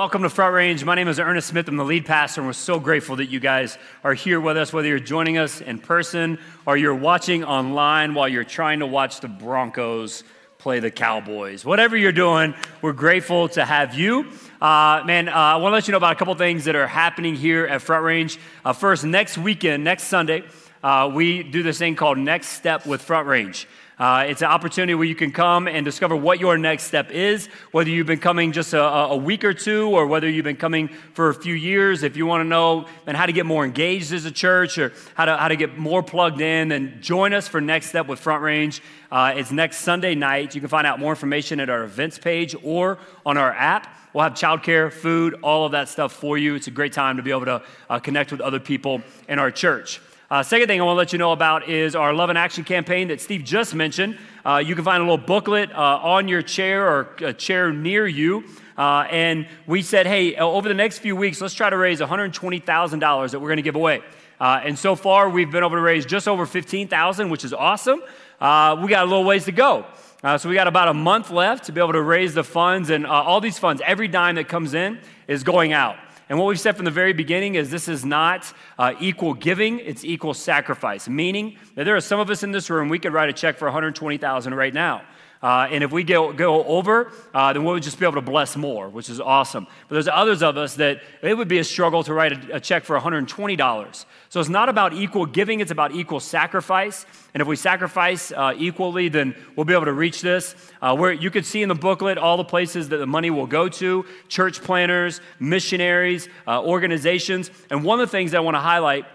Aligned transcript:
Welcome 0.00 0.22
to 0.22 0.30
Front 0.30 0.54
Range. 0.54 0.82
My 0.82 0.94
name 0.94 1.08
is 1.08 1.20
Ernest 1.20 1.48
Smith. 1.48 1.68
I'm 1.68 1.76
the 1.76 1.84
lead 1.84 2.06
pastor, 2.06 2.40
and 2.40 2.48
we're 2.48 2.54
so 2.54 2.80
grateful 2.80 3.16
that 3.16 3.26
you 3.26 3.38
guys 3.38 3.76
are 4.02 4.14
here 4.14 4.40
with 4.40 4.56
us, 4.56 4.72
whether 4.72 4.88
you're 4.88 4.98
joining 4.98 5.36
us 5.36 5.60
in 5.60 5.78
person 5.78 6.38
or 6.64 6.78
you're 6.78 6.94
watching 6.94 7.44
online 7.44 8.14
while 8.14 8.26
you're 8.26 8.42
trying 8.42 8.78
to 8.78 8.86
watch 8.86 9.20
the 9.20 9.28
Broncos 9.28 10.24
play 10.56 10.80
the 10.80 10.90
Cowboys. 10.90 11.66
Whatever 11.66 11.98
you're 11.98 12.12
doing, 12.12 12.54
we're 12.80 12.94
grateful 12.94 13.50
to 13.50 13.62
have 13.62 13.92
you. 13.92 14.26
Uh, 14.58 15.02
man, 15.04 15.28
uh, 15.28 15.32
I 15.32 15.56
want 15.56 15.72
to 15.72 15.74
let 15.74 15.86
you 15.86 15.92
know 15.92 15.98
about 15.98 16.12
a 16.12 16.18
couple 16.18 16.34
things 16.34 16.64
that 16.64 16.76
are 16.76 16.86
happening 16.86 17.34
here 17.34 17.66
at 17.66 17.82
Front 17.82 18.02
Range. 18.02 18.38
Uh, 18.64 18.72
first, 18.72 19.04
next 19.04 19.36
weekend, 19.36 19.84
next 19.84 20.04
Sunday, 20.04 20.44
uh, 20.82 21.10
we 21.12 21.42
do 21.42 21.62
this 21.62 21.76
thing 21.76 21.94
called 21.94 22.16
Next 22.16 22.48
Step 22.48 22.86
with 22.86 23.02
Front 23.02 23.28
Range. 23.28 23.68
Uh, 24.00 24.24
it's 24.26 24.40
an 24.40 24.48
opportunity 24.48 24.94
where 24.94 25.06
you 25.06 25.14
can 25.14 25.30
come 25.30 25.68
and 25.68 25.84
discover 25.84 26.16
what 26.16 26.40
your 26.40 26.56
next 26.56 26.84
step 26.84 27.10
is, 27.10 27.48
whether 27.70 27.90
you've 27.90 28.06
been 28.06 28.18
coming 28.18 28.50
just 28.50 28.72
a, 28.72 28.82
a 28.82 29.16
week 29.16 29.44
or 29.44 29.52
two 29.52 29.90
or 29.90 30.06
whether 30.06 30.26
you've 30.26 30.42
been 30.42 30.56
coming 30.56 30.88
for 31.12 31.28
a 31.28 31.34
few 31.34 31.52
years. 31.52 32.02
If 32.02 32.16
you 32.16 32.24
want 32.24 32.40
to 32.40 32.48
know 32.48 32.88
and 33.06 33.14
how 33.14 33.26
to 33.26 33.32
get 33.32 33.44
more 33.44 33.62
engaged 33.62 34.14
as 34.14 34.24
a 34.24 34.30
church 34.30 34.78
or 34.78 34.94
how 35.14 35.26
to, 35.26 35.36
how 35.36 35.48
to 35.48 35.56
get 35.56 35.76
more 35.76 36.02
plugged 36.02 36.40
in, 36.40 36.68
then 36.68 36.96
join 37.02 37.34
us 37.34 37.46
for 37.46 37.60
Next 37.60 37.90
Step 37.90 38.06
with 38.06 38.18
Front 38.18 38.42
Range. 38.42 38.82
Uh, 39.12 39.34
it's 39.36 39.52
next 39.52 39.80
Sunday 39.80 40.14
night. 40.14 40.54
You 40.54 40.62
can 40.62 40.70
find 40.70 40.86
out 40.86 40.98
more 40.98 41.12
information 41.12 41.60
at 41.60 41.68
our 41.68 41.82
events 41.82 42.18
page 42.18 42.56
or 42.62 42.96
on 43.26 43.36
our 43.36 43.52
app. 43.52 43.94
We'll 44.14 44.24
have 44.24 44.32
childcare, 44.32 44.90
food, 44.90 45.34
all 45.42 45.66
of 45.66 45.72
that 45.72 45.90
stuff 45.90 46.14
for 46.14 46.38
you. 46.38 46.54
It's 46.54 46.68
a 46.68 46.72
great 46.72 46.94
time 46.94 47.18
to 47.18 47.22
be 47.22 47.32
able 47.32 47.44
to 47.44 47.62
uh, 47.90 47.98
connect 47.98 48.32
with 48.32 48.40
other 48.40 48.60
people 48.60 49.02
in 49.28 49.38
our 49.38 49.50
church. 49.50 50.00
Uh, 50.30 50.44
second 50.44 50.68
thing 50.68 50.80
I 50.80 50.84
want 50.84 50.94
to 50.94 50.98
let 50.98 51.12
you 51.12 51.18
know 51.18 51.32
about 51.32 51.68
is 51.68 51.96
our 51.96 52.14
Love 52.14 52.28
and 52.28 52.38
Action 52.38 52.62
campaign 52.62 53.08
that 53.08 53.20
Steve 53.20 53.42
just 53.42 53.74
mentioned. 53.74 54.16
Uh, 54.46 54.62
you 54.64 54.76
can 54.76 54.84
find 54.84 55.02
a 55.02 55.04
little 55.04 55.18
booklet 55.18 55.72
uh, 55.72 55.98
on 56.00 56.28
your 56.28 56.40
chair 56.40 56.86
or 56.88 57.08
a 57.18 57.32
chair 57.32 57.72
near 57.72 58.06
you. 58.06 58.44
Uh, 58.78 59.08
and 59.10 59.48
we 59.66 59.82
said, 59.82 60.06
hey, 60.06 60.36
over 60.36 60.68
the 60.68 60.74
next 60.74 61.00
few 61.00 61.16
weeks, 61.16 61.40
let's 61.40 61.54
try 61.54 61.68
to 61.68 61.76
raise 61.76 61.98
$120,000 61.98 63.30
that 63.32 63.40
we're 63.40 63.48
going 63.48 63.56
to 63.56 63.62
give 63.62 63.74
away. 63.74 64.02
Uh, 64.40 64.60
and 64.62 64.78
so 64.78 64.94
far, 64.94 65.28
we've 65.28 65.50
been 65.50 65.64
able 65.64 65.70
to 65.70 65.80
raise 65.80 66.06
just 66.06 66.28
over 66.28 66.46
15,000, 66.46 67.28
which 67.28 67.44
is 67.44 67.52
awesome. 67.52 68.00
Uh, 68.40 68.78
we 68.80 68.86
got 68.86 69.02
a 69.02 69.08
little 69.08 69.24
ways 69.24 69.46
to 69.46 69.52
go. 69.52 69.84
Uh, 70.22 70.38
so 70.38 70.48
we 70.48 70.54
got 70.54 70.68
about 70.68 70.86
a 70.86 70.94
month 70.94 71.32
left 71.32 71.64
to 71.64 71.72
be 71.72 71.80
able 71.80 71.94
to 71.94 72.02
raise 72.02 72.34
the 72.34 72.44
funds, 72.44 72.90
and 72.90 73.04
uh, 73.04 73.10
all 73.10 73.40
these 73.40 73.58
funds, 73.58 73.82
every 73.84 74.06
dime 74.06 74.36
that 74.36 74.46
comes 74.46 74.74
in, 74.74 75.00
is 75.26 75.42
going 75.42 75.72
out. 75.72 75.96
And 76.30 76.38
what 76.38 76.46
we've 76.46 76.60
said 76.60 76.76
from 76.76 76.84
the 76.84 76.92
very 76.92 77.12
beginning 77.12 77.56
is 77.56 77.70
this 77.70 77.88
is 77.88 78.04
not 78.04 78.52
uh, 78.78 78.94
equal 79.00 79.34
giving, 79.34 79.80
it's 79.80 80.04
equal 80.04 80.32
sacrifice, 80.32 81.08
meaning 81.08 81.58
that 81.74 81.82
there 81.82 81.96
are 81.96 82.00
some 82.00 82.20
of 82.20 82.30
us 82.30 82.44
in 82.44 82.52
this 82.52 82.70
room, 82.70 82.88
we 82.88 83.00
could 83.00 83.12
write 83.12 83.28
a 83.28 83.32
check 83.32 83.58
for 83.58 83.64
120000 83.64 84.54
right 84.54 84.72
now. 84.72 85.02
Uh, 85.42 85.66
and 85.70 85.82
if 85.82 85.90
we 85.90 86.04
go, 86.04 86.34
go 86.34 86.62
over, 86.64 87.10
uh, 87.32 87.52
then 87.52 87.64
we'll 87.64 87.78
just 87.78 87.98
be 87.98 88.04
able 88.04 88.16
to 88.16 88.20
bless 88.20 88.56
more, 88.56 88.90
which 88.90 89.08
is 89.08 89.20
awesome. 89.20 89.66
But 89.88 89.94
there's 89.94 90.08
others 90.08 90.42
of 90.42 90.58
us 90.58 90.74
that 90.74 91.00
it 91.22 91.34
would 91.34 91.48
be 91.48 91.58
a 91.58 91.64
struggle 91.64 92.02
to 92.04 92.12
write 92.12 92.50
a, 92.50 92.56
a 92.56 92.60
check 92.60 92.84
for 92.84 92.98
$120. 92.98 94.04
So 94.28 94.40
it's 94.40 94.50
not 94.50 94.68
about 94.68 94.92
equal 94.92 95.24
giving, 95.24 95.60
it's 95.60 95.70
about 95.70 95.92
equal 95.92 96.20
sacrifice. 96.20 97.06
And 97.32 97.40
if 97.40 97.48
we 97.48 97.56
sacrifice 97.56 98.32
uh, 98.32 98.54
equally, 98.56 99.08
then 99.08 99.34
we'll 99.56 99.64
be 99.64 99.72
able 99.72 99.86
to 99.86 99.94
reach 99.94 100.20
this. 100.20 100.54
Uh, 100.82 100.94
where 100.94 101.12
you 101.12 101.30
can 101.30 101.42
see 101.42 101.62
in 101.62 101.70
the 101.70 101.74
booklet 101.74 102.18
all 102.18 102.36
the 102.36 102.44
places 102.44 102.90
that 102.90 102.98
the 102.98 103.06
money 103.06 103.30
will 103.30 103.46
go 103.46 103.66
to 103.68 104.04
church 104.28 104.62
planners, 104.62 105.22
missionaries, 105.38 106.28
uh, 106.46 106.62
organizations. 106.62 107.50
And 107.70 107.82
one 107.82 107.98
of 107.98 108.06
the 108.06 108.12
things 108.12 108.34
I 108.34 108.40
want 108.40 108.56
to 108.56 108.60
highlight 108.60 109.06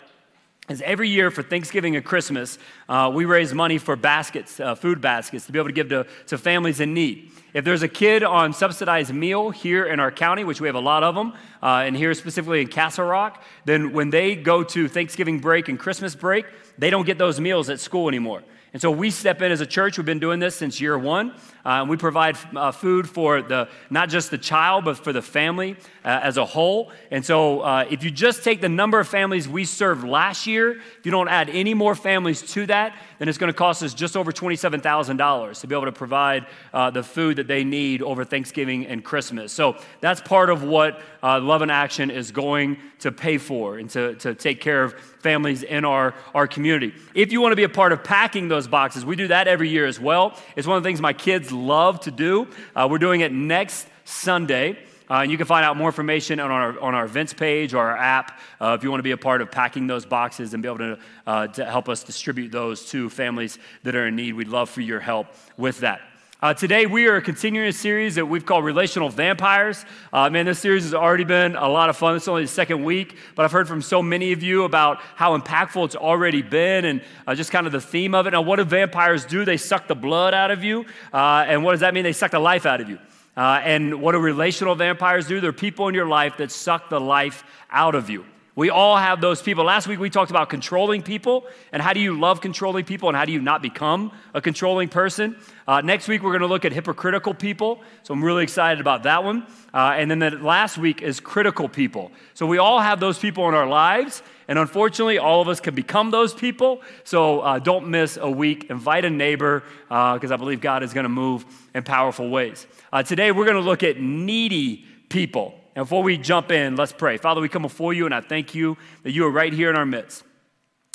is 0.69 0.81
every 0.81 1.09
year 1.09 1.29
for 1.29 1.43
Thanksgiving 1.43 1.95
and 1.95 2.03
Christmas, 2.03 2.57
uh, 2.89 3.11
we 3.13 3.25
raise 3.25 3.53
money 3.53 3.77
for 3.77 3.95
baskets, 3.95 4.59
uh, 4.59 4.73
food 4.75 4.99
baskets, 4.99 5.45
to 5.45 5.51
be 5.51 5.59
able 5.59 5.69
to 5.69 5.73
give 5.73 5.89
to, 5.89 6.07
to 6.27 6.37
families 6.37 6.79
in 6.79 6.93
need. 6.93 7.31
If 7.53 7.63
there's 7.63 7.83
a 7.83 7.87
kid 7.87 8.23
on 8.23 8.51
subsidized 8.51 9.13
meal 9.13 9.51
here 9.51 9.85
in 9.85 9.99
our 9.99 10.11
county, 10.11 10.43
which 10.43 10.59
we 10.59 10.67
have 10.67 10.75
a 10.75 10.79
lot 10.79 11.03
of 11.03 11.15
them, 11.15 11.33
uh, 11.61 11.83
and 11.85 11.95
here 11.95 12.13
specifically 12.13 12.61
in 12.61 12.67
Castle 12.67 13.05
Rock, 13.05 13.43
then 13.65 13.93
when 13.93 14.09
they 14.09 14.35
go 14.35 14.63
to 14.63 14.87
Thanksgiving 14.87 15.39
break 15.39 15.69
and 15.69 15.79
Christmas 15.79 16.15
break, 16.15 16.45
they 16.77 16.89
don't 16.89 17.05
get 17.05 17.17
those 17.17 17.39
meals 17.39 17.69
at 17.69 17.79
school 17.79 18.07
anymore. 18.07 18.43
And 18.73 18.81
so 18.81 18.91
we 18.91 19.09
step 19.09 19.41
in 19.41 19.53
as 19.53 19.61
a 19.61 19.65
church. 19.65 19.97
We've 19.97 20.05
been 20.05 20.19
doing 20.19 20.39
this 20.39 20.57
since 20.57 20.81
year 20.81 20.97
one. 20.97 21.33
Uh, 21.65 21.83
we 21.89 21.97
provide 21.97 22.37
uh, 22.55 22.71
food 22.71 23.09
for 23.09 23.41
the 23.41 23.67
not 23.89 24.07
just 24.07 24.29
the 24.29 24.37
child, 24.37 24.85
but 24.85 24.97
for 24.97 25.11
the 25.11 25.21
family 25.21 25.75
uh, 26.03 26.19
as 26.21 26.37
a 26.37 26.45
whole. 26.45 26.91
And 27.09 27.25
so 27.25 27.61
uh, 27.61 27.85
if 27.89 28.03
you 28.03 28.11
just 28.11 28.43
take 28.43 28.61
the 28.61 28.69
number 28.69 28.99
of 28.99 29.07
families 29.07 29.49
we 29.49 29.65
served 29.65 30.07
last 30.07 30.45
year, 30.45 30.73
if 30.73 31.05
you 31.05 31.11
don't 31.11 31.27
add 31.27 31.49
any 31.49 31.73
more 31.73 31.95
families 31.95 32.43
to 32.53 32.67
that, 32.67 32.95
then 33.17 33.27
it's 33.27 33.39
going 33.39 33.51
to 33.51 33.57
cost 33.57 33.81
us 33.81 33.93
just 33.93 34.15
over 34.15 34.31
$27,000 34.31 35.61
to 35.61 35.67
be 35.67 35.75
able 35.75 35.85
to 35.85 35.91
provide 35.91 36.45
uh, 36.73 36.91
the 36.91 37.01
food 37.01 37.37
that 37.37 37.47
they 37.47 37.63
need 37.63 38.03
over 38.03 38.23
Thanksgiving 38.23 38.85
and 38.85 39.03
Christmas. 39.03 39.51
So 39.51 39.77
that's 40.01 40.21
part 40.21 40.51
of 40.51 40.63
what 40.63 41.01
uh, 41.23 41.39
Love 41.39 41.63
and 41.63 41.71
Action 41.71 42.11
is 42.11 42.31
going 42.31 42.77
to 42.99 43.11
pay 43.11 43.37
for 43.37 43.77
and 43.77 43.89
to, 43.89 44.15
to 44.15 44.35
take 44.35 44.61
care 44.61 44.83
of 44.83 44.93
families 44.93 45.63
in 45.63 45.85
our, 45.85 46.13
our 46.35 46.47
community. 46.47 46.93
If 47.15 47.31
you 47.31 47.41
want 47.41 47.51
to 47.51 47.55
be 47.55 47.63
a 47.63 47.69
part 47.69 47.91
of 47.91 48.03
packing 48.03 48.47
those 48.47 48.67
boxes, 48.67 49.03
we 49.03 49.15
do 49.15 49.27
that 49.29 49.47
every 49.47 49.69
year 49.69 49.85
as 49.85 49.99
well. 49.99 50.37
It's 50.55 50.67
one 50.67 50.77
of 50.77 50.83
the 50.83 50.87
things 50.87 51.01
my 51.01 51.13
kids 51.13 51.51
love 51.55 52.01
to 52.01 52.11
do. 52.11 52.47
Uh, 52.75 52.87
we're 52.89 52.99
doing 52.99 53.21
it 53.21 53.31
next 53.31 53.87
Sunday. 54.03 54.77
Uh, 55.09 55.21
and 55.21 55.31
you 55.31 55.37
can 55.37 55.45
find 55.45 55.63
out 55.63 55.77
more 55.77 55.87
information 55.87 56.39
on 56.39 56.49
our, 56.49 56.79
on 56.79 56.95
our 56.95 57.05
events 57.05 57.31
page 57.31 57.75
or 57.75 57.79
our 57.79 57.97
app 57.97 58.39
uh, 58.59 58.75
if 58.77 58.83
you 58.83 58.89
want 58.89 58.99
to 58.99 59.03
be 59.03 59.11
a 59.11 59.17
part 59.17 59.39
of 59.39 59.51
packing 59.51 59.85
those 59.85 60.03
boxes 60.03 60.53
and 60.53 60.63
be 60.63 60.67
able 60.67 60.79
to, 60.79 60.97
uh, 61.27 61.47
to 61.47 61.63
help 61.63 61.89
us 61.89 62.03
distribute 62.03 62.51
those 62.51 62.87
to 62.87 63.07
families 63.09 63.59
that 63.83 63.95
are 63.95 64.07
in 64.07 64.15
need. 64.15 64.33
We'd 64.33 64.47
love 64.47 64.69
for 64.69 64.81
your 64.81 64.99
help 64.99 65.27
with 65.57 65.81
that. 65.81 66.01
Uh, 66.45 66.53
today, 66.53 66.85
we 66.85 67.07
are 67.07 67.21
continuing 67.21 67.67
a 67.67 67.73
series 67.73 68.13
that 68.13 68.27
we've 68.27 68.45
called 68.45 68.63
Relational 68.63 69.09
Vampires. 69.09 69.83
Uh, 70.13 70.29
man, 70.29 70.45
this 70.45 70.59
series 70.59 70.83
has 70.83 70.93
already 70.93 71.23
been 71.23 71.55
a 71.55 71.67
lot 71.67 71.89
of 71.89 71.97
fun. 71.97 72.15
It's 72.15 72.27
only 72.27 72.43
the 72.43 72.47
second 72.47 72.83
week, 72.83 73.17
but 73.33 73.45
I've 73.45 73.51
heard 73.51 73.67
from 73.67 73.81
so 73.81 74.03
many 74.03 74.31
of 74.31 74.43
you 74.43 74.63
about 74.63 74.99
how 75.15 75.35
impactful 75.35 75.85
it's 75.85 75.95
already 75.95 76.43
been 76.43 76.85
and 76.85 77.01
uh, 77.25 77.33
just 77.33 77.49
kind 77.49 77.65
of 77.65 77.73
the 77.73 77.81
theme 77.81 78.13
of 78.13 78.27
it. 78.27 78.29
Now, 78.29 78.43
what 78.43 78.57
do 78.57 78.63
vampires 78.63 79.25
do? 79.25 79.43
They 79.43 79.57
suck 79.57 79.87
the 79.87 79.95
blood 79.95 80.35
out 80.35 80.51
of 80.51 80.63
you. 80.63 80.85
Uh, 81.11 81.45
and 81.47 81.63
what 81.63 81.71
does 81.71 81.79
that 81.79 81.95
mean? 81.95 82.03
They 82.03 82.13
suck 82.13 82.29
the 82.29 82.37
life 82.37 82.67
out 82.67 82.79
of 82.79 82.89
you. 82.89 82.99
Uh, 83.35 83.61
and 83.63 83.99
what 83.99 84.11
do 84.11 84.19
relational 84.19 84.75
vampires 84.75 85.25
do? 85.25 85.41
They're 85.41 85.51
people 85.51 85.87
in 85.87 85.95
your 85.95 86.05
life 86.05 86.37
that 86.37 86.51
suck 86.51 86.89
the 86.89 87.01
life 87.01 87.43
out 87.71 87.95
of 87.95 88.11
you. 88.11 88.23
We 88.57 88.69
all 88.69 88.95
have 88.95 89.19
those 89.19 89.41
people. 89.41 89.65
Last 89.65 89.85
week 89.85 89.99
we 89.99 90.09
talked 90.09 90.31
about 90.31 90.49
controlling 90.49 91.03
people 91.03 91.45
and 91.73 91.81
how 91.81 91.91
do 91.91 91.99
you 91.99 92.17
love 92.17 92.39
controlling 92.39 92.85
people 92.85 93.09
and 93.09 93.17
how 93.17 93.25
do 93.25 93.33
you 93.33 93.41
not 93.41 93.61
become 93.61 94.13
a 94.33 94.39
controlling 94.39 94.87
person. 94.87 95.35
Uh, 95.67 95.81
next 95.81 96.07
week 96.07 96.23
we're 96.23 96.31
going 96.31 96.39
to 96.39 96.47
look 96.47 96.63
at 96.63 96.71
hypocritical 96.71 97.33
people. 97.33 97.81
So 98.03 98.13
I'm 98.13 98.23
really 98.23 98.43
excited 98.43 98.79
about 98.79 99.03
that 99.03 99.25
one. 99.25 99.45
Uh, 99.73 99.95
and 99.97 100.09
then 100.09 100.19
the 100.19 100.31
last 100.31 100.77
week 100.77 101.01
is 101.01 101.19
critical 101.19 101.67
people. 101.67 102.13
So 102.33 102.45
we 102.45 102.57
all 102.57 102.79
have 102.79 103.01
those 103.01 103.19
people 103.19 103.49
in 103.49 103.55
our 103.55 103.67
lives. 103.67 104.23
And 104.47 104.57
unfortunately, 104.57 105.17
all 105.17 105.41
of 105.41 105.49
us 105.49 105.59
can 105.59 105.75
become 105.75 106.11
those 106.11 106.33
people. 106.33 106.81
So 107.03 107.41
uh, 107.41 107.59
don't 107.59 107.89
miss 107.89 108.15
a 108.15 108.29
week. 108.29 108.69
Invite 108.69 109.03
a 109.03 109.09
neighbor 109.09 109.63
because 109.89 110.31
uh, 110.31 110.35
I 110.35 110.37
believe 110.37 110.61
God 110.61 110.81
is 110.81 110.93
going 110.93 111.03
to 111.03 111.09
move 111.09 111.45
in 111.73 111.83
powerful 111.83 112.29
ways. 112.29 112.67
Uh, 112.93 113.03
today 113.03 113.33
we're 113.33 113.45
going 113.45 113.61
to 113.61 113.69
look 113.69 113.83
at 113.83 113.99
needy 113.99 114.85
people. 115.09 115.59
And 115.75 115.83
before 115.83 116.03
we 116.03 116.17
jump 116.17 116.51
in, 116.51 116.77
let's 116.77 116.93
pray. 116.93 117.17
Father, 117.17 117.41
we 117.41 117.49
come 117.49 117.63
before 117.63 117.93
you, 117.93 118.05
and 118.05 118.15
I 118.15 118.21
thank 118.21 118.55
you 118.55 118.77
that 119.03 119.11
you 119.11 119.25
are 119.25 119.31
right 119.31 119.51
here 119.51 119.69
in 119.69 119.75
our 119.75 119.85
midst. 119.85 120.23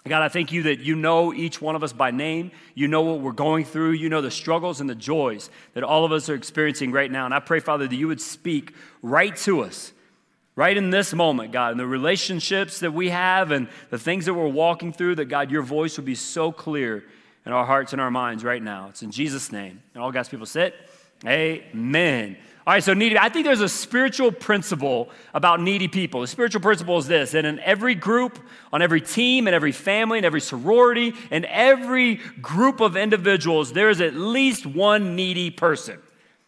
God, 0.09 0.23
I 0.23 0.31
thank 0.31 0.51
you 0.51 0.63
that 0.63 0.81
you 0.81 0.97
know 0.97 1.35
each 1.35 1.61
one 1.61 1.77
of 1.77 1.83
us 1.83 1.93
by 1.93 2.11
name. 2.11 2.53
You 2.75 2.89
know 2.89 3.03
what 3.03 3.21
we're 3.21 3.33
going 3.33 3.67
through. 3.67 3.91
You 3.91 4.09
know 4.09 4.23
the 4.23 4.31
struggles 4.31 4.81
and 4.81 4.89
the 4.89 4.95
joys 4.95 5.51
that 5.75 5.85
all 5.85 6.07
of 6.07 6.13
us 6.13 6.31
are 6.31 6.35
experiencing 6.35 6.91
right 6.91 7.11
now. 7.11 7.27
And 7.27 7.35
I 7.35 7.41
pray, 7.41 7.61
Father, 7.61 7.87
that 7.87 7.95
you 7.95 8.09
would 8.09 8.23
speak 8.23 8.75
right 9.03 9.37
to 9.39 9.61
us, 9.61 9.93
right 10.57 10.75
in 10.75 10.89
this 10.89 11.13
moment, 11.13 11.53
God, 11.53 11.73
and 11.73 11.81
the 11.81 11.87
relationships 11.87 12.81
that 12.81 12.95
we 12.95 13.11
have 13.11 13.51
and 13.51 13.69
the 13.91 13.99
things 13.99 14.25
that 14.25 14.33
we're 14.33 14.49
walking 14.49 14.95
through, 14.95 15.17
that, 15.17 15.27
God, 15.27 15.51
your 15.51 15.63
voice 15.63 15.99
would 15.99 16.07
be 16.07 16.15
so 16.15 16.51
clear 16.51 17.05
in 17.45 17.53
our 17.53 17.67
hearts 17.67 17.93
and 17.93 18.01
our 18.01 18.11
minds 18.11 18.43
right 18.43 18.63
now. 18.63 18.87
It's 18.89 19.03
in 19.03 19.11
Jesus' 19.11 19.53
name. 19.53 19.83
And 19.93 20.03
all 20.03 20.13
God's 20.13 20.31
people 20.31 20.47
sit. 20.47 20.75
Amen. 21.27 22.39
All 22.67 22.75
right, 22.75 22.85
so 22.85 22.93
needy. 22.93 23.19
I 23.19 23.31
think 23.31 23.47
there's 23.47 23.63
a 23.63 23.69
spiritual 23.69 24.31
principle 24.33 25.09
about 25.33 25.61
needy 25.61 25.89
people. 25.89 26.21
The 26.21 26.27
spiritual 26.27 26.61
principle 26.61 26.99
is 26.99 27.07
this 27.07 27.33
that 27.33 27.47
in 27.47 27.59
every 27.61 27.95
group, 27.95 28.39
on 28.71 28.83
every 28.83 29.01
team, 29.01 29.49
in 29.49 29.55
every 29.55 29.73
family, 29.73 30.19
in 30.19 30.27
every 30.27 30.43
sorority, 30.43 31.15
in 31.31 31.47
every 31.47 32.17
group 32.43 32.81
of 32.81 32.97
individuals, 32.97 33.73
there 33.73 33.89
is 33.89 34.03
at 34.03 34.15
least 34.15 34.67
one 34.67 35.17
needy 35.17 35.51
person. 35.51 35.99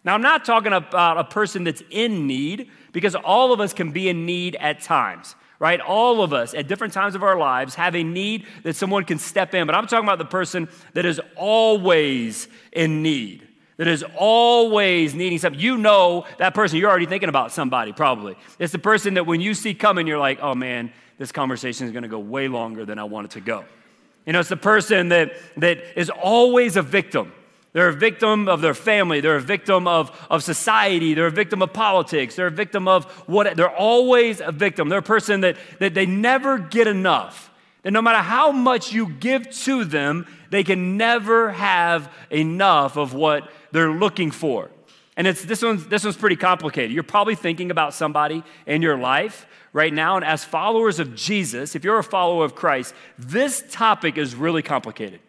Now, 0.04 0.14
I'm 0.14 0.22
not 0.22 0.44
talking 0.44 0.72
about 0.74 1.16
a 1.16 1.24
person 1.24 1.64
that's 1.64 1.82
in 1.88 2.26
need, 2.26 2.70
because 2.92 3.14
all 3.14 3.52
of 3.54 3.60
us 3.60 3.72
can 3.72 3.90
be 3.90 4.08
in 4.08 4.26
need 4.26 4.56
at 4.56 4.80
times 4.80 5.34
right? 5.58 5.80
All 5.80 6.24
of 6.24 6.32
us 6.32 6.54
at 6.54 6.66
different 6.66 6.92
times 6.92 7.14
of 7.14 7.22
our 7.22 7.38
lives 7.38 7.76
have 7.76 7.94
a 7.94 8.02
need 8.02 8.48
that 8.64 8.74
someone 8.74 9.04
can 9.04 9.20
step 9.20 9.54
in. 9.54 9.64
But 9.64 9.76
I'm 9.76 9.86
talking 9.86 10.08
about 10.08 10.18
the 10.18 10.24
person 10.24 10.68
that 10.94 11.06
is 11.06 11.20
always 11.36 12.48
in 12.72 13.00
need 13.00 13.46
that 13.76 13.86
is 13.86 14.04
always 14.16 15.14
needing 15.14 15.38
something. 15.38 15.60
You 15.60 15.78
know 15.78 16.26
that 16.38 16.54
person, 16.54 16.78
you're 16.78 16.90
already 16.90 17.06
thinking 17.06 17.28
about 17.28 17.52
somebody 17.52 17.92
probably. 17.92 18.36
It's 18.58 18.72
the 18.72 18.78
person 18.78 19.14
that 19.14 19.26
when 19.26 19.40
you 19.40 19.54
see 19.54 19.74
coming, 19.74 20.06
you're 20.06 20.18
like, 20.18 20.40
oh 20.40 20.54
man, 20.54 20.92
this 21.18 21.32
conversation 21.32 21.86
is 21.86 21.92
to 21.92 22.08
go 22.08 22.18
way 22.18 22.48
longer 22.48 22.84
than 22.84 22.98
I 22.98 23.04
want 23.04 23.26
it 23.26 23.30
to 23.32 23.40
go. 23.40 23.64
You 24.26 24.32
know, 24.32 24.40
it's 24.40 24.48
the 24.48 24.56
person 24.56 25.08
that, 25.08 25.32
that 25.56 25.98
is 25.98 26.10
always 26.10 26.76
a 26.76 26.82
victim, 26.82 27.32
They're 27.72 27.88
a 27.88 27.92
victim 27.92 28.48
of 28.48 28.60
their 28.60 28.74
family. 28.74 29.20
They're 29.20 29.36
a 29.36 29.40
victim 29.40 29.88
of, 29.88 30.10
of 30.30 30.42
society. 30.42 31.14
They're 31.14 31.26
a 31.26 31.30
victim 31.30 31.62
of 31.62 31.72
politics. 31.72 32.36
They're 32.36 32.48
a 32.48 32.50
victim 32.50 32.86
of 32.86 33.06
what, 33.26 33.56
they're 33.56 33.74
always 33.74 34.40
a 34.40 34.52
victim. 34.52 34.88
They're 34.88 34.98
a 34.98 35.02
person 35.02 35.40
that, 35.40 35.56
that 35.78 35.94
they 35.94 36.06
never 36.06 36.58
get 36.58 36.86
enough. 36.86 37.50
And 37.84 37.94
no 37.94 38.02
matter 38.02 38.18
how 38.18 38.52
much 38.52 38.92
you 38.92 39.08
give 39.08 39.50
to 39.62 39.84
them, 39.84 40.26
they 40.50 40.62
can 40.62 40.96
never 40.96 41.50
have 41.50 42.12
enough 42.30 42.96
of 42.96 43.14
what 43.14 43.50
they're 43.72 43.92
looking 43.92 44.30
for. 44.30 44.70
And 45.16 45.26
it's, 45.26 45.44
this, 45.44 45.62
one's, 45.62 45.86
this 45.88 46.04
one's 46.04 46.16
pretty 46.16 46.36
complicated. 46.36 46.92
You're 46.92 47.02
probably 47.02 47.34
thinking 47.34 47.70
about 47.70 47.92
somebody 47.92 48.42
in 48.66 48.80
your 48.80 48.96
life 48.96 49.46
right 49.72 49.92
now. 49.92 50.16
And 50.16 50.24
as 50.24 50.42
followers 50.44 50.98
of 50.98 51.14
Jesus, 51.14 51.74
if 51.74 51.84
you're 51.84 51.98
a 51.98 52.04
follower 52.04 52.44
of 52.44 52.54
Christ, 52.54 52.94
this 53.18 53.62
topic 53.70 54.16
is 54.16 54.34
really 54.34 54.62
complicated. 54.62 55.20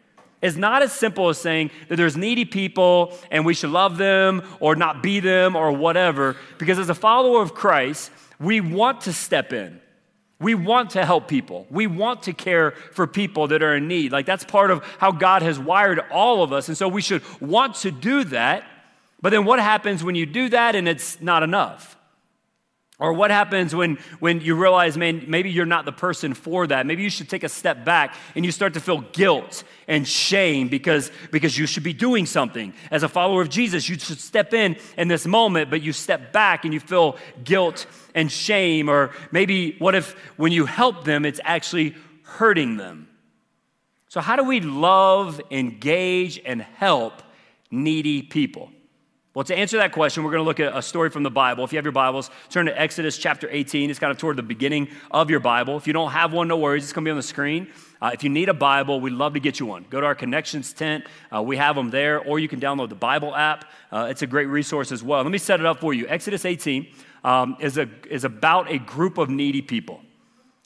It's 0.42 0.58
not 0.58 0.82
as 0.82 0.92
simple 0.92 1.30
as 1.30 1.38
saying 1.38 1.72
that 1.88 1.96
there's 1.96 2.18
needy 2.18 2.46
people 2.46 3.18
and 3.32 3.46
we 3.46 3.54
should 3.54 3.70
love 3.70 3.98
them 3.98 4.44
or 4.60 4.76
not 4.76 5.02
be 5.02 5.20
them 5.22 5.56
or 5.56 5.72
whatever, 5.72 6.36
because 6.58 6.80
as 6.80 6.90
a 6.90 6.96
follower 6.96 7.42
of 7.42 7.54
Christ, 7.54 8.12
we 8.40 8.60
want 8.60 9.02
to 9.02 9.14
step 9.14 9.54
in. 9.54 9.80
We 10.44 10.54
want 10.54 10.92
to 10.92 11.06
help 11.06 11.28
people. 11.28 11.66
We 11.70 11.88
want 11.88 12.24
to 12.24 12.34
care 12.34 12.72
for 12.92 13.08
people 13.08 13.48
that 13.48 13.64
are 13.64 13.76
in 13.76 13.88
need. 13.88 14.12
Like 14.12 14.26
that's 14.26 14.44
part 14.44 14.70
of 14.70 14.84
how 15.00 15.12
God 15.12 15.42
has 15.42 15.58
wired 15.58 16.02
all 16.12 16.44
of 16.44 16.54
us. 16.54 16.68
And 16.68 16.78
so 16.78 16.88
we 16.88 17.02
should 17.02 17.24
want 17.42 17.76
to 17.78 17.92
do 17.92 18.26
that. 18.26 18.64
But 19.22 19.30
then 19.30 19.46
what 19.46 19.60
happens 19.60 20.04
when 20.04 20.16
you 20.16 20.26
do 20.26 20.50
that 20.50 20.76
and 20.76 20.88
it's 20.88 21.22
not 21.22 21.44
enough? 21.44 21.98
Or 23.04 23.12
what 23.12 23.32
happens 23.32 23.76
when, 23.76 23.98
when 24.22 24.40
you 24.40 24.56
realize, 24.56 24.98
man, 24.98 25.26
maybe 25.28 25.52
you're 25.52 25.66
not 25.66 25.84
the 25.84 25.92
person 25.92 26.34
for 26.34 26.66
that? 26.68 26.86
Maybe 26.86 27.04
you 27.04 27.10
should 27.10 27.28
take 27.28 27.44
a 27.44 27.50
step 27.50 27.84
back 27.84 28.16
and 28.34 28.46
you 28.46 28.52
start 28.54 28.76
to 28.76 28.80
feel 28.80 29.02
guilt 29.02 29.66
and 29.90 30.08
shame 30.08 30.70
because, 30.70 31.12
because 31.30 31.58
you 31.58 31.68
should 31.68 31.84
be 31.84 31.92
doing 31.92 32.26
something. 32.26 32.74
As 32.92 33.04
a 33.04 33.10
follower 33.10 33.42
of 33.42 33.50
Jesus, 33.50 33.90
you 33.90 34.00
should 34.00 34.22
step 34.22 34.54
in 34.54 34.78
in 34.98 35.10
this 35.10 35.26
moment, 35.26 35.70
but 35.70 35.82
you 35.82 35.92
step 35.92 36.32
back 36.32 36.64
and 36.64 36.74
you 36.74 36.80
feel 36.80 37.18
guilt 37.44 37.88
and 38.16 38.32
shame. 38.32 38.88
Or 38.88 39.12
maybe 39.34 39.76
what 39.80 39.96
if 39.96 40.14
when 40.38 40.54
you 40.54 40.66
help 40.66 41.04
them, 41.04 41.26
it's 41.26 41.42
actually 41.44 41.96
hurting 42.22 42.78
them? 42.78 43.10
So, 44.08 44.22
how 44.22 44.38
do 44.38 44.46
we 44.46 44.62
love, 44.62 45.42
engage, 45.52 46.40
and 46.46 46.62
help 46.62 47.22
needy 47.70 48.22
people? 48.22 48.72
Well, 49.34 49.44
to 49.46 49.56
answer 49.56 49.78
that 49.78 49.94
question, 49.94 50.24
we're 50.24 50.30
going 50.30 50.44
to 50.44 50.48
look 50.48 50.60
at 50.60 50.78
a 50.78 50.82
story 50.84 51.10
from 51.10 51.24
the 51.24 51.32
Bible. 51.32 51.64
If 51.64 51.74
you 51.74 51.78
have 51.78 51.86
your 51.86 51.92
Bibles, 51.92 52.30
turn 52.50 52.68
to 52.68 52.80
Exodus 52.80 53.18
chapter 53.18 53.48
18. 53.50 53.90
It's 53.90 53.98
kind 53.98 54.12
of 54.12 54.20
toward 54.20 54.36
the 54.36 54.44
beginning 54.44 54.90
of 55.10 55.32
your 55.32 55.40
Bible. 55.40 55.76
If 55.76 55.88
you 55.88 55.94
don't 55.94 56.12
have 56.12 56.34
one, 56.34 56.48
no 56.48 56.58
worries. 56.58 56.84
It's 56.84 56.94
going 56.94 57.04
to 57.04 57.08
be 57.08 57.12
on 57.12 57.18
the 57.18 57.24
screen. 57.24 57.68
Uh, 58.00 58.12
if 58.14 58.24
you 58.24 58.30
need 58.30 58.48
a 58.48 58.54
Bible, 58.54 59.02
we'd 59.02 59.14
love 59.14 59.34
to 59.34 59.40
get 59.40 59.60
you 59.60 59.66
one. 59.66 59.88
Go 59.90 60.00
to 60.00 60.06
our 60.06 60.14
Connections 60.14 60.72
tent. 60.72 61.06
Uh, 61.36 61.42
we 61.42 61.58
have 61.58 61.76
them 61.76 61.90
there, 61.90 62.20
or 62.20 62.38
you 62.38 62.48
can 62.48 62.60
download 62.60 62.90
the 62.90 62.96
Bible 62.96 63.36
app. 63.36 63.66
Uh, 63.92 64.06
it's 64.08 64.22
a 64.22 64.28
great 64.28 64.46
resource 64.46 64.92
as 64.92 65.02
well. 65.02 65.24
Let 65.24 65.32
me 65.32 65.40
set 65.40 65.60
it 65.60 65.66
up 65.66 65.80
for 65.80 65.96
you. 65.96 66.08
Exodus 66.08 66.46
18 66.46 66.86
um, 67.24 67.58
is, 67.60 67.80
a, 67.80 67.90
is 68.12 68.26
about 68.26 68.70
a 68.70 68.78
group 68.78 69.18
of 69.18 69.32
needy 69.32 69.64
people. 69.64 70.02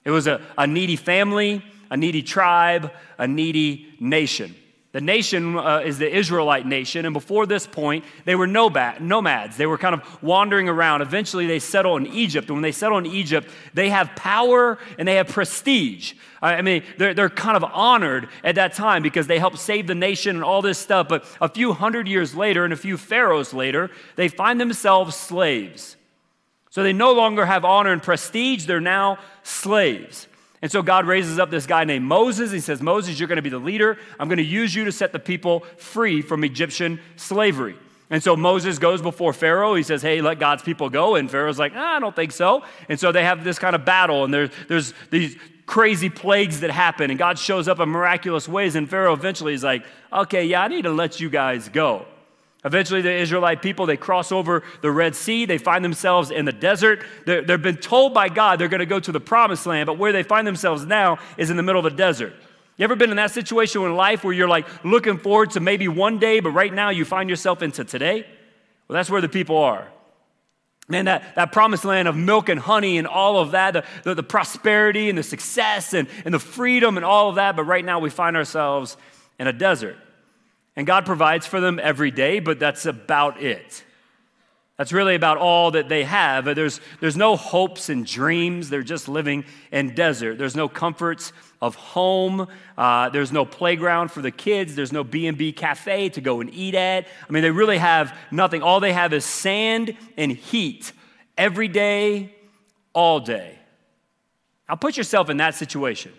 It 0.04 0.10
was 0.10 0.26
a, 0.26 0.42
a 0.58 0.66
needy 0.66 0.96
family, 0.96 1.64
a 1.90 1.96
needy 1.96 2.22
tribe, 2.22 2.92
a 3.16 3.26
needy 3.26 3.94
nation. 3.98 4.54
The 4.92 5.00
nation 5.02 5.58
uh, 5.58 5.82
is 5.84 5.98
the 5.98 6.10
Israelite 6.10 6.66
nation, 6.66 7.04
and 7.04 7.12
before 7.12 7.44
this 7.44 7.66
point, 7.66 8.06
they 8.24 8.34
were 8.34 8.46
nomads. 8.46 9.58
They 9.58 9.66
were 9.66 9.76
kind 9.76 9.94
of 9.94 10.22
wandering 10.22 10.66
around. 10.66 11.02
Eventually, 11.02 11.46
they 11.46 11.58
settle 11.58 11.98
in 11.98 12.06
Egypt. 12.06 12.48
And 12.48 12.56
when 12.56 12.62
they 12.62 12.72
settle 12.72 12.96
in 12.96 13.04
Egypt, 13.04 13.50
they 13.74 13.90
have 13.90 14.16
power 14.16 14.78
and 14.98 15.06
they 15.06 15.16
have 15.16 15.28
prestige. 15.28 16.14
I 16.40 16.62
mean, 16.62 16.84
they're, 16.96 17.12
they're 17.12 17.28
kind 17.28 17.56
of 17.56 17.64
honored 17.64 18.28
at 18.42 18.54
that 18.54 18.72
time 18.72 19.02
because 19.02 19.26
they 19.26 19.38
helped 19.38 19.58
save 19.58 19.86
the 19.86 19.94
nation 19.94 20.36
and 20.36 20.44
all 20.44 20.62
this 20.62 20.78
stuff. 20.78 21.06
But 21.06 21.26
a 21.38 21.50
few 21.50 21.74
hundred 21.74 22.08
years 22.08 22.34
later, 22.34 22.64
and 22.64 22.72
a 22.72 22.76
few 22.76 22.96
pharaohs 22.96 23.52
later, 23.52 23.90
they 24.16 24.28
find 24.28 24.58
themselves 24.58 25.14
slaves. 25.14 25.96
So 26.70 26.82
they 26.82 26.94
no 26.94 27.12
longer 27.12 27.44
have 27.44 27.64
honor 27.64 27.92
and 27.92 28.02
prestige, 28.02 28.64
they're 28.64 28.80
now 28.80 29.18
slaves. 29.42 30.28
And 30.60 30.70
so 30.70 30.82
God 30.82 31.06
raises 31.06 31.38
up 31.38 31.50
this 31.50 31.66
guy 31.66 31.84
named 31.84 32.04
Moses. 32.04 32.50
He 32.50 32.60
says, 32.60 32.82
Moses, 32.82 33.18
you're 33.18 33.28
going 33.28 33.36
to 33.36 33.42
be 33.42 33.50
the 33.50 33.58
leader. 33.58 33.96
I'm 34.18 34.28
going 34.28 34.38
to 34.38 34.44
use 34.44 34.74
you 34.74 34.84
to 34.86 34.92
set 34.92 35.12
the 35.12 35.18
people 35.18 35.60
free 35.76 36.20
from 36.20 36.42
Egyptian 36.42 37.00
slavery. 37.16 37.76
And 38.10 38.22
so 38.22 38.36
Moses 38.36 38.78
goes 38.78 39.02
before 39.02 39.32
Pharaoh. 39.32 39.74
He 39.74 39.82
says, 39.82 40.02
Hey, 40.02 40.20
let 40.20 40.38
God's 40.38 40.62
people 40.62 40.88
go. 40.88 41.16
And 41.16 41.30
Pharaoh's 41.30 41.58
like, 41.58 41.72
ah, 41.76 41.96
I 41.96 42.00
don't 42.00 42.16
think 42.16 42.32
so. 42.32 42.64
And 42.88 42.98
so 42.98 43.12
they 43.12 43.22
have 43.22 43.44
this 43.44 43.58
kind 43.58 43.76
of 43.76 43.84
battle, 43.84 44.24
and 44.24 44.32
there, 44.32 44.48
there's 44.68 44.94
these 45.10 45.36
crazy 45.66 46.08
plagues 46.08 46.60
that 46.60 46.70
happen, 46.70 47.10
and 47.10 47.18
God 47.18 47.38
shows 47.38 47.68
up 47.68 47.78
in 47.80 47.88
miraculous 47.90 48.48
ways. 48.48 48.74
And 48.74 48.88
Pharaoh 48.88 49.12
eventually 49.12 49.52
is 49.52 49.62
like, 49.62 49.84
Okay, 50.12 50.44
yeah, 50.44 50.62
I 50.62 50.68
need 50.68 50.82
to 50.82 50.90
let 50.90 51.20
you 51.20 51.28
guys 51.28 51.68
go. 51.68 52.06
Eventually, 52.64 53.02
the 53.02 53.14
Israelite 53.14 53.62
people, 53.62 53.86
they 53.86 53.96
cross 53.96 54.32
over 54.32 54.64
the 54.82 54.90
Red 54.90 55.14
Sea. 55.14 55.44
They 55.44 55.58
find 55.58 55.84
themselves 55.84 56.30
in 56.30 56.44
the 56.44 56.52
desert. 56.52 57.04
they 57.24 57.44
have 57.46 57.62
been 57.62 57.76
told 57.76 58.12
by 58.12 58.28
God 58.28 58.58
they're 58.58 58.68
going 58.68 58.80
to 58.80 58.86
go 58.86 58.98
to 58.98 59.12
the 59.12 59.20
promised 59.20 59.64
land, 59.64 59.86
but 59.86 59.96
where 59.96 60.12
they 60.12 60.24
find 60.24 60.46
themselves 60.46 60.84
now 60.84 61.18
is 61.36 61.50
in 61.50 61.56
the 61.56 61.62
middle 61.62 61.78
of 61.78 61.92
a 61.92 61.96
desert. 61.96 62.34
You 62.76 62.84
ever 62.84 62.96
been 62.96 63.10
in 63.10 63.16
that 63.16 63.30
situation 63.30 63.82
in 63.82 63.94
life 63.94 64.24
where 64.24 64.32
you're 64.32 64.48
like 64.48 64.66
looking 64.84 65.18
forward 65.18 65.52
to 65.52 65.60
maybe 65.60 65.86
one 65.88 66.18
day, 66.18 66.40
but 66.40 66.50
right 66.50 66.72
now 66.72 66.90
you 66.90 67.04
find 67.04 67.30
yourself 67.30 67.62
into 67.62 67.84
today? 67.84 68.26
Well, 68.86 68.94
that's 68.94 69.10
where 69.10 69.20
the 69.20 69.28
people 69.28 69.56
are. 69.58 69.86
Man, 70.88 71.04
that, 71.04 71.34
that 71.34 71.52
promised 71.52 71.84
land 71.84 72.08
of 72.08 72.16
milk 72.16 72.48
and 72.48 72.58
honey 72.58 72.96
and 72.98 73.06
all 73.06 73.38
of 73.38 73.50
that, 73.50 73.72
the, 73.72 73.84
the, 74.04 74.14
the 74.14 74.22
prosperity 74.22 75.08
and 75.10 75.18
the 75.18 75.22
success 75.22 75.92
and, 75.92 76.08
and 76.24 76.32
the 76.32 76.38
freedom 76.38 76.96
and 76.96 77.04
all 77.04 77.28
of 77.28 77.34
that, 77.34 77.56
but 77.56 77.64
right 77.64 77.84
now 77.84 77.98
we 77.98 78.10
find 78.10 78.36
ourselves 78.36 78.96
in 79.38 79.46
a 79.46 79.52
desert. 79.52 79.96
And 80.78 80.86
God 80.86 81.06
provides 81.06 81.44
for 81.44 81.60
them 81.60 81.80
every 81.82 82.12
day, 82.12 82.38
but 82.38 82.60
that's 82.60 82.86
about 82.86 83.42
it. 83.42 83.82
That's 84.76 84.92
really 84.92 85.16
about 85.16 85.36
all 85.36 85.72
that 85.72 85.88
they 85.88 86.04
have. 86.04 86.44
There's, 86.44 86.80
there's 87.00 87.16
no 87.16 87.34
hopes 87.34 87.88
and 87.88 88.06
dreams. 88.06 88.70
They're 88.70 88.84
just 88.84 89.08
living 89.08 89.44
in 89.72 89.96
desert. 89.96 90.38
There's 90.38 90.54
no 90.54 90.68
comforts 90.68 91.32
of 91.60 91.74
home. 91.74 92.46
Uh, 92.76 93.08
there's 93.08 93.32
no 93.32 93.44
playground 93.44 94.12
for 94.12 94.22
the 94.22 94.30
kids. 94.30 94.76
There's 94.76 94.92
no 94.92 95.02
B&B 95.02 95.50
cafe 95.50 96.10
to 96.10 96.20
go 96.20 96.40
and 96.40 96.48
eat 96.54 96.76
at. 96.76 97.08
I 97.28 97.32
mean, 97.32 97.42
they 97.42 97.50
really 97.50 97.78
have 97.78 98.16
nothing. 98.30 98.62
All 98.62 98.78
they 98.78 98.92
have 98.92 99.12
is 99.12 99.24
sand 99.24 99.96
and 100.16 100.30
heat 100.30 100.92
every 101.36 101.66
day, 101.66 102.32
all 102.92 103.18
day. 103.18 103.58
Now 104.68 104.76
put 104.76 104.96
yourself 104.96 105.28
in 105.28 105.38
that 105.38 105.56
situation. 105.56 106.12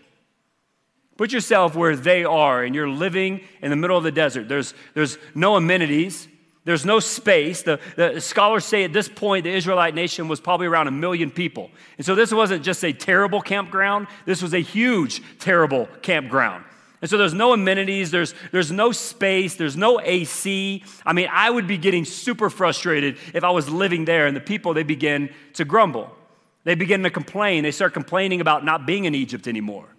Put 1.19 1.33
yourself 1.33 1.75
where 1.75 1.97
they 1.97 2.23
are 2.23 2.63
and 2.63 2.73
you're 2.73 2.87
living 2.87 3.41
in 3.61 3.71
the 3.71 3.75
middle 3.75 3.97
of 3.97 4.05
the 4.05 4.11
desert. 4.11 4.47
There's, 4.47 4.73
there's 4.93 5.17
no 5.35 5.57
amenities, 5.57 6.29
there's 6.63 6.85
no 6.85 7.01
space. 7.01 7.61
The, 7.61 7.77
the 7.97 8.21
scholars 8.21 8.63
say 8.63 8.85
at 8.85 8.93
this 8.93 9.09
point 9.09 9.43
the 9.43 9.51
Israelite 9.51 9.93
nation 9.93 10.29
was 10.29 10.39
probably 10.39 10.67
around 10.67 10.87
a 10.87 10.91
million 10.91 11.29
people. 11.29 11.71
And 11.97 12.05
so 12.05 12.15
this 12.15 12.31
wasn't 12.31 12.63
just 12.63 12.85
a 12.85 12.93
terrible 12.93 13.41
campground, 13.41 14.07
this 14.23 14.41
was 14.41 14.53
a 14.53 14.61
huge, 14.61 15.21
terrible 15.39 15.89
campground. 16.01 16.63
And 17.01 17.09
so 17.09 17.17
there's 17.17 17.33
no 17.33 17.51
amenities, 17.51 18.11
there's, 18.11 18.33
there's 18.53 18.71
no 18.71 18.93
space, 18.93 19.55
there's 19.55 19.75
no 19.75 19.99
AC. 19.99 20.85
I 21.05 21.11
mean, 21.11 21.27
I 21.29 21.49
would 21.49 21.67
be 21.67 21.77
getting 21.77 22.05
super 22.05 22.49
frustrated 22.49 23.17
if 23.33 23.43
I 23.43 23.49
was 23.49 23.67
living 23.67 24.05
there 24.05 24.25
and 24.25 24.37
the 24.37 24.39
people, 24.39 24.73
they 24.73 24.83
begin 24.83 25.33
to 25.55 25.65
grumble. 25.65 26.15
They 26.63 26.75
begin 26.75 27.03
to 27.03 27.09
complain. 27.09 27.63
They 27.63 27.71
start 27.71 27.93
complaining 27.93 28.39
about 28.39 28.63
not 28.63 28.85
being 28.85 29.03
in 29.03 29.13
Egypt 29.13 29.49
anymore. 29.49 29.89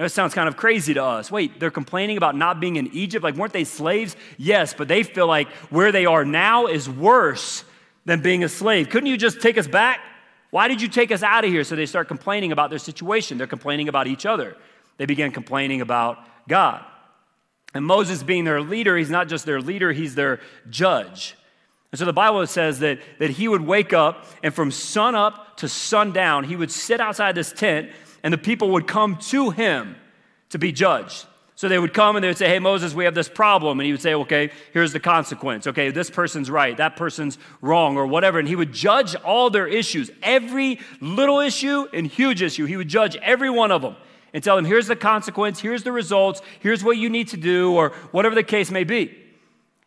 That 0.00 0.08
sounds 0.08 0.32
kind 0.32 0.48
of 0.48 0.56
crazy 0.56 0.94
to 0.94 1.04
us. 1.04 1.30
Wait, 1.30 1.60
they're 1.60 1.70
complaining 1.70 2.16
about 2.16 2.34
not 2.34 2.58
being 2.58 2.76
in 2.76 2.86
Egypt? 2.94 3.22
Like, 3.22 3.34
weren't 3.34 3.52
they 3.52 3.64
slaves? 3.64 4.16
Yes, 4.38 4.72
but 4.72 4.88
they 4.88 5.02
feel 5.02 5.26
like 5.26 5.46
where 5.68 5.92
they 5.92 6.06
are 6.06 6.24
now 6.24 6.68
is 6.68 6.88
worse 6.88 7.64
than 8.06 8.22
being 8.22 8.42
a 8.42 8.48
slave. 8.48 8.88
Couldn't 8.88 9.08
you 9.08 9.18
just 9.18 9.42
take 9.42 9.58
us 9.58 9.66
back? 9.66 10.00
Why 10.48 10.68
did 10.68 10.80
you 10.80 10.88
take 10.88 11.12
us 11.12 11.22
out 11.22 11.44
of 11.44 11.50
here? 11.50 11.64
So 11.64 11.76
they 11.76 11.84
start 11.84 12.08
complaining 12.08 12.50
about 12.50 12.70
their 12.70 12.78
situation. 12.78 13.36
They're 13.36 13.46
complaining 13.46 13.90
about 13.90 14.06
each 14.06 14.24
other. 14.24 14.56
They 14.96 15.04
begin 15.04 15.32
complaining 15.32 15.82
about 15.82 16.16
God. 16.48 16.82
And 17.74 17.84
Moses, 17.84 18.22
being 18.22 18.44
their 18.44 18.62
leader, 18.62 18.96
he's 18.96 19.10
not 19.10 19.28
just 19.28 19.44
their 19.44 19.60
leader, 19.60 19.92
he's 19.92 20.14
their 20.14 20.40
judge. 20.70 21.36
And 21.92 21.98
so 21.98 22.06
the 22.06 22.14
Bible 22.14 22.46
says 22.46 22.78
that, 22.78 23.00
that 23.18 23.28
he 23.28 23.48
would 23.48 23.66
wake 23.66 23.92
up 23.92 24.24
and 24.42 24.54
from 24.54 24.70
sun 24.70 25.14
up 25.14 25.58
to 25.58 25.68
sundown, 25.68 26.44
he 26.44 26.56
would 26.56 26.70
sit 26.70 27.00
outside 27.00 27.34
this 27.34 27.52
tent 27.52 27.90
and 28.22 28.32
the 28.32 28.38
people 28.38 28.70
would 28.70 28.86
come 28.86 29.16
to 29.16 29.50
him 29.50 29.96
to 30.50 30.58
be 30.58 30.72
judged. 30.72 31.26
So 31.60 31.68
they 31.68 31.78
would 31.78 31.92
come 31.92 32.16
and 32.16 32.24
they 32.24 32.28
would 32.28 32.38
say, 32.38 32.48
Hey, 32.48 32.58
Moses, 32.58 32.94
we 32.94 33.04
have 33.04 33.14
this 33.14 33.28
problem. 33.28 33.78
And 33.78 33.84
he 33.84 33.92
would 33.92 34.00
say, 34.00 34.14
Okay, 34.14 34.50
here's 34.72 34.94
the 34.94 34.98
consequence. 34.98 35.66
Okay, 35.66 35.90
this 35.90 36.08
person's 36.08 36.50
right, 36.50 36.74
that 36.78 36.96
person's 36.96 37.36
wrong, 37.60 37.98
or 37.98 38.06
whatever. 38.06 38.38
And 38.38 38.48
he 38.48 38.56
would 38.56 38.72
judge 38.72 39.14
all 39.16 39.50
their 39.50 39.66
issues, 39.66 40.10
every 40.22 40.80
little 41.02 41.38
issue 41.38 41.86
and 41.92 42.06
huge 42.06 42.40
issue. 42.40 42.64
He 42.64 42.78
would 42.78 42.88
judge 42.88 43.14
every 43.16 43.50
one 43.50 43.70
of 43.72 43.82
them 43.82 43.96
and 44.32 44.42
tell 44.42 44.56
them, 44.56 44.64
Here's 44.64 44.86
the 44.86 44.96
consequence, 44.96 45.60
here's 45.60 45.82
the 45.82 45.92
results, 45.92 46.40
here's 46.60 46.82
what 46.82 46.96
you 46.96 47.10
need 47.10 47.28
to 47.28 47.36
do, 47.36 47.74
or 47.74 47.90
whatever 48.10 48.34
the 48.34 48.42
case 48.42 48.70
may 48.70 48.84
be. 48.84 49.14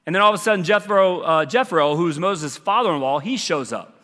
And 0.06 0.14
then 0.14 0.22
all 0.22 0.32
of 0.32 0.40
a 0.40 0.44
sudden, 0.44 0.64
Jethro, 0.64 1.22
uh, 1.22 1.46
Jethro 1.46 1.96
who's 1.96 2.20
Moses' 2.20 2.56
father 2.56 2.94
in 2.94 3.02
law, 3.02 3.18
he 3.18 3.36
shows 3.36 3.74
up. 3.74 4.00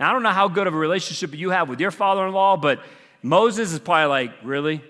Now, 0.00 0.10
I 0.10 0.12
don't 0.12 0.24
know 0.24 0.30
how 0.30 0.48
good 0.48 0.66
of 0.66 0.74
a 0.74 0.78
relationship 0.78 1.38
you 1.38 1.50
have 1.50 1.68
with 1.68 1.78
your 1.78 1.92
father 1.92 2.26
in 2.26 2.32
law, 2.32 2.56
but 2.56 2.80
Moses 3.22 3.72
is 3.72 3.78
probably 3.78 4.06
like, 4.06 4.32
Really? 4.42 4.82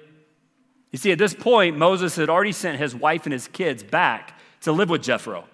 You 0.93 0.99
see, 0.99 1.11
at 1.11 1.19
this 1.19 1.35
point, 1.35 1.79
Moses 1.79 2.15
had 2.17 2.29
already 2.29 2.53
sent 2.53 2.79
his 2.79 2.95
wife 2.95 3.25
and 3.25 3.33
his 3.33 3.49
kids 3.49 3.83
back 3.83 4.39
to 4.61 4.73
live 4.73 4.91
with 4.91 5.03
Jethro. 5.03 5.47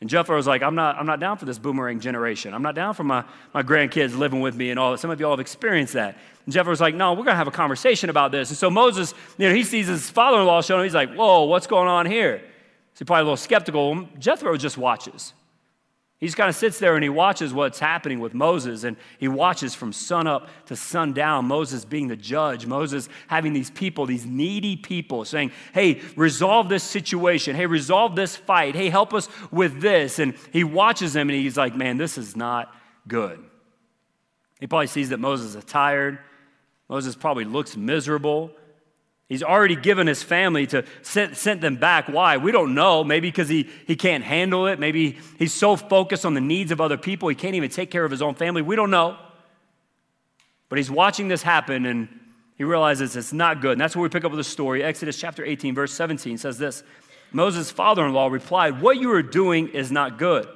And 0.00 0.08
Jethro 0.08 0.36
was 0.36 0.46
like, 0.46 0.62
I'm 0.62 0.76
not, 0.76 0.96
I'm 0.96 1.04
not 1.04 1.20
down 1.20 1.36
for 1.36 1.44
this 1.44 1.58
boomerang 1.58 2.00
generation. 2.00 2.54
I'm 2.54 2.62
not 2.62 2.74
down 2.74 2.94
for 2.94 3.04
my, 3.04 3.24
my 3.52 3.62
grandkids 3.62 4.16
living 4.16 4.40
with 4.40 4.54
me 4.54 4.70
and 4.70 4.78
all. 4.78 4.92
That. 4.92 4.98
Some 4.98 5.10
of 5.10 5.20
you 5.20 5.26
all 5.26 5.32
have 5.32 5.40
experienced 5.40 5.92
that. 5.94 6.16
And 6.46 6.54
Jethro 6.54 6.70
was 6.70 6.80
like, 6.80 6.94
no, 6.94 7.12
we're 7.12 7.24
going 7.24 7.34
to 7.34 7.34
have 7.34 7.48
a 7.48 7.52
conversation 7.52 8.08
about 8.08 8.32
this. 8.32 8.48
And 8.48 8.56
so 8.56 8.70
Moses, 8.70 9.12
you 9.36 9.48
know, 9.48 9.54
he 9.54 9.62
sees 9.62 9.88
his 9.88 10.08
father-in-law 10.08 10.62
showing 10.62 10.80
him. 10.80 10.84
He's 10.84 10.94
like, 10.94 11.12
whoa, 11.12 11.44
what's 11.44 11.66
going 11.66 11.88
on 11.88 12.06
here? 12.06 12.38
So 12.94 13.00
he's 13.00 13.06
probably 13.06 13.22
a 13.22 13.24
little 13.24 13.36
skeptical. 13.36 14.08
Jethro 14.18 14.56
just 14.56 14.78
watches. 14.78 15.34
He 16.20 16.26
just 16.26 16.36
kind 16.36 16.50
of 16.50 16.54
sits 16.54 16.78
there 16.78 16.96
and 16.96 17.02
he 17.02 17.08
watches 17.08 17.54
what's 17.54 17.78
happening 17.78 18.20
with 18.20 18.34
Moses, 18.34 18.84
and 18.84 18.98
he 19.18 19.26
watches 19.26 19.74
from 19.74 19.90
sun 19.90 20.26
up 20.26 20.50
to 20.66 20.76
sundown. 20.76 21.46
Moses 21.46 21.86
being 21.86 22.08
the 22.08 22.16
judge, 22.16 22.66
Moses 22.66 23.08
having 23.26 23.54
these 23.54 23.70
people, 23.70 24.04
these 24.04 24.26
needy 24.26 24.76
people, 24.76 25.24
saying, 25.24 25.50
Hey, 25.72 26.02
resolve 26.16 26.68
this 26.68 26.84
situation. 26.84 27.56
Hey, 27.56 27.64
resolve 27.64 28.16
this 28.16 28.36
fight. 28.36 28.74
Hey, 28.74 28.90
help 28.90 29.14
us 29.14 29.30
with 29.50 29.80
this. 29.80 30.18
And 30.18 30.34
he 30.52 30.62
watches 30.62 31.14
them 31.14 31.30
and 31.30 31.38
he's 31.38 31.56
like, 31.56 31.74
Man, 31.74 31.96
this 31.96 32.18
is 32.18 32.36
not 32.36 32.74
good. 33.08 33.42
He 34.60 34.66
probably 34.66 34.88
sees 34.88 35.08
that 35.08 35.20
Moses 35.20 35.54
is 35.54 35.64
tired. 35.64 36.18
Moses 36.90 37.16
probably 37.16 37.46
looks 37.46 37.78
miserable. 37.78 38.50
He's 39.30 39.44
already 39.44 39.76
given 39.76 40.08
his 40.08 40.24
family 40.24 40.66
to 40.66 40.84
send, 41.02 41.36
sent 41.36 41.60
them 41.60 41.76
back. 41.76 42.08
Why? 42.08 42.36
We 42.36 42.50
don't 42.50 42.74
know. 42.74 43.04
Maybe 43.04 43.28
because 43.28 43.48
he, 43.48 43.70
he 43.86 43.94
can't 43.94 44.24
handle 44.24 44.66
it. 44.66 44.80
Maybe 44.80 45.18
he's 45.38 45.54
so 45.54 45.76
focused 45.76 46.26
on 46.26 46.34
the 46.34 46.40
needs 46.40 46.72
of 46.72 46.80
other 46.80 46.96
people, 46.96 47.28
he 47.28 47.36
can't 47.36 47.54
even 47.54 47.70
take 47.70 47.92
care 47.92 48.04
of 48.04 48.10
his 48.10 48.22
own 48.22 48.34
family. 48.34 48.60
We 48.60 48.74
don't 48.74 48.90
know. 48.90 49.16
But 50.68 50.78
he's 50.78 50.90
watching 50.90 51.28
this 51.28 51.42
happen 51.42 51.86
and 51.86 52.08
he 52.58 52.64
realizes 52.64 53.14
it's 53.14 53.32
not 53.32 53.60
good. 53.60 53.72
And 53.72 53.80
that's 53.80 53.94
where 53.94 54.02
we 54.02 54.08
pick 54.08 54.24
up 54.24 54.32
with 54.32 54.38
the 54.38 54.44
story. 54.44 54.82
Exodus 54.82 55.16
chapter 55.16 55.44
18, 55.44 55.76
verse 55.76 55.92
17 55.92 56.36
says 56.36 56.58
this 56.58 56.82
Moses' 57.30 57.70
father 57.70 58.04
in 58.04 58.12
law 58.12 58.26
replied, 58.26 58.82
What 58.82 58.98
you 58.98 59.12
are 59.12 59.22
doing 59.22 59.68
is 59.68 59.92
not 59.92 60.18
good. 60.18 60.48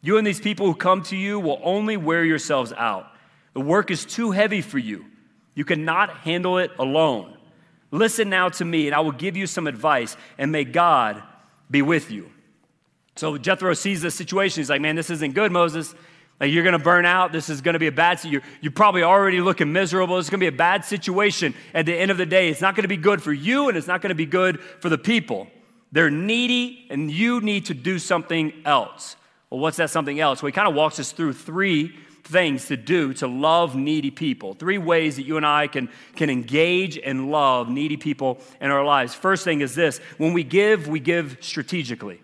You 0.00 0.16
and 0.16 0.24
these 0.24 0.40
people 0.40 0.66
who 0.66 0.76
come 0.76 1.02
to 1.04 1.16
you 1.16 1.40
will 1.40 1.60
only 1.64 1.96
wear 1.96 2.24
yourselves 2.24 2.72
out. 2.72 3.08
The 3.54 3.60
work 3.60 3.90
is 3.90 4.04
too 4.04 4.30
heavy 4.30 4.60
for 4.60 4.78
you. 4.78 5.06
You 5.54 5.64
cannot 5.64 6.18
handle 6.18 6.58
it 6.58 6.70
alone. 6.78 7.36
Listen 7.92 8.30
now 8.30 8.48
to 8.48 8.64
me, 8.64 8.86
and 8.86 8.94
I 8.94 9.00
will 9.00 9.12
give 9.12 9.36
you 9.36 9.46
some 9.46 9.66
advice, 9.68 10.16
and 10.38 10.50
may 10.50 10.64
God 10.64 11.22
be 11.70 11.82
with 11.82 12.10
you. 12.10 12.30
So 13.14 13.36
Jethro 13.36 13.74
sees 13.74 14.00
this 14.00 14.14
situation. 14.14 14.62
He's 14.62 14.70
like, 14.70 14.80
Man, 14.80 14.96
this 14.96 15.10
isn't 15.10 15.34
good, 15.34 15.52
Moses. 15.52 15.94
Like, 16.40 16.50
you're 16.50 16.64
going 16.64 16.72
to 16.72 16.78
burn 16.78 17.06
out. 17.06 17.30
This 17.30 17.48
is 17.48 17.60
going 17.60 17.74
to 17.74 17.78
be 17.78 17.86
a 17.86 17.92
bad 17.92 18.24
you're, 18.24 18.42
you're 18.60 18.72
probably 18.72 19.02
already 19.02 19.40
looking 19.40 19.72
miserable. 19.72 20.18
It's 20.18 20.30
going 20.30 20.40
to 20.40 20.50
be 20.50 20.52
a 20.52 20.58
bad 20.58 20.84
situation 20.84 21.54
at 21.72 21.86
the 21.86 21.94
end 21.94 22.10
of 22.10 22.16
the 22.16 22.26
day. 22.26 22.48
It's 22.48 22.62
not 22.62 22.74
going 22.74 22.82
to 22.82 22.88
be 22.88 22.96
good 22.96 23.22
for 23.22 23.32
you, 23.32 23.68
and 23.68 23.76
it's 23.76 23.86
not 23.86 24.00
going 24.00 24.08
to 24.08 24.16
be 24.16 24.26
good 24.26 24.60
for 24.60 24.88
the 24.88 24.98
people. 24.98 25.46
They're 25.92 26.10
needy, 26.10 26.86
and 26.90 27.10
you 27.10 27.42
need 27.42 27.66
to 27.66 27.74
do 27.74 27.98
something 27.98 28.54
else. 28.64 29.16
Well, 29.50 29.60
what's 29.60 29.76
that 29.76 29.90
something 29.90 30.18
else? 30.18 30.42
Well, 30.42 30.48
he 30.48 30.52
kind 30.52 30.66
of 30.66 30.74
walks 30.74 30.98
us 30.98 31.12
through 31.12 31.34
three 31.34 31.94
things 32.32 32.66
to 32.66 32.76
do 32.76 33.12
to 33.14 33.26
love 33.26 33.76
needy 33.76 34.10
people. 34.10 34.54
Three 34.54 34.78
ways 34.78 35.16
that 35.16 35.22
you 35.24 35.36
and 35.36 35.46
I 35.46 35.66
can, 35.66 35.88
can 36.16 36.30
engage 36.30 36.98
and 36.98 37.30
love 37.30 37.68
needy 37.68 37.96
people 37.96 38.40
in 38.60 38.70
our 38.70 38.84
lives. 38.84 39.14
First 39.14 39.44
thing 39.44 39.60
is 39.60 39.74
this 39.74 39.98
when 40.18 40.32
we 40.32 40.42
give, 40.42 40.88
we 40.88 40.98
give 40.98 41.36
strategically. 41.40 42.20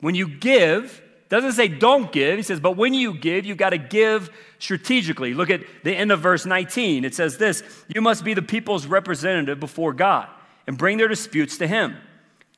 When 0.00 0.14
you 0.14 0.28
give, 0.28 1.02
doesn't 1.30 1.52
say 1.52 1.68
don't 1.68 2.10
give. 2.10 2.36
He 2.36 2.42
says, 2.42 2.60
but 2.60 2.76
when 2.76 2.92
you 2.92 3.14
give, 3.14 3.46
you've 3.46 3.56
got 3.56 3.70
to 3.70 3.78
give 3.78 4.30
strategically. 4.58 5.32
Look 5.32 5.48
at 5.48 5.62
the 5.84 5.94
end 5.94 6.10
of 6.12 6.20
verse 6.20 6.44
19. 6.44 7.04
It 7.04 7.14
says 7.14 7.38
this 7.38 7.62
You 7.88 8.00
must 8.02 8.24
be 8.24 8.34
the 8.34 8.42
people's 8.42 8.86
representative 8.86 9.60
before 9.60 9.92
God 9.92 10.28
and 10.66 10.76
bring 10.76 10.98
their 10.98 11.08
disputes 11.08 11.58
to 11.58 11.66
Him. 11.66 11.96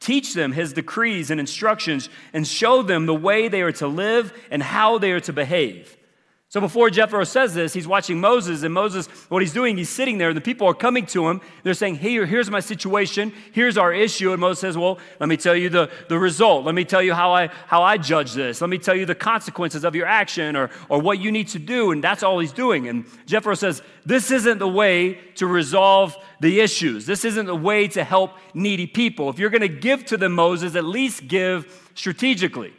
Teach 0.01 0.35
them 0.35 0.53
His 0.53 0.73
decrees 0.73 1.31
and 1.31 1.39
instructions 1.39 2.09
and 2.33 2.47
show 2.47 2.83
them 2.83 3.07
the 3.07 3.15
way 3.15 3.49
they 3.49 3.61
are 3.63 3.73
to 3.73 3.87
live 3.87 4.33
and 4.51 4.63
how 4.63 4.99
they 4.99 5.13
are 5.13 5.21
to 5.21 5.33
behave. 5.33 5.97
So 6.53 6.61
before 6.61 6.91
Jethro 6.91 7.25
says 7.25 7.55
this, 7.55 7.73
he's 7.73 7.89
watching 7.89 8.21
Moses, 8.21 8.63
and 8.63 8.75
Moses, 8.75 9.07
what 9.31 9.41
he's 9.41 9.55
doing, 9.55 9.79
he's 9.79 9.89
sitting 9.89 10.19
there, 10.19 10.29
and 10.29 10.37
the 10.37 10.43
people 10.43 10.69
are 10.69 10.75
coming 10.75 11.07
to 11.07 11.27
him. 11.27 11.41
They're 11.63 11.73
saying, 11.73 11.97
Here, 11.97 12.27
here's 12.27 12.51
my 12.51 12.61
situation, 12.61 13.33
here's 13.53 13.79
our 13.79 13.91
issue. 13.91 14.33
And 14.33 14.41
Moses 14.43 14.61
says, 14.61 14.77
Well, 14.77 14.99
let 15.19 15.31
me 15.31 15.39
tell 15.39 15.57
you 15.57 15.71
the, 15.71 15.91
the 16.11 16.19
result. 16.19 16.67
Let 16.67 16.75
me 16.75 16.85
tell 16.85 17.03
you 17.03 17.15
how 17.15 17.33
I 17.33 17.47
how 17.47 17.83
I 17.83 17.97
judge 17.97 18.35
this. 18.35 18.61
Let 18.61 18.69
me 18.69 18.77
tell 18.77 18.95
you 18.95 19.07
the 19.07 19.15
consequences 19.15 19.83
of 19.83 19.97
your 19.97 20.05
action 20.05 20.55
or, 20.55 20.69
or 20.91 21.01
what 21.01 21.19
you 21.21 21.33
need 21.33 21.49
to 21.49 21.59
do. 21.59 21.91
And 21.91 22.05
that's 22.05 22.23
all 22.23 22.39
he's 22.39 22.53
doing. 22.53 22.87
And 22.87 23.07
Jethro 23.25 23.55
says, 23.55 23.81
This 24.05 24.31
isn't 24.31 24.59
the 24.59 24.69
way 24.69 25.15
to 25.37 25.47
resolve 25.47 26.15
the 26.41 26.61
issues. 26.61 27.07
This 27.07 27.25
isn't 27.25 27.47
the 27.47 27.57
way 27.57 27.89
to 27.89 28.05
help 28.05 28.33
needy 28.53 28.87
people. 28.87 29.31
If 29.31 29.39
you're 29.39 29.49
gonna 29.49 29.69
give 29.69 30.05
to 30.05 30.19
them, 30.19 30.35
Moses, 30.35 30.77
at 30.77 30.85
least 30.85 31.29
give 31.29 31.91
strategically. 31.95 32.75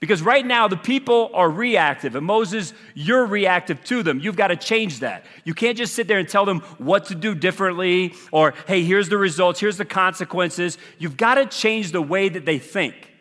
Because 0.00 0.20
right 0.20 0.44
now, 0.44 0.68
the 0.68 0.76
people 0.76 1.30
are 1.32 1.48
reactive, 1.48 2.14
and 2.14 2.26
Moses, 2.26 2.74
you're 2.94 3.24
reactive 3.24 3.82
to 3.84 4.02
them. 4.02 4.20
You've 4.20 4.36
got 4.36 4.48
to 4.48 4.56
change 4.56 5.00
that. 5.00 5.24
You 5.44 5.54
can't 5.54 5.78
just 5.78 5.94
sit 5.94 6.08
there 6.08 6.18
and 6.18 6.28
tell 6.28 6.44
them 6.44 6.60
what 6.78 7.06
to 7.06 7.14
do 7.14 7.34
differently, 7.34 8.12
or, 8.30 8.54
hey, 8.66 8.82
here's 8.82 9.08
the 9.08 9.16
results, 9.16 9.60
here's 9.60 9.78
the 9.78 9.84
consequences. 9.84 10.76
You've 10.98 11.16
got 11.16 11.36
to 11.36 11.46
change 11.46 11.92
the 11.92 12.02
way 12.02 12.28
that 12.28 12.44
they 12.44 12.58
think. 12.58 13.12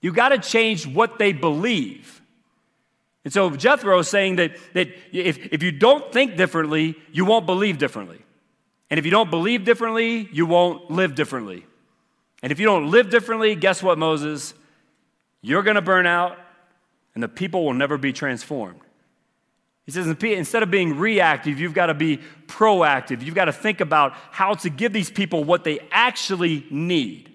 You've 0.00 0.14
got 0.14 0.30
to 0.30 0.38
change 0.38 0.86
what 0.86 1.18
they 1.18 1.32
believe. 1.32 2.22
And 3.24 3.32
so 3.32 3.50
Jethro 3.50 3.98
is 3.98 4.08
saying 4.08 4.36
that, 4.36 4.56
that 4.74 4.88
if, 5.10 5.52
if 5.52 5.62
you 5.62 5.72
don't 5.72 6.12
think 6.12 6.36
differently, 6.36 6.94
you 7.12 7.24
won't 7.24 7.44
believe 7.44 7.76
differently. 7.76 8.20
And 8.88 8.98
if 8.98 9.04
you 9.04 9.10
don't 9.10 9.30
believe 9.30 9.64
differently, 9.64 10.28
you 10.32 10.46
won't 10.46 10.90
live 10.92 11.16
differently. 11.16 11.66
And 12.40 12.52
if 12.52 12.60
you 12.60 12.66
don't 12.66 12.90
live 12.90 13.10
differently, 13.10 13.56
guess 13.56 13.82
what, 13.82 13.98
Moses? 13.98 14.54
You're 15.42 15.62
going 15.62 15.76
to 15.76 15.82
burn 15.82 16.06
out, 16.06 16.38
and 17.14 17.22
the 17.22 17.28
people 17.28 17.64
will 17.64 17.74
never 17.74 17.98
be 17.98 18.12
transformed. 18.12 18.80
He 19.86 19.92
says, 19.92 20.08
instead 20.08 20.64
of 20.64 20.70
being 20.70 20.98
reactive, 20.98 21.60
you've 21.60 21.74
got 21.74 21.86
to 21.86 21.94
be 21.94 22.18
proactive. 22.48 23.22
You've 23.22 23.36
got 23.36 23.44
to 23.44 23.52
think 23.52 23.80
about 23.80 24.14
how 24.32 24.54
to 24.54 24.68
give 24.68 24.92
these 24.92 25.10
people 25.10 25.44
what 25.44 25.62
they 25.62 25.78
actually 25.92 26.66
need. 26.70 27.32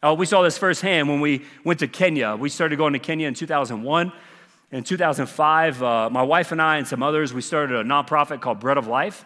Uh, 0.00 0.14
we 0.16 0.26
saw 0.26 0.42
this 0.42 0.56
firsthand 0.56 1.08
when 1.08 1.20
we 1.20 1.44
went 1.64 1.80
to 1.80 1.88
Kenya. 1.88 2.36
We 2.36 2.48
started 2.48 2.76
going 2.76 2.92
to 2.92 3.00
Kenya 3.00 3.26
in 3.26 3.34
2001. 3.34 4.12
In 4.70 4.84
2005, 4.84 5.82
uh, 5.82 6.10
my 6.10 6.22
wife 6.22 6.52
and 6.52 6.62
I 6.62 6.76
and 6.76 6.86
some 6.86 7.02
others, 7.02 7.34
we 7.34 7.40
started 7.40 7.76
a 7.76 7.82
nonprofit 7.84 8.40
called 8.40 8.60
Bread 8.60 8.76
of 8.76 8.86
Life, 8.86 9.24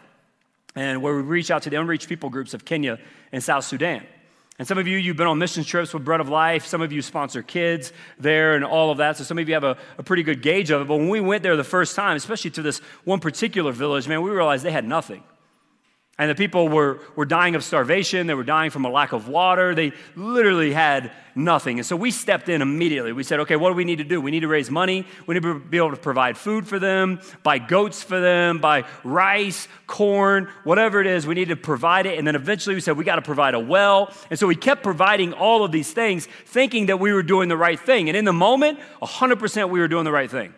and 0.74 1.02
where 1.02 1.14
we 1.14 1.22
reach 1.22 1.50
out 1.50 1.62
to 1.62 1.70
the 1.70 1.76
unreached 1.76 2.08
people 2.08 2.30
groups 2.30 2.54
of 2.54 2.64
Kenya 2.64 2.98
and 3.32 3.42
South 3.42 3.64
Sudan. 3.64 4.06
And 4.58 4.66
some 4.66 4.76
of 4.76 4.88
you, 4.88 4.96
you've 4.98 5.16
been 5.16 5.28
on 5.28 5.38
mission 5.38 5.62
trips 5.62 5.94
with 5.94 6.04
Bread 6.04 6.20
of 6.20 6.28
Life. 6.28 6.66
Some 6.66 6.82
of 6.82 6.90
you 6.90 7.00
sponsor 7.00 7.42
kids 7.42 7.92
there 8.18 8.56
and 8.56 8.64
all 8.64 8.90
of 8.90 8.98
that. 8.98 9.16
So 9.16 9.22
some 9.22 9.38
of 9.38 9.48
you 9.48 9.54
have 9.54 9.62
a, 9.62 9.76
a, 9.98 10.02
pretty 10.02 10.24
good 10.24 10.42
gauge 10.42 10.70
of 10.72 10.82
it. 10.82 10.88
But 10.88 10.96
when 10.96 11.08
we 11.08 11.20
went 11.20 11.44
there 11.44 11.56
the 11.56 11.62
first 11.62 11.94
time, 11.94 12.16
especially 12.16 12.50
to 12.52 12.62
this 12.62 12.80
one 13.04 13.20
particular 13.20 13.70
village, 13.70 14.08
man, 14.08 14.20
we 14.20 14.30
realized 14.30 14.64
they 14.64 14.72
had 14.72 14.84
nothing. 14.84 15.22
And 16.20 16.28
the 16.28 16.34
people 16.34 16.68
were, 16.68 16.98
were 17.14 17.24
dying 17.24 17.54
of 17.54 17.62
starvation. 17.62 18.26
They 18.26 18.34
were 18.34 18.42
dying 18.42 18.72
from 18.72 18.84
a 18.84 18.90
lack 18.90 19.12
of 19.12 19.28
water. 19.28 19.72
They 19.72 19.92
literally 20.16 20.72
had 20.72 21.12
nothing. 21.36 21.78
And 21.78 21.86
so 21.86 21.94
we 21.94 22.10
stepped 22.10 22.48
in 22.48 22.60
immediately. 22.60 23.12
We 23.12 23.22
said, 23.22 23.38
okay, 23.40 23.54
what 23.54 23.70
do 23.70 23.76
we 23.76 23.84
need 23.84 23.98
to 23.98 24.04
do? 24.04 24.20
We 24.20 24.32
need 24.32 24.40
to 24.40 24.48
raise 24.48 24.68
money. 24.68 25.06
We 25.28 25.34
need 25.34 25.44
to 25.44 25.60
be 25.60 25.76
able 25.76 25.92
to 25.92 25.96
provide 25.96 26.36
food 26.36 26.66
for 26.66 26.80
them, 26.80 27.20
buy 27.44 27.58
goats 27.58 28.02
for 28.02 28.18
them, 28.20 28.58
buy 28.58 28.84
rice, 29.04 29.68
corn, 29.86 30.48
whatever 30.64 31.00
it 31.00 31.06
is. 31.06 31.24
We 31.24 31.36
need 31.36 31.50
to 31.50 31.56
provide 31.56 32.04
it. 32.06 32.18
And 32.18 32.26
then 32.26 32.34
eventually 32.34 32.74
we 32.74 32.80
said, 32.80 32.96
we 32.96 33.04
got 33.04 33.16
to 33.16 33.22
provide 33.22 33.54
a 33.54 33.60
well. 33.60 34.12
And 34.28 34.36
so 34.36 34.48
we 34.48 34.56
kept 34.56 34.82
providing 34.82 35.32
all 35.34 35.62
of 35.62 35.70
these 35.70 35.92
things, 35.92 36.26
thinking 36.46 36.86
that 36.86 36.98
we 36.98 37.12
were 37.12 37.22
doing 37.22 37.48
the 37.48 37.56
right 37.56 37.78
thing. 37.78 38.08
And 38.08 38.16
in 38.16 38.24
the 38.24 38.32
moment, 38.32 38.80
100% 39.00 39.70
we 39.70 39.78
were 39.78 39.88
doing 39.88 40.04
the 40.04 40.12
right 40.12 40.28
thing. 40.28 40.52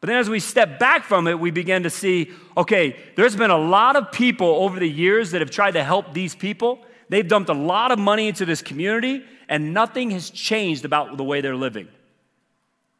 But 0.00 0.08
then 0.08 0.16
as 0.16 0.28
we 0.28 0.40
step 0.40 0.78
back 0.78 1.04
from 1.04 1.26
it, 1.26 1.38
we 1.38 1.50
begin 1.50 1.82
to 1.84 1.90
see 1.90 2.30
okay, 2.56 2.96
there's 3.16 3.36
been 3.36 3.50
a 3.50 3.58
lot 3.58 3.96
of 3.96 4.12
people 4.12 4.48
over 4.48 4.78
the 4.78 4.88
years 4.88 5.32
that 5.32 5.40
have 5.40 5.50
tried 5.50 5.72
to 5.72 5.84
help 5.84 6.14
these 6.14 6.34
people. 6.34 6.80
They've 7.08 7.26
dumped 7.26 7.50
a 7.50 7.54
lot 7.54 7.92
of 7.92 7.98
money 7.98 8.28
into 8.28 8.44
this 8.44 8.62
community, 8.62 9.24
and 9.48 9.72
nothing 9.72 10.10
has 10.10 10.30
changed 10.30 10.84
about 10.84 11.16
the 11.16 11.24
way 11.24 11.40
they're 11.40 11.56
living. 11.56 11.88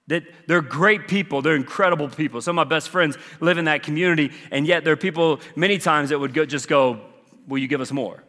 That 0.09 0.23
they're 0.47 0.63
great 0.63 1.09
people, 1.09 1.43
they're 1.43 1.57
incredible 1.57 2.09
people. 2.09 2.41
Some 2.41 2.59
of 2.59 2.67
my 2.67 2.69
best 2.69 2.91
friends 2.91 3.19
live 3.41 3.59
in 3.59 3.65
that 3.65 3.83
community, 3.83 4.31
and 4.51 4.67
yet 4.67 4.85
there 4.85 4.93
are 4.93 4.97
people 4.97 5.41
many 5.57 5.79
times 5.79 6.11
that 6.11 6.19
would 6.19 6.35
go, 6.35 6.45
just 6.45 6.69
go, 6.69 7.01
Will 7.47 7.59
you 7.59 7.69
give 7.69 7.81
us 7.81 7.93
more? 7.93 8.23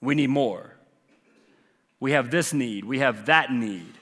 We 0.00 0.14
need 0.14 0.30
more. 0.30 0.76
We 1.98 2.12
have 2.12 2.30
this 2.30 2.52
need, 2.54 2.84
we 2.84 3.00
have 3.00 3.26
that 3.26 3.52
need. 3.52 3.92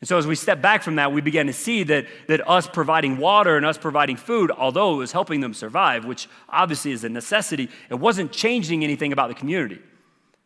And 0.00 0.08
so, 0.08 0.18
as 0.18 0.26
we 0.26 0.34
step 0.34 0.60
back 0.60 0.82
from 0.82 0.96
that, 0.96 1.12
we 1.12 1.22
began 1.22 1.46
to 1.46 1.54
see 1.54 1.82
that, 1.84 2.06
that 2.28 2.46
us 2.48 2.66
providing 2.66 3.16
water 3.16 3.56
and 3.56 3.64
us 3.64 3.78
providing 3.78 4.16
food, 4.16 4.50
although 4.50 4.94
it 4.94 4.98
was 4.98 5.12
helping 5.12 5.40
them 5.40 5.54
survive, 5.54 6.04
which 6.04 6.28
obviously 6.50 6.92
is 6.92 7.02
a 7.04 7.08
necessity, 7.08 7.70
it 7.88 7.94
wasn't 7.94 8.30
changing 8.30 8.84
anything 8.84 9.12
about 9.12 9.28
the 9.28 9.34
community. 9.34 9.80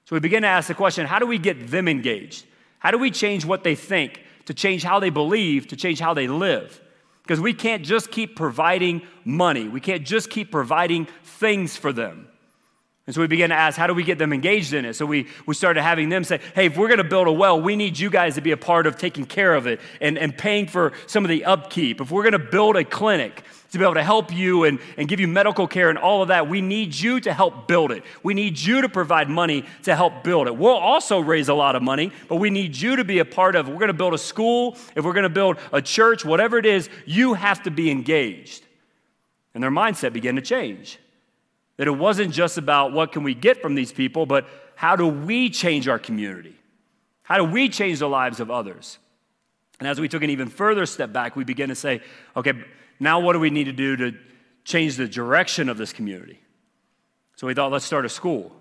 So, 0.05 0.15
we 0.15 0.21
began 0.21 0.43
to 0.43 0.49
ask 0.49 0.69
the 0.69 0.75
question 0.75 1.07
how 1.07 1.19
do 1.19 1.27
we 1.27 1.39
get 1.39 1.69
them 1.69 1.89
engaged? 1.89 2.47
How 2.79 2.93
do 2.93 2.99
we 2.99 3.11
change 3.11 3.45
what 3.45 3.65
they 3.65 3.75
think, 3.75 4.23
to 4.47 4.55
change 4.55 4.85
how 4.85 5.01
they 5.01 5.11
believe, 5.11 5.67
to 5.69 5.77
change 5.77 5.99
how 5.99 6.15
they 6.15 6.29
live? 6.29 6.81
Because 7.23 7.41
we 7.41 7.53
can't 7.53 7.85
just 7.85 8.11
keep 8.11 8.37
providing 8.37 9.03
money, 9.25 9.69
we 9.69 9.81
can't 9.81 10.07
just 10.07 10.31
keep 10.31 10.53
providing 10.53 11.09
things 11.25 11.77
for 11.77 11.93
them. 11.93 12.29
And 13.11 13.15
so 13.17 13.23
we 13.23 13.27
began 13.27 13.49
to 13.49 13.57
ask, 13.57 13.77
how 13.77 13.89
do 13.89 13.95
we 13.95 14.05
get 14.05 14.19
them 14.19 14.33
engaged 14.33 14.73
in 14.73 14.85
it? 14.85 14.95
So 14.95 15.05
we, 15.05 15.27
we 15.45 15.53
started 15.57 15.83
having 15.83 16.11
them 16.11 16.23
say, 16.23 16.39
hey, 16.55 16.67
if 16.67 16.77
we're 16.77 16.87
going 16.87 16.99
to 16.99 17.03
build 17.03 17.27
a 17.27 17.33
well, 17.33 17.61
we 17.61 17.75
need 17.75 17.99
you 17.99 18.09
guys 18.09 18.37
to 18.37 18.41
be 18.41 18.53
a 18.53 18.57
part 18.57 18.87
of 18.87 18.99
taking 18.99 19.27
care 19.27 19.53
of 19.53 19.67
it 19.67 19.81
and, 20.01 20.17
and 20.17 20.39
paying 20.39 20.69
for 20.69 20.93
some 21.09 21.25
of 21.25 21.29
the 21.29 21.45
upkeep. 21.45 22.01
If 22.01 22.13
we're 22.13 22.23
going 22.23 22.35
to 22.35 22.39
build 22.39 22.77
a 22.77 22.85
clinic 22.85 23.43
to 23.73 23.79
be 23.79 23.83
able 23.83 23.95
to 23.95 24.05
help 24.05 24.33
you 24.33 24.63
and, 24.63 24.79
and 24.97 25.09
give 25.09 25.19
you 25.19 25.27
medical 25.27 25.67
care 25.67 25.91
and 25.91 25.99
all 25.99 26.23
of 26.23 26.29
that, 26.29 26.49
we 26.49 26.61
need 26.61 26.95
you 26.95 27.19
to 27.19 27.33
help 27.35 27.67
build 27.67 27.91
it. 27.91 28.05
We 28.23 28.33
need 28.33 28.57
you 28.57 28.83
to 28.83 28.89
provide 28.89 29.29
money 29.29 29.65
to 29.83 29.97
help 29.97 30.23
build 30.23 30.47
it. 30.47 30.57
We'll 30.57 30.71
also 30.71 31.19
raise 31.19 31.49
a 31.49 31.55
lot 31.55 31.75
of 31.75 31.83
money, 31.83 32.13
but 32.29 32.37
we 32.37 32.51
need 32.51 32.77
you 32.77 32.95
to 32.95 33.03
be 33.03 33.19
a 33.19 33.25
part 33.25 33.57
of 33.57 33.67
it. 33.67 33.73
We're 33.73 33.79
going 33.79 33.89
to 33.89 33.93
build 33.93 34.15
a 34.15 34.19
school, 34.19 34.77
if 34.95 35.05
we're 35.05 35.15
going 35.15 35.25
to 35.25 35.29
build 35.29 35.57
a 35.73 35.83
church, 35.83 36.25
whatever 36.25 36.59
it 36.59 36.65
is, 36.65 36.89
you 37.07 37.35
have 37.35 37.65
to 37.65 37.73
be 37.73 37.91
engaged. 37.91 38.65
And 39.53 39.65
their 39.65 39.73
mindset 39.73 40.13
began 40.13 40.37
to 40.37 40.43
change. 40.43 41.01
That 41.81 41.89
it 41.89 41.93
wasn't 41.93 42.35
just 42.35 42.59
about 42.59 42.93
what 42.93 43.11
can 43.11 43.23
we 43.23 43.33
get 43.33 43.63
from 43.63 43.75
these 43.75 43.91
people, 43.91 44.27
but 44.27 44.47
how 44.77 44.97
do 44.97 45.07
we 45.07 45.49
change 45.49 45.89
our 45.89 45.99
community? 45.99 46.55
How 47.23 47.39
do 47.39 47.45
we 47.45 47.71
change 47.71 48.01
the 48.01 48.07
lives 48.07 48.39
of 48.39 48.51
others? 48.51 48.99
And 49.79 49.89
as 49.89 49.99
we 49.99 50.07
took 50.07 50.23
an 50.23 50.29
even 50.29 50.51
further 50.51 50.85
step 50.85 51.11
back, 51.11 51.37
we 51.37 51.45
began 51.45 51.71
to 51.71 51.75
say, 51.75 52.03
okay, 52.37 52.53
now 52.99 53.21
what 53.21 53.33
do 53.33 53.41
we 53.41 53.49
need 53.49 53.65
to 53.65 53.73
do 53.73 53.97
to 53.97 54.13
change 54.63 54.97
the 54.97 55.09
direction 55.09 55.71
of 55.71 55.79
this 55.79 55.91
community? 55.91 56.39
So 57.37 57.47
we 57.47 57.55
thought, 57.55 57.73
let's 57.73 57.87
start 57.87 58.05
a 58.05 58.11
school. 58.11 58.55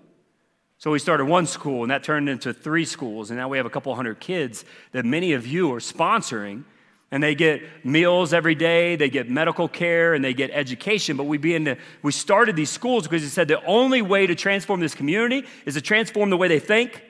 So 0.78 0.90
we 0.90 0.98
started 0.98 1.26
one 1.26 1.44
school, 1.44 1.82
and 1.82 1.90
that 1.90 2.02
turned 2.02 2.26
into 2.26 2.54
three 2.54 2.86
schools, 2.86 3.28
and 3.28 3.38
now 3.38 3.50
we 3.50 3.58
have 3.58 3.66
a 3.66 3.70
couple 3.70 3.94
hundred 3.94 4.18
kids 4.20 4.64
that 4.92 5.04
many 5.04 5.34
of 5.34 5.46
you 5.46 5.74
are 5.74 5.78
sponsoring 5.78 6.64
and 7.10 7.22
they 7.22 7.34
get 7.34 7.84
meals 7.84 8.32
every 8.32 8.54
day, 8.54 8.94
they 8.96 9.10
get 9.10 9.28
medical 9.28 9.68
care, 9.68 10.14
and 10.14 10.24
they 10.24 10.32
get 10.32 10.50
education. 10.52 11.16
But 11.16 11.24
we 11.24 11.38
we 12.02 12.12
started 12.12 12.56
these 12.56 12.70
schools 12.70 13.04
because 13.04 13.22
he 13.22 13.28
said 13.28 13.48
the 13.48 13.64
only 13.64 14.02
way 14.02 14.26
to 14.26 14.34
transform 14.34 14.80
this 14.80 14.94
community 14.94 15.46
is 15.66 15.74
to 15.74 15.80
transform 15.80 16.30
the 16.30 16.36
way 16.36 16.48
they 16.48 16.60
think, 16.60 17.02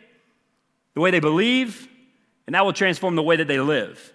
the 0.95 1.01
way 1.01 1.11
they 1.11 1.21
believe, 1.21 1.87
and 2.47 2.55
that 2.55 2.65
will 2.65 2.73
transform 2.73 3.15
the 3.15 3.23
way 3.23 3.37
that 3.37 3.49
they 3.49 3.61
live. 3.61 4.13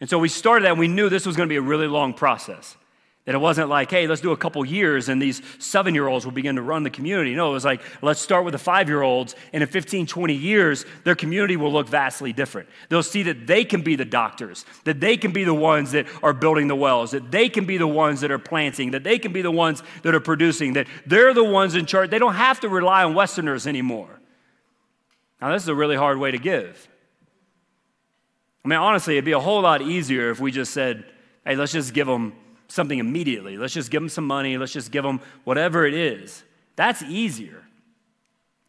And 0.00 0.10
so 0.10 0.18
we 0.18 0.28
started 0.28 0.66
that, 0.66 0.72
and 0.72 0.78
we 0.78 0.88
knew 0.88 1.08
this 1.08 1.24
was 1.24 1.36
going 1.36 1.48
to 1.48 1.52
be 1.52 1.56
a 1.56 1.62
really 1.62 1.86
long 1.86 2.12
process. 2.12 2.76
That 3.24 3.34
it 3.34 3.38
wasn't 3.38 3.70
like, 3.70 3.90
hey, 3.90 4.06
let's 4.06 4.20
do 4.20 4.32
a 4.32 4.36
couple 4.36 4.62
years 4.66 5.08
and 5.08 5.20
these 5.20 5.40
seven 5.58 5.94
year 5.94 6.06
olds 6.08 6.26
will 6.26 6.32
begin 6.32 6.56
to 6.56 6.62
run 6.62 6.82
the 6.82 6.90
community. 6.90 7.34
No, 7.34 7.50
it 7.50 7.52
was 7.54 7.64
like, 7.64 7.80
let's 8.02 8.20
start 8.20 8.44
with 8.44 8.52
the 8.52 8.58
five 8.58 8.86
year 8.90 9.00
olds, 9.00 9.34
and 9.54 9.62
in 9.62 9.68
15, 9.68 10.06
20 10.06 10.34
years, 10.34 10.84
their 11.04 11.14
community 11.14 11.56
will 11.56 11.72
look 11.72 11.88
vastly 11.88 12.34
different. 12.34 12.68
They'll 12.90 13.02
see 13.02 13.22
that 13.22 13.46
they 13.46 13.64
can 13.64 13.80
be 13.80 13.96
the 13.96 14.04
doctors, 14.04 14.66
that 14.84 15.00
they 15.00 15.16
can 15.16 15.32
be 15.32 15.44
the 15.44 15.54
ones 15.54 15.92
that 15.92 16.06
are 16.22 16.34
building 16.34 16.68
the 16.68 16.76
wells, 16.76 17.12
that 17.12 17.30
they 17.30 17.48
can 17.48 17.64
be 17.64 17.78
the 17.78 17.86
ones 17.86 18.20
that 18.20 18.30
are 18.30 18.38
planting, 18.38 18.90
that 18.90 19.04
they 19.04 19.18
can 19.18 19.32
be 19.32 19.40
the 19.40 19.50
ones 19.50 19.82
that 20.02 20.14
are 20.14 20.20
producing, 20.20 20.74
that 20.74 20.86
they're 21.06 21.32
the 21.32 21.44
ones 21.44 21.74
in 21.74 21.86
charge. 21.86 22.10
They 22.10 22.18
don't 22.18 22.34
have 22.34 22.60
to 22.60 22.68
rely 22.68 23.04
on 23.04 23.14
Westerners 23.14 23.66
anymore. 23.66 24.20
Now, 25.40 25.50
this 25.52 25.62
is 25.62 25.68
a 25.68 25.74
really 25.74 25.96
hard 25.96 26.18
way 26.18 26.30
to 26.30 26.38
give. 26.38 26.88
I 28.66 28.68
mean, 28.68 28.78
honestly, 28.78 29.14
it'd 29.14 29.24
be 29.24 29.32
a 29.32 29.40
whole 29.40 29.62
lot 29.62 29.80
easier 29.80 30.30
if 30.30 30.40
we 30.40 30.52
just 30.52 30.74
said, 30.74 31.06
hey, 31.46 31.56
let's 31.56 31.72
just 31.72 31.94
give 31.94 32.06
them 32.06 32.34
something 32.68 32.98
immediately. 32.98 33.56
Let's 33.56 33.74
just 33.74 33.90
give 33.90 34.02
them 34.02 34.08
some 34.08 34.26
money. 34.26 34.56
Let's 34.58 34.72
just 34.72 34.90
give 34.90 35.04
them 35.04 35.20
whatever 35.44 35.86
it 35.86 35.94
is. 35.94 36.42
That's 36.76 37.02
easier. 37.02 37.62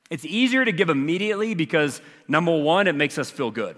It's 0.09 0.25
easier 0.25 0.63
to 0.63 0.71
give 0.71 0.89
immediately 0.89 1.55
because, 1.55 2.01
number 2.27 2.55
one, 2.55 2.87
it 2.87 2.95
makes 2.95 3.17
us 3.17 3.31
feel 3.31 3.51
good. 3.51 3.75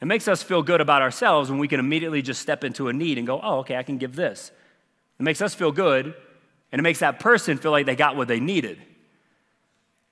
It 0.00 0.06
makes 0.06 0.28
us 0.28 0.42
feel 0.42 0.62
good 0.62 0.80
about 0.80 1.02
ourselves 1.02 1.50
when 1.50 1.58
we 1.58 1.66
can 1.66 1.80
immediately 1.80 2.22
just 2.22 2.40
step 2.40 2.62
into 2.62 2.88
a 2.88 2.92
need 2.92 3.18
and 3.18 3.26
go, 3.26 3.40
oh, 3.42 3.58
okay, 3.58 3.76
I 3.76 3.82
can 3.82 3.98
give 3.98 4.14
this. 4.14 4.52
It 5.18 5.22
makes 5.24 5.42
us 5.42 5.54
feel 5.54 5.72
good, 5.72 6.14
and 6.70 6.78
it 6.78 6.82
makes 6.82 7.00
that 7.00 7.18
person 7.18 7.58
feel 7.58 7.72
like 7.72 7.86
they 7.86 7.96
got 7.96 8.14
what 8.14 8.28
they 8.28 8.38
needed. 8.38 8.80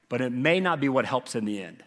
But 0.09 0.21
it 0.21 0.33
may 0.33 0.59
not 0.59 0.81
be 0.81 0.89
what 0.89 1.05
helps 1.05 1.37
in 1.37 1.45
the 1.45 1.63
end. 1.63 1.85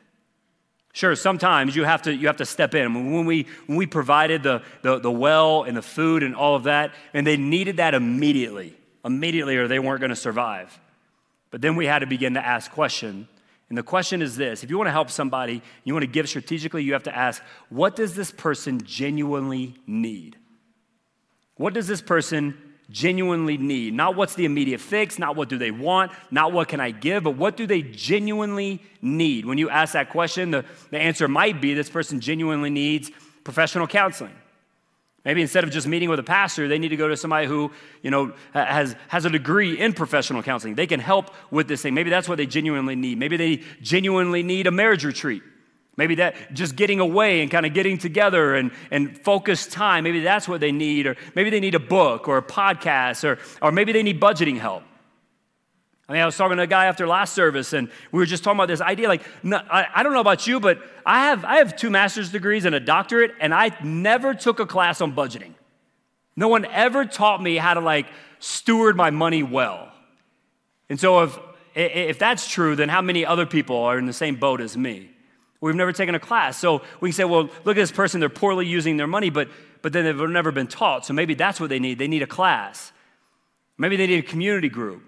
Sure, 0.93 1.15
sometimes 1.15 1.75
you 1.75 1.83
have 1.83 2.01
to, 2.03 2.13
you 2.13 2.27
have 2.27 2.37
to 2.37 2.45
step 2.45 2.73
in. 2.73 2.93
When 3.13 3.25
we, 3.25 3.45
when 3.67 3.77
we 3.77 3.85
provided 3.85 4.43
the, 4.43 4.63
the, 4.81 4.99
the 4.99 5.11
well 5.11 5.63
and 5.63 5.77
the 5.77 5.81
food 5.81 6.23
and 6.23 6.35
all 6.35 6.55
of 6.55 6.63
that, 6.63 6.93
and 7.13 7.25
they 7.25 7.37
needed 7.37 7.77
that 7.77 7.93
immediately, 7.93 8.75
immediately, 9.05 9.55
or 9.57 9.67
they 9.67 9.79
weren't 9.79 9.99
going 9.99 10.09
to 10.09 10.15
survive. 10.15 10.79
But 11.51 11.61
then 11.61 11.75
we 11.75 11.85
had 11.85 11.99
to 11.99 12.07
begin 12.07 12.33
to 12.33 12.45
ask 12.45 12.71
question. 12.71 13.27
And 13.69 13.77
the 13.77 13.83
question 13.83 14.21
is 14.21 14.35
this 14.35 14.63
if 14.63 14.69
you 14.69 14.77
want 14.77 14.87
to 14.87 14.91
help 14.91 15.11
somebody, 15.11 15.61
you 15.83 15.93
want 15.93 16.03
to 16.03 16.11
give 16.11 16.27
strategically, 16.27 16.83
you 16.83 16.93
have 16.93 17.03
to 17.03 17.15
ask, 17.15 17.41
what 17.69 17.95
does 17.95 18.15
this 18.15 18.31
person 18.31 18.81
genuinely 18.83 19.75
need? 19.85 20.37
What 21.55 21.73
does 21.73 21.87
this 21.87 22.01
person 22.01 22.57
genuinely 22.89 23.57
need. 23.57 23.93
Not 23.93 24.15
what's 24.15 24.35
the 24.35 24.45
immediate 24.45 24.81
fix, 24.81 25.19
not 25.19 25.35
what 25.35 25.49
do 25.49 25.57
they 25.57 25.71
want, 25.71 26.11
not 26.31 26.51
what 26.51 26.67
can 26.67 26.79
I 26.79 26.91
give, 26.91 27.23
but 27.23 27.31
what 27.31 27.55
do 27.55 27.67
they 27.67 27.81
genuinely 27.81 28.81
need? 29.01 29.45
When 29.45 29.57
you 29.57 29.69
ask 29.69 29.93
that 29.93 30.09
question, 30.09 30.51
the, 30.51 30.65
the 30.89 30.99
answer 30.99 31.27
might 31.27 31.61
be 31.61 31.73
this 31.73 31.89
person 31.89 32.19
genuinely 32.19 32.69
needs 32.69 33.11
professional 33.43 33.87
counseling. 33.87 34.33
Maybe 35.25 35.41
instead 35.41 35.63
of 35.63 35.69
just 35.69 35.85
meeting 35.85 36.09
with 36.09 36.19
a 36.19 36.23
pastor, 36.23 36.67
they 36.67 36.79
need 36.79 36.89
to 36.89 36.95
go 36.95 37.09
to 37.09 37.17
somebody 37.17 37.45
who, 37.45 37.71
you 38.01 38.09
know, 38.09 38.33
has, 38.53 38.95
has 39.09 39.25
a 39.25 39.29
degree 39.29 39.77
in 39.77 39.93
professional 39.93 40.41
counseling. 40.41 40.75
They 40.75 40.87
can 40.87 40.99
help 40.99 41.33
with 41.51 41.67
this 41.67 41.81
thing. 41.81 41.93
Maybe 41.93 42.09
that's 42.09 42.29
what 42.29 42.37
they 42.37 42.45
genuinely 42.45 42.95
need. 42.95 43.19
Maybe 43.19 43.35
they 43.37 43.57
genuinely 43.81 44.43
need 44.43 44.65
a 44.65 44.71
marriage 44.71 45.03
retreat. 45.03 45.43
Maybe 45.99 46.15
that 46.15 46.53
just 46.53 46.77
getting 46.77 47.01
away 47.01 47.41
and 47.41 47.51
kind 47.51 47.65
of 47.65 47.73
getting 47.73 47.97
together 47.97 48.55
and, 48.55 48.71
and 48.89 49.21
focused 49.21 49.73
time, 49.73 50.05
maybe 50.05 50.21
that's 50.21 50.47
what 50.47 50.61
they 50.61 50.71
need. 50.71 51.05
Or 51.07 51.17
maybe 51.35 51.49
they 51.49 51.59
need 51.59 51.75
a 51.75 51.79
book 51.79 52.29
or 52.29 52.37
a 52.37 52.41
podcast, 52.41 53.25
or, 53.25 53.37
or 53.61 53.73
maybe 53.73 53.91
they 53.91 54.01
need 54.01 54.21
budgeting 54.21 54.57
help. 54.57 54.83
I 56.07 56.13
mean, 56.13 56.21
I 56.21 56.25
was 56.25 56.37
talking 56.37 56.55
to 56.55 56.63
a 56.63 56.67
guy 56.67 56.85
after 56.85 57.05
last 57.05 57.33
service, 57.33 57.73
and 57.73 57.91
we 58.13 58.19
were 58.19 58.25
just 58.25 58.45
talking 58.45 58.57
about 58.57 58.69
this 58.69 58.79
idea. 58.79 59.09
Like, 59.09 59.23
no, 59.43 59.57
I, 59.57 59.87
I, 59.93 60.03
don't 60.03 60.13
know 60.13 60.21
about 60.21 60.47
you, 60.47 60.61
but 60.61 60.79
I 61.05 61.25
have, 61.25 61.43
I 61.43 61.57
have 61.57 61.75
two 61.75 61.89
master's 61.89 62.31
degrees 62.31 62.63
and 62.63 62.73
a 62.73 62.79
doctorate, 62.79 63.31
and 63.41 63.53
I 63.53 63.77
never 63.83 64.33
took 64.33 64.61
a 64.61 64.65
class 64.65 65.01
on 65.01 65.13
budgeting. 65.13 65.53
No 66.37 66.47
one 66.47 66.63
ever 66.63 67.03
taught 67.03 67.43
me 67.43 67.57
how 67.57 67.73
to 67.73 67.81
like 67.81 68.07
steward 68.39 68.95
my 68.95 69.09
money 69.09 69.43
well. 69.43 69.91
And 70.89 70.97
so, 70.97 71.23
if, 71.23 71.37
if 71.75 72.17
that's 72.17 72.47
true, 72.47 72.77
then 72.77 72.87
how 72.87 73.01
many 73.01 73.25
other 73.25 73.45
people 73.45 73.75
are 73.75 73.99
in 73.99 74.05
the 74.05 74.13
same 74.13 74.37
boat 74.37 74.61
as 74.61 74.77
me? 74.77 75.11
We've 75.61 75.75
never 75.75 75.91
taken 75.91 76.15
a 76.15 76.19
class. 76.19 76.57
So 76.57 76.81
we 77.01 77.09
can 77.09 77.13
say, 77.13 77.25
well, 77.25 77.43
look 77.65 77.75
at 77.75 77.81
this 77.81 77.91
person, 77.91 78.19
they're 78.19 78.29
poorly 78.29 78.65
using 78.65 78.97
their 78.97 79.07
money, 79.07 79.29
but, 79.29 79.49
but 79.81 79.91
then 79.91 80.05
they've 80.05 80.29
never 80.29 80.51
been 80.51 80.67
taught. 80.67 81.05
So 81.05 81.13
maybe 81.13 81.33
that's 81.33 81.59
what 81.59 81.69
they 81.69 81.79
need. 81.79 81.99
They 81.99 82.07
need 82.07 82.21
a 82.21 82.27
class. 82.27 82.91
Maybe 83.77 83.97
they 83.97 84.07
need 84.07 84.19
a 84.19 84.27
community 84.27 84.69
group. 84.69 85.03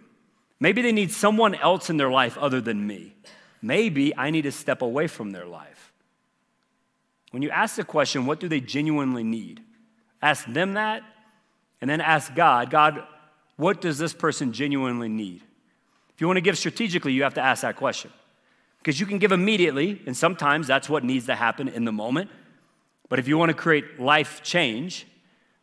Maybe 0.60 0.82
they 0.82 0.92
need 0.92 1.12
someone 1.12 1.56
else 1.56 1.90
in 1.90 1.98
their 1.98 2.12
life 2.12 2.38
other 2.38 2.62
than 2.62 2.86
me. 2.86 3.16
Maybe 3.62 4.16
I 4.16 4.30
need 4.30 4.44
to 4.44 4.52
step 4.52 4.82
away 4.82 5.08
from 5.08 5.32
their 5.32 5.46
life. 5.46 5.92
When 7.32 7.42
you 7.42 7.50
ask 7.50 7.76
the 7.76 7.84
question, 7.84 8.26
what 8.26 8.40
do 8.40 8.48
they 8.48 8.60
genuinely 8.60 9.24
need? 9.24 9.62
Ask 10.22 10.46
them 10.46 10.74
that, 10.74 11.02
and 11.80 11.90
then 11.90 12.02
ask 12.02 12.36
God, 12.36 12.70
God, 12.70 13.04
what 13.56 13.82
does 13.82 13.98
this 13.98 14.14
person 14.14 14.54
genuinely 14.54 15.10
need? 15.10 15.42
If 16.14 16.22
you 16.22 16.28
want 16.28 16.38
to 16.38 16.42
give 16.42 16.58
strategically, 16.58 17.14
you 17.14 17.24
have 17.24 17.36
to 17.36 17.42
ask 17.42 17.62
that 17.62 17.78
question. 17.78 18.12
Because 18.82 19.00
you 19.00 19.06
can 19.06 19.20
give 19.20 19.32
immediately, 19.32 20.02
and 20.06 20.18
sometimes 20.18 20.66
that's 20.66 20.90
what 20.90 21.04
needs 21.04 21.28
to 21.28 21.36
happen 21.36 21.68
in 21.68 21.86
the 21.86 21.92
moment. 21.92 22.32
But 23.10 23.20
if 23.20 23.28
you 23.28 23.38
want 23.38 23.50
to 23.50 23.56
create 23.56 24.00
life 24.00 24.42
change, 24.42 25.06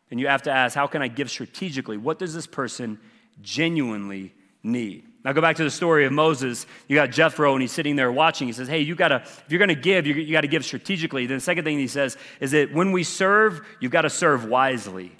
then 0.09 0.19
you 0.19 0.27
have 0.27 0.43
to 0.43 0.51
ask, 0.51 0.75
how 0.75 0.87
can 0.87 1.01
I 1.01 1.07
give 1.09 1.29
strategically? 1.29 1.97
What 1.97 2.17
does 2.17 2.33
this 2.33 2.47
person 2.47 2.99
genuinely 3.41 4.33
need? 4.63 5.03
Now 5.25 5.33
go 5.33 5.41
back 5.41 5.57
to 5.57 5.63
the 5.63 5.71
story 5.71 6.05
of 6.05 6.13
Moses. 6.13 6.65
You 6.87 6.95
got 6.95 7.11
Jethro, 7.11 7.53
and 7.53 7.61
he's 7.61 7.73
sitting 7.73 7.97
there 7.97 8.11
watching. 8.11 8.47
He 8.47 8.53
says, 8.53 8.69
"Hey, 8.69 8.79
you 8.79 8.95
gotta 8.95 9.17
if 9.17 9.45
you're 9.49 9.59
gonna 9.59 9.75
give, 9.75 10.07
you, 10.07 10.13
you 10.13 10.31
got 10.31 10.41
to 10.41 10.47
give 10.47 10.63
strategically." 10.63 11.25
Then 11.25 11.37
the 11.37 11.41
second 11.41 11.65
thing 11.65 11.77
he 11.77 11.87
says 11.87 12.17
is 12.39 12.51
that 12.51 12.73
when 12.73 12.93
we 12.93 13.03
serve, 13.03 13.61
you've 13.81 13.91
got 13.91 14.03
to 14.03 14.09
serve 14.09 14.45
wisely. 14.45 15.11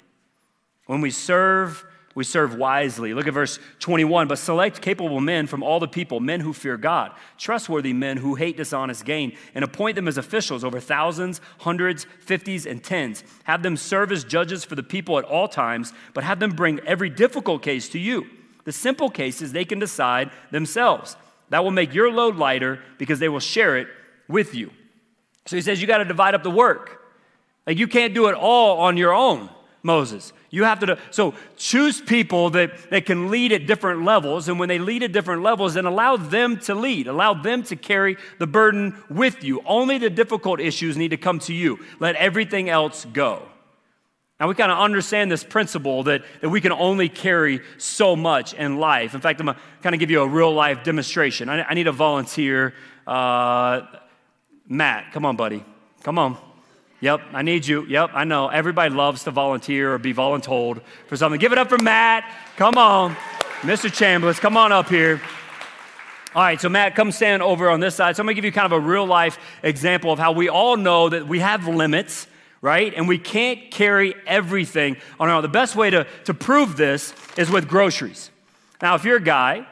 When 0.86 1.02
we 1.02 1.10
serve, 1.10 1.84
we 2.14 2.24
serve 2.24 2.56
wisely. 2.56 3.14
Look 3.14 3.28
at 3.28 3.34
verse 3.34 3.60
21. 3.78 4.26
But 4.26 4.38
select 4.38 4.82
capable 4.82 5.20
men 5.20 5.46
from 5.46 5.62
all 5.62 5.78
the 5.78 5.86
people, 5.86 6.18
men 6.18 6.40
who 6.40 6.52
fear 6.52 6.76
God, 6.76 7.12
trustworthy 7.38 7.92
men 7.92 8.16
who 8.16 8.34
hate 8.34 8.56
dishonest 8.56 9.04
gain, 9.04 9.36
and 9.54 9.64
appoint 9.64 9.94
them 9.94 10.08
as 10.08 10.18
officials 10.18 10.64
over 10.64 10.80
thousands, 10.80 11.40
hundreds, 11.60 12.06
fifties, 12.18 12.66
and 12.66 12.82
tens. 12.82 13.22
Have 13.44 13.62
them 13.62 13.76
serve 13.76 14.10
as 14.10 14.24
judges 14.24 14.64
for 14.64 14.74
the 14.74 14.82
people 14.82 15.18
at 15.18 15.24
all 15.24 15.46
times, 15.46 15.92
but 16.12 16.24
have 16.24 16.40
them 16.40 16.50
bring 16.50 16.80
every 16.80 17.10
difficult 17.10 17.62
case 17.62 17.88
to 17.90 17.98
you. 17.98 18.26
The 18.64 18.72
simple 18.72 19.08
cases 19.08 19.52
they 19.52 19.64
can 19.64 19.78
decide 19.78 20.30
themselves. 20.50 21.16
That 21.50 21.64
will 21.64 21.70
make 21.70 21.94
your 21.94 22.12
load 22.12 22.36
lighter 22.36 22.80
because 22.98 23.18
they 23.18 23.28
will 23.28 23.40
share 23.40 23.76
it 23.76 23.88
with 24.28 24.54
you. 24.54 24.70
So 25.46 25.56
he 25.56 25.62
says, 25.62 25.80
You 25.80 25.86
got 25.86 25.98
to 25.98 26.04
divide 26.04 26.34
up 26.34 26.42
the 26.42 26.50
work. 26.50 27.00
Like 27.66 27.78
you 27.78 27.86
can't 27.86 28.14
do 28.14 28.26
it 28.26 28.34
all 28.34 28.80
on 28.80 28.96
your 28.96 29.14
own. 29.14 29.48
Moses. 29.82 30.32
You 30.50 30.64
have 30.64 30.80
to, 30.80 30.98
so 31.10 31.34
choose 31.56 32.00
people 32.00 32.50
that, 32.50 32.90
that 32.90 33.06
can 33.06 33.30
lead 33.30 33.52
at 33.52 33.66
different 33.66 34.04
levels. 34.04 34.48
And 34.48 34.58
when 34.58 34.68
they 34.68 34.78
lead 34.78 35.02
at 35.02 35.12
different 35.12 35.42
levels, 35.42 35.74
then 35.74 35.86
allow 35.86 36.16
them 36.16 36.58
to 36.60 36.74
lead. 36.74 37.06
Allow 37.06 37.34
them 37.34 37.62
to 37.64 37.76
carry 37.76 38.16
the 38.38 38.46
burden 38.46 39.02
with 39.08 39.44
you. 39.44 39.62
Only 39.64 39.98
the 39.98 40.10
difficult 40.10 40.60
issues 40.60 40.96
need 40.96 41.10
to 41.10 41.16
come 41.16 41.38
to 41.40 41.54
you. 41.54 41.78
Let 41.98 42.16
everything 42.16 42.68
else 42.68 43.04
go. 43.04 43.46
Now, 44.40 44.48
we 44.48 44.54
kind 44.54 44.72
of 44.72 44.78
understand 44.78 45.30
this 45.30 45.44
principle 45.44 46.02
that, 46.04 46.24
that 46.40 46.48
we 46.48 46.62
can 46.62 46.72
only 46.72 47.10
carry 47.10 47.60
so 47.76 48.16
much 48.16 48.54
in 48.54 48.78
life. 48.78 49.14
In 49.14 49.20
fact, 49.20 49.38
I'm 49.38 49.46
going 49.46 49.56
to 49.56 49.62
kind 49.82 49.94
of 49.94 50.00
give 50.00 50.10
you 50.10 50.22
a 50.22 50.26
real 50.26 50.52
life 50.52 50.82
demonstration. 50.82 51.50
I, 51.50 51.62
I 51.62 51.74
need 51.74 51.86
a 51.86 51.92
volunteer. 51.92 52.74
Uh, 53.06 53.82
Matt, 54.66 55.12
come 55.12 55.26
on, 55.26 55.36
buddy. 55.36 55.62
Come 56.02 56.18
on. 56.18 56.38
Yep, 57.00 57.22
I 57.32 57.42
need 57.42 57.66
you. 57.66 57.84
Yep, 57.86 58.10
I 58.14 58.24
know. 58.24 58.48
Everybody 58.48 58.94
loves 58.94 59.24
to 59.24 59.30
volunteer 59.30 59.94
or 59.94 59.98
be 59.98 60.12
voluntold 60.12 60.82
for 61.06 61.16
something. 61.16 61.40
Give 61.40 61.52
it 61.52 61.58
up 61.58 61.68
for 61.68 61.78
Matt. 61.78 62.24
Come 62.56 62.76
on. 62.76 63.16
Mr. 63.62 63.90
Chambliss, 63.90 64.40
come 64.40 64.56
on 64.56 64.72
up 64.72 64.88
here. 64.88 65.20
All 66.34 66.42
right, 66.42 66.60
so 66.60 66.68
Matt, 66.68 66.94
come 66.94 67.10
stand 67.10 67.42
over 67.42 67.70
on 67.70 67.80
this 67.80 67.94
side. 67.96 68.16
So 68.16 68.22
I'm 68.22 68.26
gonna 68.26 68.34
give 68.34 68.44
you 68.44 68.52
kind 68.52 68.66
of 68.66 68.72
a 68.72 68.80
real 68.80 69.06
life 69.06 69.38
example 69.62 70.12
of 70.12 70.18
how 70.18 70.32
we 70.32 70.48
all 70.48 70.76
know 70.76 71.08
that 71.08 71.26
we 71.26 71.40
have 71.40 71.66
limits 71.66 72.26
right? 72.62 72.92
And 72.94 73.08
we 73.08 73.18
can't 73.18 73.70
carry 73.70 74.14
everything 74.26 74.96
on 75.18 75.28
our 75.28 75.36
own. 75.36 75.42
The 75.42 75.48
best 75.48 75.76
way 75.76 75.90
to, 75.90 76.06
to 76.24 76.34
prove 76.34 76.76
this 76.76 77.14
is 77.36 77.50
with 77.50 77.68
groceries. 77.68 78.30
Now, 78.82 78.94
if 78.94 79.04
you're 79.04 79.16
a 79.16 79.22
guy, 79.22 79.66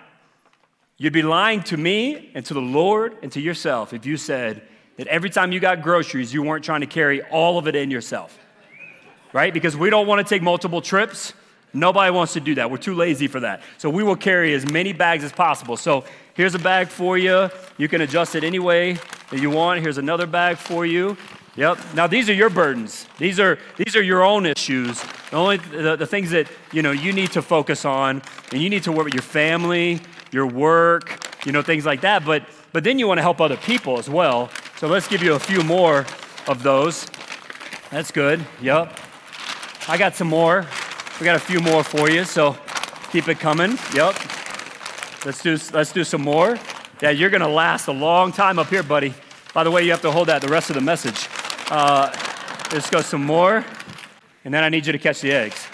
you'd 0.97 1.13
be 1.13 1.23
lying 1.23 1.63
to 1.65 1.77
me 1.77 2.31
and 2.35 2.45
to 2.47 2.55
the 2.55 2.61
Lord 2.61 3.17
and 3.23 3.31
to 3.33 3.41
yourself 3.41 3.93
if 3.93 4.07
you 4.07 4.17
said 4.17 4.63
that 4.99 5.07
every 5.07 5.31
time 5.31 5.53
you 5.53 5.61
got 5.61 5.81
groceries, 5.81 6.35
you 6.35 6.43
weren't 6.43 6.65
trying 6.65 6.83
to 6.83 6.87
carry 6.87 7.23
all 7.23 7.57
of 7.57 7.67
it 7.67 7.75
in 7.75 7.91
yourself, 7.91 8.39
right? 9.33 9.55
Because 9.55 9.77
we 9.77 9.89
don't 9.89 10.07
want 10.07 10.25
to 10.25 10.29
take 10.29 10.43
multiple 10.43 10.83
trips. 10.83 11.33
Nobody 11.73 12.11
wants 12.11 12.33
to 12.33 12.41
do 12.41 12.55
that. 12.57 12.71
We're 12.71 12.79
too 12.79 12.95
lazy 12.95 13.29
for 13.29 13.41
that. 13.41 13.63
So 13.79 13.89
we 13.89 14.03
will 14.03 14.17
carry 14.17 14.55
as 14.55 14.71
many 14.71 14.93
bags 14.93 15.23
as 15.23 15.33
possible. 15.33 15.77
So 15.77 16.05
here's 16.35 16.55
a 16.55 16.59
bag 16.59 16.89
for 16.89 17.17
you. 17.17 17.49
You 17.77 17.89
can 17.89 18.01
adjust 18.01 18.35
it 18.35 18.43
any 18.43 18.59
way 18.59 18.99
that 19.31 19.41
you 19.41 19.51
want. 19.51 19.81
Here's 19.81 19.99
another 19.99 20.27
bag 20.27 20.57
for 20.57 20.85
you. 20.85 21.17
Yep. 21.57 21.79
Now 21.95 22.07
these 22.07 22.31
are 22.31 22.35
your 22.35 22.51
burdens. 22.51 23.07
These 23.19 23.41
are 23.41 23.59
these 23.77 23.97
are 23.97 24.03
your 24.03 24.23
own 24.23 24.47
issues. 24.47 25.03
The 25.31 25.37
only 25.37 25.57
the, 25.57 25.97
the 25.97 26.07
things 26.07 26.31
that 26.31 26.47
you 26.73 26.83
know 26.83 26.93
you 26.93 27.13
need 27.13 27.33
to 27.33 27.43
focus 27.43 27.85
on, 27.85 28.23
and 28.53 28.63
you 28.63 28.71
need 28.71 28.85
to 28.85 28.93
work 28.93 29.07
with 29.07 29.15
your 29.15 29.25
family, 29.25 30.01
your 30.31 30.47
work, 30.47 31.27
you 31.45 31.51
know 31.51 31.61
things 31.61 31.85
like 31.85 32.03
that. 32.03 32.25
But 32.25 32.45
but 32.73 32.85
then 32.85 33.01
you 33.01 33.09
want 33.09 33.19
to 33.19 33.23
help 33.23 33.41
other 33.41 33.57
people 33.57 33.99
as 33.99 34.09
well. 34.09 34.51
So 34.79 34.87
let's 34.87 35.09
give 35.09 35.25
you 35.25 35.35
a 35.35 35.41
few 35.41 35.65
more 35.65 36.07
of 36.47 36.63
those. 36.63 37.05
That's 37.91 38.13
good. 38.13 38.47
Yep. 38.63 38.97
I 39.89 39.99
got 39.99 40.15
some 40.15 40.29
more. 40.29 40.65
We 41.19 41.25
got 41.25 41.35
a 41.35 41.41
few 41.41 41.59
more 41.59 41.83
for 41.83 42.09
you. 42.09 42.23
So 42.23 42.57
keep 43.11 43.27
it 43.27 43.41
coming. 43.41 43.77
Yep. 43.93 44.15
Let's 45.25 45.43
do 45.43 45.59
let's 45.73 45.91
do 45.91 46.05
some 46.05 46.23
more. 46.23 46.57
Yeah, 47.03 47.11
you're 47.11 47.29
gonna 47.29 47.49
last 47.49 47.89
a 47.89 47.93
long 47.93 48.31
time 48.31 48.61
up 48.61 48.69
here, 48.69 48.85
buddy. 48.85 49.15
By 49.53 49.65
the 49.65 49.71
way, 49.73 49.83
you 49.83 49.91
have 49.91 50.03
to 50.03 50.13
hold 50.13 50.29
that 50.29 50.43
the 50.43 50.49
rest 50.49 50.71
of 50.71 50.75
the 50.75 50.81
message. 50.81 51.27
Uh, 51.73 52.13
let's 52.71 52.89
go 52.89 53.01
some 53.01 53.25
more. 53.25 53.65
And 54.45 54.55
then 54.55 54.63
I 54.63 54.69
need 54.69 54.87
you 54.87 54.93
to 54.93 54.99
catch 55.01 55.21
the 55.21 55.33
eggs. 55.33 55.67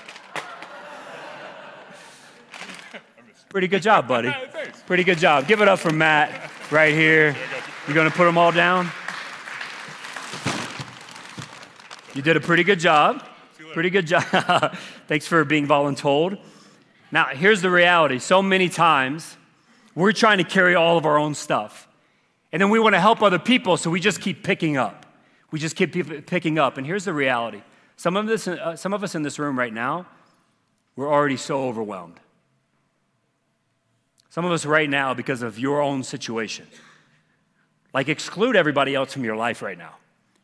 Pretty 3.50 3.68
good 3.68 3.82
job, 3.82 4.08
buddy. 4.08 4.34
Pretty 4.86 5.04
good 5.04 5.18
job. 5.18 5.46
Give 5.46 5.60
it 5.60 5.68
up 5.68 5.78
for 5.78 5.92
Matt 5.92 6.50
right 6.70 6.94
here. 6.94 7.36
You're 7.86 7.94
going 7.94 8.10
to 8.10 8.16
put 8.16 8.24
them 8.24 8.38
all 8.38 8.50
down? 8.50 8.90
You 12.14 12.22
did 12.22 12.34
a 12.34 12.40
pretty 12.40 12.64
good 12.64 12.80
job. 12.80 13.22
Pretty 13.74 13.90
good 13.90 14.06
job. 14.06 14.24
Thanks 15.06 15.26
for 15.26 15.44
being 15.44 15.66
voluntold. 15.66 16.40
Now, 17.12 17.26
here's 17.26 17.60
the 17.60 17.70
reality. 17.70 18.18
So 18.20 18.40
many 18.40 18.70
times, 18.70 19.36
we're 19.94 20.12
trying 20.12 20.38
to 20.38 20.44
carry 20.44 20.74
all 20.74 20.96
of 20.96 21.04
our 21.04 21.18
own 21.18 21.34
stuff. 21.34 21.86
And 22.52 22.62
then 22.62 22.70
we 22.70 22.78
want 22.78 22.94
to 22.94 23.00
help 23.00 23.20
other 23.20 23.38
people, 23.38 23.76
so 23.76 23.90
we 23.90 24.00
just 24.00 24.22
keep 24.22 24.42
picking 24.42 24.78
up. 24.78 25.04
We 25.50 25.58
just 25.58 25.76
keep 25.76 25.92
picking 26.26 26.58
up. 26.58 26.78
And 26.78 26.86
here's 26.86 27.04
the 27.04 27.12
reality 27.12 27.62
some 27.96 28.16
of, 28.16 28.26
this, 28.26 28.48
uh, 28.48 28.76
some 28.76 28.94
of 28.94 29.04
us 29.04 29.14
in 29.14 29.22
this 29.22 29.38
room 29.38 29.58
right 29.58 29.72
now, 29.72 30.06
we're 30.96 31.12
already 31.12 31.36
so 31.36 31.64
overwhelmed. 31.68 32.18
Some 34.30 34.46
of 34.46 34.52
us 34.52 34.64
right 34.64 34.88
now, 34.88 35.12
because 35.12 35.42
of 35.42 35.58
your 35.58 35.82
own 35.82 36.02
situation. 36.02 36.66
Like, 37.94 38.08
exclude 38.08 38.56
everybody 38.56 38.94
else 38.94 39.12
from 39.12 39.24
your 39.24 39.36
life 39.36 39.62
right 39.62 39.78
now. 39.78 39.94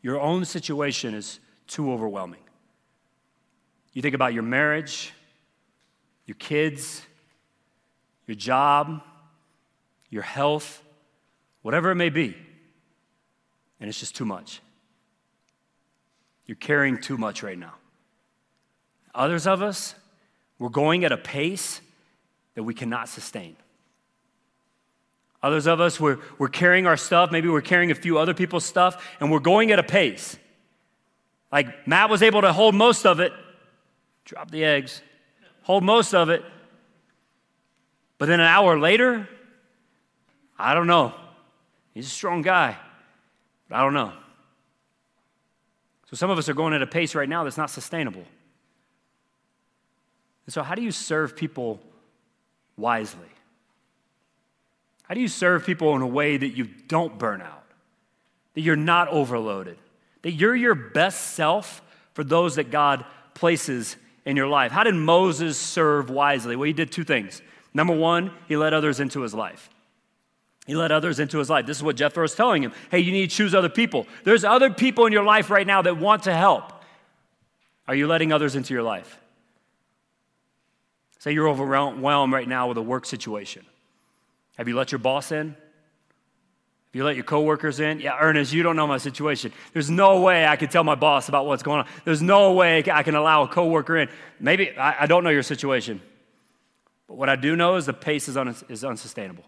Your 0.03 0.21
own 0.21 0.45
situation 0.45 1.15
is 1.15 1.41
too 1.67 1.93
overwhelming. 1.93 2.41
You 3.93 4.03
think 4.03 4.15
about 4.15 4.33
your 4.33 4.45
marriage, 4.45 5.13
your 6.27 6.37
kids, 6.37 7.03
your 8.27 8.37
job, 8.37 9.03
your 10.11 10.23
health, 10.23 10.81
whatever 11.63 11.91
it 11.91 11.97
may 11.97 12.09
be, 12.09 12.37
and 13.81 13.89
it's 13.89 13.99
just 13.99 14.15
too 14.15 14.25
much. 14.25 14.61
You're 16.47 16.57
carrying 16.57 17.01
too 17.01 17.19
much 17.19 17.43
right 17.43 17.59
now. 17.59 17.75
Others 19.13 19.49
of 19.49 19.61
us, 19.61 19.97
we're 20.61 20.69
going 20.69 21.05
at 21.05 21.11
a 21.11 21.17
pace 21.17 21.81
that 22.55 22.63
we 22.63 22.75
cannot 22.75 23.09
sustain. 23.09 23.57
Others 25.43 25.67
of 25.67 25.81
us, 25.81 25.99
we're, 25.99 26.19
we're 26.39 26.49
carrying 26.49 26.87
our 26.87 26.97
stuff. 26.97 27.31
Maybe 27.31 27.49
we're 27.49 27.63
carrying 27.63 27.91
a 27.91 27.95
few 27.95 28.19
other 28.19 28.35
people's 28.35 28.65
stuff, 28.65 29.17
and 29.21 29.31
we're 29.31 29.41
going 29.41 29.71
at 29.71 29.79
a 29.79 29.83
pace. 29.83 30.37
Like 31.51 31.87
Matt 31.87 32.11
was 32.11 32.23
able 32.23 32.43
to 32.43 32.53
hold 32.53 32.75
most 32.75 33.07
of 33.07 33.21
it, 33.21 33.33
drop 34.25 34.51
the 34.51 34.65
eggs, 34.65 35.03
hold 35.63 35.83
most 35.83 36.15
of 36.15 36.29
it. 36.29 36.45
But 38.19 38.27
then 38.27 38.39
an 38.39 38.47
hour 38.47 38.79
later, 38.79 39.29
I 40.59 40.75
don't 40.75 40.87
know. 40.87 41.15
He's 41.95 42.07
a 42.07 42.11
strong 42.11 42.43
guy, 42.43 42.77
but 43.69 43.77
I 43.77 43.83
don't 43.83 43.95
know. 43.95 44.13
So 46.11 46.17
some 46.17 46.29
of 46.29 46.39
us 46.39 46.49
are 46.49 46.55
going 46.55 46.75
at 46.75 46.83
a 46.83 46.87
pace 46.87 47.15
right 47.15 47.29
now 47.29 47.45
that's 47.45 47.57
not 47.57 47.71
sustainable. 47.71 48.25
And 50.47 50.53
so, 50.53 50.63
how 50.63 50.75
do 50.75 50.83
you 50.83 50.91
serve 50.91 51.37
people 51.37 51.81
wisely? 52.77 53.29
How 55.11 55.15
do 55.15 55.21
you 55.21 55.27
serve 55.27 55.67
people 55.67 55.97
in 55.97 56.03
a 56.03 56.07
way 56.07 56.37
that 56.37 56.51
you 56.51 56.67
don't 56.87 57.19
burn 57.19 57.43
out, 57.43 57.65
that 58.55 58.61
you're 58.61 58.77
not 58.77 59.09
overloaded, 59.09 59.77
that 60.23 60.31
you're 60.31 60.55
your 60.55 60.77
best 60.77 61.33
self 61.33 61.83
for 62.15 62.23
those 62.23 62.55
that 62.55 62.71
God 62.71 63.05
places 63.35 63.97
in 64.25 64.37
your 64.37 64.47
life? 64.47 64.71
How 64.71 64.85
did 64.85 64.95
Moses 64.95 65.59
serve 65.59 66.11
wisely? 66.11 66.55
Well, 66.55 66.69
he 66.69 66.73
did 66.73 66.93
two 66.93 67.03
things. 67.03 67.43
Number 67.75 67.93
one, 67.93 68.31
he 68.47 68.57
let 68.57 68.73
others 68.73 69.01
into 69.01 69.23
his 69.23 69.35
life. 69.35 69.69
He 70.65 70.77
let 70.77 70.93
others 70.93 71.19
into 71.19 71.39
his 71.39 71.51
life. 71.51 71.67
This 71.67 71.79
is 71.79 71.83
what 71.83 71.97
Jethro 71.97 72.23
is 72.23 72.37
telling 72.37 72.63
him. 72.63 72.73
Hey, 72.93 73.01
you 73.01 73.11
need 73.11 73.31
to 73.31 73.37
choose 73.37 73.53
other 73.53 73.69
people. 73.69 74.07
There's 74.23 74.45
other 74.45 74.71
people 74.71 75.07
in 75.07 75.13
your 75.13 75.25
life 75.25 75.51
right 75.51 75.67
now 75.67 75.83
that 75.83 75.99
want 75.99 76.23
to 76.23 76.33
help. 76.33 76.73
Are 77.89 77.97
you 77.97 78.07
letting 78.07 78.33
others 78.33 78.55
into 78.55 78.75
your 78.75 78.85
life? 78.85 79.19
Say 81.19 81.33
you're 81.33 81.49
overwhelmed 81.49 82.33
right 82.33 82.47
now 82.47 82.69
with 82.69 82.77
a 82.77 82.83
work 82.83 83.07
situation. 83.07 83.67
Have 84.61 84.69
you 84.69 84.77
let 84.77 84.93
your 84.93 84.99
boss 84.99 85.33
in? 85.33 85.49
Have 85.49 85.57
you 86.93 87.03
let 87.03 87.17
your 87.17 87.25
coworkers 87.25 87.81
in? 87.81 87.99
Yeah, 87.99 88.19
Ernest, 88.21 88.53
you 88.53 88.63
don't 88.63 88.77
know 88.77 88.87
my 88.87 88.99
situation. 88.99 89.55
There's 89.73 89.89
no 89.89 90.21
way 90.21 90.47
I 90.47 90.57
can 90.57 90.69
tell 90.69 90.85
my 90.85 90.97
boss 90.97 91.31
about 91.31 91.47
what's 91.47 91.63
going 91.63 91.81
on. 91.81 91.87
There's 92.05 92.21
no 92.21 92.53
way 92.53 92.85
I 92.93 93.03
can 93.03 93.15
allow 93.15 93.45
a 93.45 93.49
coworker 93.49 93.97
in. 93.97 94.11
Maybe 94.39 94.77
I, 94.77 95.05
I 95.05 95.07
don't 95.07 95.25
know 95.25 95.31
your 95.31 95.43
situation. 95.43 96.03
But 97.09 97.15
what 97.15 97.31
I 97.31 97.37
do 97.37 97.57
know 97.57 97.77
is 97.77 97.87
the 97.87 97.95
pace 97.95 98.29
is, 98.29 98.37
un, 98.37 98.55
is 98.69 98.85
unsustainable. 98.85 99.45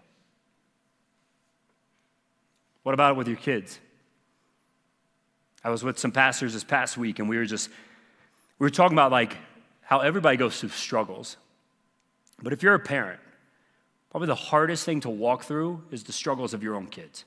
What 2.82 2.94
about 2.94 3.10
it 3.10 3.18
with 3.18 3.28
your 3.28 3.36
kids? 3.36 3.78
I 5.62 5.68
was 5.68 5.84
with 5.84 5.98
some 5.98 6.12
pastors 6.12 6.54
this 6.54 6.64
past 6.64 6.96
week, 6.96 7.18
and 7.18 7.28
we 7.28 7.36
were 7.36 7.44
just 7.44 7.68
we 8.58 8.64
were 8.64 8.70
talking 8.70 8.94
about 8.96 9.12
like 9.12 9.36
how 9.82 10.00
everybody 10.00 10.38
goes 10.38 10.58
through 10.58 10.70
struggles. 10.70 11.36
But 12.42 12.54
if 12.54 12.62
you're 12.62 12.72
a 12.72 12.80
parent, 12.80 13.20
probably 14.12 14.26
the 14.26 14.34
hardest 14.34 14.84
thing 14.84 15.00
to 15.00 15.08
walk 15.08 15.42
through 15.42 15.82
is 15.90 16.04
the 16.04 16.12
struggles 16.12 16.52
of 16.52 16.62
your 16.62 16.74
own 16.74 16.86
kids. 16.86 17.24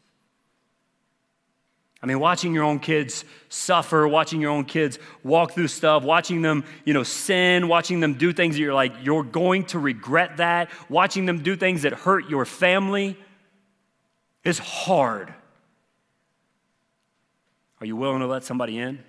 I 1.99 2.05
mean, 2.05 2.19
watching 2.19 2.53
your 2.53 2.63
own 2.63 2.77
kids 2.77 3.25
suffer, 3.49 4.07
watching 4.07 4.39
your 4.39 4.51
own 4.51 4.65
kids 4.65 4.99
walk 5.23 5.53
through 5.53 5.69
stuff, 5.69 6.03
watching 6.03 6.43
them, 6.43 6.63
you 6.85 6.93
know, 6.93 7.01
sin, 7.01 7.67
watching 7.67 8.01
them 8.01 8.13
do 8.13 8.31
things 8.31 8.53
that 8.53 8.61
you're 8.61 8.75
like, 8.75 8.93
you're 9.01 9.23
going 9.23 9.65
to 9.65 9.79
regret 9.79 10.37
that, 10.37 10.69
watching 10.87 11.25
them 11.25 11.41
do 11.41 11.55
things 11.55 11.81
that 11.81 11.93
hurt 11.93 12.29
your 12.29 12.45
family 12.45 13.17
is 14.43 14.59
hard. 14.59 15.33
Are 17.81 17.87
you 17.87 17.95
willing 17.95 18.19
to 18.19 18.27
let 18.27 18.43
somebody 18.43 18.77
in? 18.77 19.03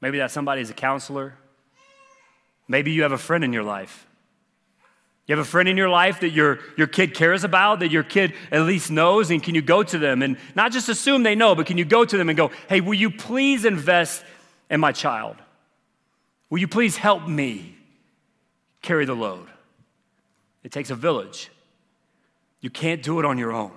Maybe 0.00 0.18
that 0.18 0.30
somebody 0.30 0.62
is 0.62 0.70
a 0.70 0.74
counselor. 0.74 1.34
Maybe 2.68 2.92
you 2.92 3.02
have 3.02 3.10
a 3.10 3.18
friend 3.18 3.42
in 3.42 3.52
your 3.52 3.64
life. 3.64 4.06
You 5.30 5.36
have 5.36 5.46
a 5.46 5.48
friend 5.48 5.68
in 5.68 5.76
your 5.76 5.88
life 5.88 6.18
that 6.22 6.30
your, 6.30 6.58
your 6.76 6.88
kid 6.88 7.14
cares 7.14 7.44
about, 7.44 7.78
that 7.78 7.92
your 7.92 8.02
kid 8.02 8.34
at 8.50 8.62
least 8.62 8.90
knows, 8.90 9.30
and 9.30 9.40
can 9.40 9.54
you 9.54 9.62
go 9.62 9.84
to 9.84 9.96
them 9.96 10.22
and 10.22 10.36
not 10.56 10.72
just 10.72 10.88
assume 10.88 11.22
they 11.22 11.36
know, 11.36 11.54
but 11.54 11.66
can 11.66 11.78
you 11.78 11.84
go 11.84 12.04
to 12.04 12.16
them 12.16 12.28
and 12.28 12.36
go, 12.36 12.50
hey, 12.68 12.80
will 12.80 12.94
you 12.94 13.12
please 13.12 13.64
invest 13.64 14.24
in 14.70 14.80
my 14.80 14.90
child? 14.90 15.36
Will 16.48 16.58
you 16.58 16.66
please 16.66 16.96
help 16.96 17.28
me 17.28 17.76
carry 18.82 19.04
the 19.04 19.14
load? 19.14 19.46
It 20.64 20.72
takes 20.72 20.90
a 20.90 20.96
village. 20.96 21.48
You 22.60 22.70
can't 22.70 23.00
do 23.00 23.20
it 23.20 23.24
on 23.24 23.38
your 23.38 23.52
own. 23.52 23.70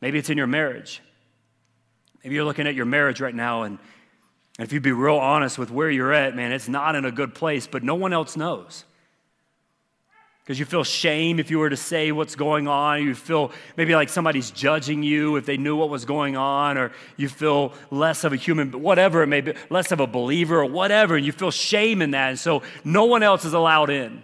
Maybe 0.00 0.20
it's 0.20 0.30
in 0.30 0.38
your 0.38 0.46
marriage. 0.46 1.02
Maybe 2.22 2.36
you're 2.36 2.44
looking 2.44 2.68
at 2.68 2.76
your 2.76 2.86
marriage 2.86 3.20
right 3.20 3.34
now 3.34 3.64
and 3.64 3.80
And 4.58 4.64
if 4.64 4.72
you'd 4.72 4.84
be 4.84 4.92
real 4.92 5.16
honest 5.16 5.58
with 5.58 5.72
where 5.72 5.90
you're 5.90 6.12
at, 6.12 6.36
man, 6.36 6.52
it's 6.52 6.68
not 6.68 6.94
in 6.94 7.04
a 7.04 7.10
good 7.10 7.34
place, 7.34 7.66
but 7.66 7.82
no 7.82 7.96
one 7.96 8.12
else 8.12 8.36
knows. 8.36 8.84
Because 10.44 10.58
you 10.58 10.66
feel 10.66 10.84
shame 10.84 11.38
if 11.40 11.50
you 11.50 11.58
were 11.58 11.70
to 11.70 11.76
say 11.76 12.12
what's 12.12 12.36
going 12.36 12.68
on. 12.68 13.02
You 13.02 13.14
feel 13.14 13.50
maybe 13.78 13.94
like 13.94 14.10
somebody's 14.10 14.50
judging 14.50 15.02
you 15.02 15.36
if 15.36 15.46
they 15.46 15.56
knew 15.56 15.74
what 15.74 15.88
was 15.88 16.04
going 16.04 16.36
on, 16.36 16.76
or 16.76 16.92
you 17.16 17.30
feel 17.30 17.72
less 17.90 18.24
of 18.24 18.34
a 18.34 18.36
human, 18.36 18.82
whatever 18.82 19.22
it 19.22 19.28
may 19.28 19.40
be, 19.40 19.54
less 19.70 19.90
of 19.90 20.00
a 20.00 20.06
believer 20.06 20.60
or 20.60 20.66
whatever, 20.66 21.16
and 21.16 21.24
you 21.24 21.32
feel 21.32 21.50
shame 21.50 22.02
in 22.02 22.10
that. 22.10 22.28
And 22.28 22.38
so 22.38 22.62
no 22.84 23.06
one 23.06 23.22
else 23.22 23.46
is 23.46 23.54
allowed 23.54 23.88
in. 23.88 24.22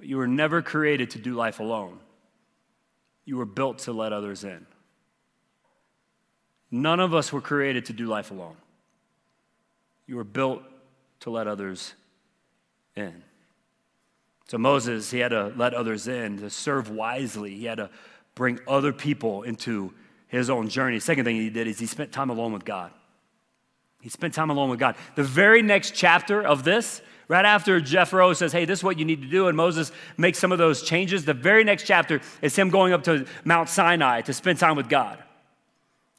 You 0.00 0.18
were 0.18 0.28
never 0.28 0.60
created 0.60 1.10
to 1.10 1.18
do 1.18 1.34
life 1.34 1.58
alone, 1.58 1.98
you 3.24 3.38
were 3.38 3.46
built 3.46 3.78
to 3.80 3.92
let 3.92 4.12
others 4.12 4.44
in. 4.44 4.66
None 6.70 7.00
of 7.00 7.14
us 7.14 7.32
were 7.32 7.40
created 7.40 7.86
to 7.86 7.94
do 7.94 8.06
life 8.06 8.30
alone. 8.30 8.56
You 10.06 10.16
were 10.16 10.24
built 10.24 10.62
to 11.20 11.30
let 11.30 11.46
others 11.46 11.94
in. 12.94 13.22
So 14.48 14.56
Moses, 14.56 15.10
he 15.10 15.18
had 15.18 15.28
to 15.28 15.52
let 15.56 15.74
others 15.74 16.08
in, 16.08 16.38
to 16.38 16.50
serve 16.50 16.90
wisely. 16.90 17.54
He 17.54 17.66
had 17.66 17.76
to 17.76 17.90
bring 18.34 18.58
other 18.66 18.92
people 18.92 19.42
into 19.42 19.92
his 20.26 20.48
own 20.48 20.68
journey. 20.70 21.00
Second 21.00 21.26
thing 21.26 21.36
he 21.36 21.50
did 21.50 21.66
is 21.66 21.78
he 21.78 21.86
spent 21.86 22.12
time 22.12 22.30
alone 22.30 22.52
with 22.52 22.64
God. 22.64 22.90
He 24.00 24.08
spent 24.08 24.32
time 24.32 24.48
alone 24.48 24.70
with 24.70 24.78
God. 24.78 24.96
The 25.16 25.22
very 25.22 25.60
next 25.60 25.94
chapter 25.94 26.40
of 26.40 26.64
this, 26.64 27.02
right 27.26 27.44
after 27.44 27.78
Jethro 27.78 28.32
says, 28.32 28.52
Hey, 28.52 28.64
this 28.64 28.78
is 28.78 28.84
what 28.84 28.98
you 28.98 29.04
need 29.04 29.20
to 29.20 29.28
do, 29.28 29.48
and 29.48 29.56
Moses 29.56 29.92
makes 30.16 30.38
some 30.38 30.50
of 30.50 30.58
those 30.58 30.82
changes, 30.82 31.26
the 31.26 31.34
very 31.34 31.62
next 31.62 31.84
chapter 31.84 32.20
is 32.40 32.56
him 32.56 32.70
going 32.70 32.94
up 32.94 33.02
to 33.04 33.26
Mount 33.44 33.68
Sinai 33.68 34.22
to 34.22 34.32
spend 34.32 34.58
time 34.58 34.76
with 34.76 34.88
God. 34.88 35.22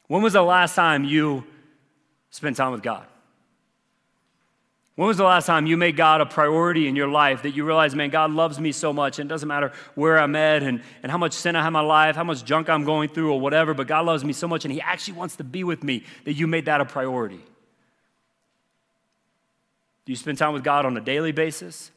When 0.06 0.22
was 0.22 0.34
the 0.34 0.42
last 0.42 0.76
time 0.76 1.04
you 1.04 1.44
spent 2.30 2.56
time 2.56 2.72
with 2.72 2.82
God? 2.82 3.06
When 5.00 5.06
was 5.06 5.16
the 5.16 5.24
last 5.24 5.46
time 5.46 5.64
you 5.64 5.78
made 5.78 5.96
God 5.96 6.20
a 6.20 6.26
priority 6.26 6.86
in 6.86 6.94
your 6.94 7.08
life 7.08 7.44
that 7.44 7.52
you 7.52 7.64
realized, 7.64 7.96
man, 7.96 8.10
God 8.10 8.32
loves 8.32 8.60
me 8.60 8.70
so 8.70 8.92
much, 8.92 9.18
and 9.18 9.30
it 9.30 9.32
doesn't 9.32 9.48
matter 9.48 9.72
where 9.94 10.18
I'm 10.18 10.36
at 10.36 10.62
and, 10.62 10.82
and 11.02 11.10
how 11.10 11.16
much 11.16 11.32
sin 11.32 11.56
I 11.56 11.60
have 11.60 11.68
in 11.68 11.72
my 11.72 11.80
life, 11.80 12.16
how 12.16 12.24
much 12.24 12.44
junk 12.44 12.68
I'm 12.68 12.84
going 12.84 13.08
through, 13.08 13.32
or 13.32 13.40
whatever, 13.40 13.72
but 13.72 13.86
God 13.86 14.04
loves 14.04 14.26
me 14.26 14.34
so 14.34 14.46
much, 14.46 14.66
and 14.66 14.74
He 14.74 14.78
actually 14.82 15.14
wants 15.14 15.36
to 15.36 15.42
be 15.42 15.64
with 15.64 15.82
me 15.82 16.04
that 16.26 16.34
you 16.34 16.46
made 16.46 16.66
that 16.66 16.82
a 16.82 16.84
priority? 16.84 17.40
Do 20.04 20.12
you 20.12 20.16
spend 20.16 20.36
time 20.36 20.52
with 20.52 20.64
God 20.64 20.84
on 20.84 20.94
a 20.98 21.00
daily 21.00 21.32
basis? 21.32 21.90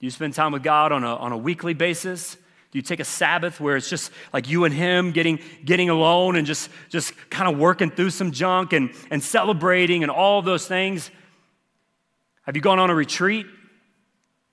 Do 0.00 0.06
you 0.06 0.10
spend 0.10 0.32
time 0.32 0.52
with 0.52 0.62
God 0.62 0.92
on 0.92 1.04
a, 1.04 1.14
on 1.14 1.32
a 1.32 1.36
weekly 1.36 1.74
basis? 1.74 2.36
Do 2.70 2.78
you 2.78 2.82
take 2.82 3.00
a 3.00 3.04
Sabbath 3.04 3.60
where 3.60 3.76
it's 3.76 3.90
just 3.90 4.12
like 4.32 4.48
you 4.48 4.64
and 4.64 4.72
him 4.72 5.12
getting, 5.12 5.40
getting 5.62 5.90
alone 5.90 6.36
and 6.36 6.46
just, 6.46 6.70
just 6.88 7.12
kind 7.28 7.52
of 7.52 7.58
working 7.58 7.90
through 7.90 8.10
some 8.10 8.32
junk 8.32 8.72
and, 8.72 8.94
and 9.10 9.22
celebrating 9.22 10.02
and 10.02 10.10
all 10.10 10.40
those 10.40 10.66
things? 10.66 11.10
Have 12.48 12.56
you 12.56 12.62
gone 12.62 12.78
on 12.78 12.88
a 12.88 12.94
retreat? 12.94 13.44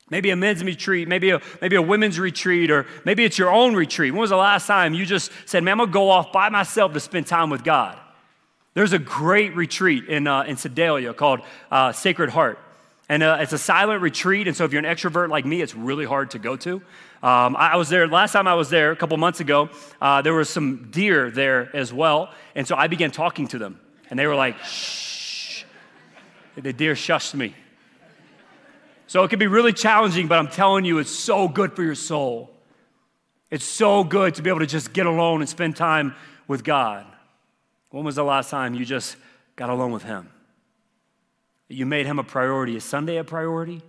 Maybe 0.10 0.30
a 0.30 0.36
men's 0.36 0.62
retreat, 0.62 1.08
maybe 1.08 1.30
a, 1.30 1.42
maybe 1.62 1.78
a 1.78 1.82
women's 1.82 2.20
retreat, 2.20 2.70
or 2.70 2.86
maybe 3.06 3.24
it's 3.24 3.38
your 3.38 3.50
own 3.50 3.74
retreat. 3.74 4.12
When 4.12 4.20
was 4.20 4.32
the 4.32 4.36
last 4.36 4.68
time 4.68 4.94
you 4.94 5.06
just 5.06 5.32
said, 5.46 5.64
man, 5.64 5.72
I'm 5.72 5.78
gonna 5.78 5.92
go 5.94 6.10
off 6.10 6.34
by 6.34 6.50
myself 6.50 6.92
to 6.92 7.00
spend 7.00 7.26
time 7.26 7.50
with 7.50 7.64
God? 7.64 7.98
There's 8.74 8.92
a 8.92 9.00
great 9.00 9.56
retreat 9.56 10.10
in, 10.10 10.28
uh, 10.28 10.44
in 10.44 10.58
Sedalia 10.58 11.14
called 11.14 11.40
uh, 11.72 11.94
Sacred 11.94 12.32
Heart. 12.32 12.60
And 13.08 13.24
uh, 13.24 13.38
it's 13.40 13.54
a 13.54 13.58
silent 13.58 14.02
retreat, 14.02 14.50
and 14.50 14.58
so 14.58 14.66
if 14.66 14.74
you're 14.74 14.84
an 14.84 14.94
extrovert 14.94 15.30
like 15.30 15.46
me, 15.46 15.62
it's 15.62 15.74
really 15.74 16.06
hard 16.06 16.32
to 16.32 16.40
go 16.40 16.58
to. 16.58 16.82
Um, 17.24 17.56
I 17.56 17.78
was 17.78 17.88
there, 17.88 18.10
last 18.10 18.34
time 18.34 18.46
I 18.46 18.56
was 18.56 18.70
there, 18.70 18.92
a 18.92 18.96
couple 18.98 19.16
months 19.16 19.40
ago, 19.40 19.70
uh, 20.02 20.22
there 20.22 20.34
were 20.34 20.44
some 20.44 20.90
deer 20.92 21.32
there 21.32 21.74
as 21.74 21.94
well. 21.94 22.34
And 22.56 22.68
so 22.68 22.76
I 22.76 22.88
began 22.88 23.12
talking 23.12 23.48
to 23.48 23.58
them, 23.58 23.80
and 24.10 24.20
they 24.20 24.28
were 24.28 24.36
like, 24.36 24.58
shh. 24.66 25.64
The 26.58 26.74
deer 26.74 26.96
shushed 26.96 27.36
me. 27.36 27.56
So 29.08 29.24
it 29.24 29.30
can 29.30 29.40
be 29.40 29.48
really 29.48 29.74
challenging, 29.74 30.28
but 30.28 30.40
I'm 30.40 30.48
telling 30.48 30.86
you, 30.86 30.98
it's 30.98 31.12
so 31.12 31.48
good 31.48 31.74
for 31.74 31.84
your 31.84 31.96
soul. 31.96 32.50
It's 33.52 33.66
so 33.66 34.04
good 34.04 34.36
to 34.36 34.42
be 34.42 34.50
able 34.50 34.62
to 34.62 34.66
just 34.66 34.94
get 34.94 35.06
alone 35.06 35.42
and 35.42 35.50
spend 35.50 35.76
time 35.76 36.16
with 36.48 36.64
God. 36.64 37.06
When 37.92 38.04
was 38.04 38.16
the 38.16 38.24
last 38.24 38.50
time 38.50 38.74
you 38.74 38.84
just 38.84 39.16
got 39.56 39.70
alone 39.70 39.92
with 39.92 40.04
Him? 40.04 40.30
You 41.70 41.86
made 41.86 42.06
Him 42.06 42.20
a 42.20 42.24
priority. 42.24 42.76
Is 42.76 42.84
Sunday 42.84 43.18
a 43.18 43.24
priority? 43.24 43.82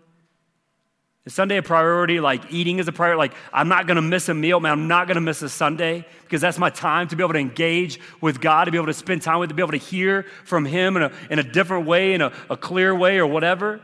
Is 1.24 1.35
Sunday 1.35 1.57
a 1.57 1.62
priority? 1.62 2.20
Like 2.20 2.52
eating 2.52 2.79
is 2.79 2.87
a 2.87 2.92
priority? 2.92 3.18
Like, 3.18 3.35
I'm 3.52 3.68
not 3.68 3.87
gonna 3.87 4.02
miss 4.02 4.29
a 4.29 4.35
meal, 4.35 4.61
man. 4.61 4.72
I'm 4.72 4.88
not 4.88 5.09
gonna 5.09 5.20
miss 5.20 5.42
a 5.42 5.48
Sunday 5.48 6.07
because 6.22 6.40
that's 6.40 6.59
my 6.59 6.70
time 6.70 7.09
to 7.09 7.16
be 7.16 7.24
able 7.24 7.33
to 7.33 7.40
engage 7.40 7.98
with 8.20 8.40
God, 8.40 8.66
to 8.66 8.70
be 8.70 8.79
able 8.79 8.87
to 8.87 8.94
spend 8.94 9.22
time 9.22 9.40
with, 9.40 9.48
to 9.48 9.55
be 9.55 9.62
able 9.62 9.72
to 9.72 9.79
hear 9.79 10.26
from 10.44 10.64
Him 10.64 10.96
in 10.96 11.02
a, 11.02 11.12
in 11.31 11.38
a 11.38 11.42
different 11.42 11.87
way, 11.87 12.14
in 12.14 12.20
a, 12.20 12.33
a 12.48 12.57
clear 12.57 12.94
way, 12.94 13.18
or 13.18 13.26
whatever. 13.26 13.81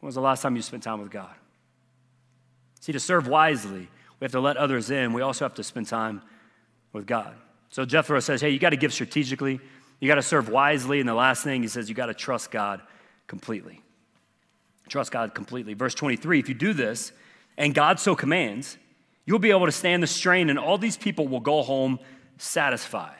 When 0.00 0.08
was 0.08 0.14
the 0.14 0.20
last 0.20 0.42
time 0.42 0.56
you 0.56 0.62
spent 0.62 0.82
time 0.82 1.00
with 1.00 1.10
God? 1.10 1.34
See, 2.80 2.92
to 2.92 3.00
serve 3.00 3.26
wisely, 3.26 3.88
we 4.20 4.24
have 4.24 4.32
to 4.32 4.40
let 4.40 4.56
others 4.56 4.90
in. 4.90 5.12
We 5.12 5.22
also 5.22 5.44
have 5.44 5.54
to 5.54 5.64
spend 5.64 5.86
time 5.86 6.22
with 6.92 7.06
God. 7.06 7.34
So 7.70 7.84
Jethro 7.84 8.20
says, 8.20 8.40
hey, 8.40 8.50
you 8.50 8.58
got 8.58 8.70
to 8.70 8.76
give 8.76 8.92
strategically, 8.92 9.60
you 10.00 10.08
got 10.08 10.14
to 10.14 10.22
serve 10.22 10.48
wisely. 10.48 11.00
And 11.00 11.08
the 11.08 11.14
last 11.14 11.44
thing 11.44 11.62
he 11.62 11.68
says, 11.68 11.88
you 11.88 11.94
got 11.94 12.06
to 12.06 12.14
trust 12.14 12.50
God 12.50 12.80
completely. 13.26 13.82
Trust 14.88 15.12
God 15.12 15.34
completely. 15.34 15.74
Verse 15.74 15.94
23 15.94 16.40
if 16.40 16.48
you 16.48 16.54
do 16.54 16.72
this, 16.72 17.12
and 17.56 17.74
God 17.74 18.00
so 18.00 18.14
commands, 18.16 18.78
you'll 19.26 19.38
be 19.38 19.50
able 19.50 19.66
to 19.66 19.72
stand 19.72 20.02
the 20.02 20.06
strain, 20.06 20.48
and 20.48 20.58
all 20.58 20.78
these 20.78 20.96
people 20.96 21.28
will 21.28 21.40
go 21.40 21.62
home 21.62 21.98
satisfied. 22.38 23.16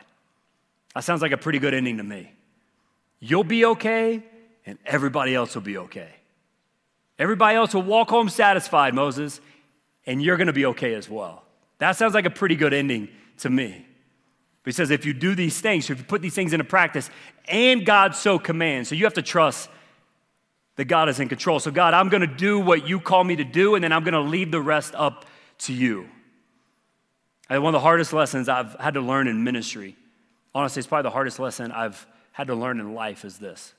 That 0.95 1.03
sounds 1.03 1.21
like 1.21 1.31
a 1.31 1.37
pretty 1.37 1.59
good 1.59 1.73
ending 1.73 1.97
to 1.97 2.03
me. 2.03 2.33
You'll 3.19 3.43
be 3.43 3.65
okay, 3.65 4.23
and 4.65 4.79
everybody 4.85 5.35
else 5.35 5.53
will 5.53 5.61
be 5.61 5.77
okay. 5.77 6.09
Everybody 7.19 7.57
else 7.57 7.73
will 7.73 7.83
walk 7.83 8.09
home 8.09 8.29
satisfied, 8.29 8.95
Moses, 8.95 9.41
and 10.05 10.23
you're 10.23 10.37
going 10.37 10.47
to 10.47 10.53
be 10.53 10.65
okay 10.67 10.95
as 10.95 11.09
well. 11.09 11.43
That 11.79 11.97
sounds 11.97 12.13
like 12.13 12.25
a 12.25 12.29
pretty 12.29 12.55
good 12.55 12.73
ending 12.73 13.09
to 13.39 13.49
me. 13.49 13.85
But 14.63 14.73
he 14.73 14.75
says, 14.75 14.89
if 14.89 15.05
you 15.05 15.13
do 15.13 15.35
these 15.35 15.59
things, 15.59 15.89
if 15.89 15.97
you 15.97 16.03
put 16.03 16.21
these 16.21 16.33
things 16.33 16.53
into 16.53 16.63
practice, 16.63 17.09
and 17.47 17.85
God 17.85 18.15
so 18.15 18.39
commands, 18.39 18.89
so 18.89 18.95
you 18.95 19.03
have 19.03 19.13
to 19.15 19.21
trust 19.21 19.69
that 20.77 20.85
God 20.85 21.09
is 21.09 21.19
in 21.19 21.27
control. 21.27 21.59
So, 21.59 21.71
God, 21.71 21.93
I'm 21.93 22.07
going 22.07 22.21
to 22.21 22.27
do 22.27 22.59
what 22.59 22.87
you 22.87 23.01
call 23.01 23.23
me 23.23 23.35
to 23.35 23.43
do, 23.43 23.75
and 23.75 23.83
then 23.83 23.91
I'm 23.91 24.03
going 24.03 24.13
to 24.13 24.21
leave 24.21 24.49
the 24.49 24.61
rest 24.61 24.95
up 24.95 25.25
to 25.59 25.73
you. 25.73 26.07
And 27.49 27.61
one 27.63 27.75
of 27.75 27.81
the 27.81 27.83
hardest 27.83 28.13
lessons 28.13 28.47
I've 28.47 28.75
had 28.75 28.93
to 28.93 29.01
learn 29.01 29.27
in 29.27 29.43
ministry, 29.43 29.97
honestly, 30.55 30.79
it's 30.79 30.87
probably 30.87 31.09
the 31.09 31.13
hardest 31.13 31.39
lesson 31.39 31.71
I've 31.71 32.07
had 32.31 32.47
to 32.47 32.55
learn 32.55 32.79
in 32.79 32.93
life 32.93 33.25
is 33.25 33.39
this. 33.39 33.73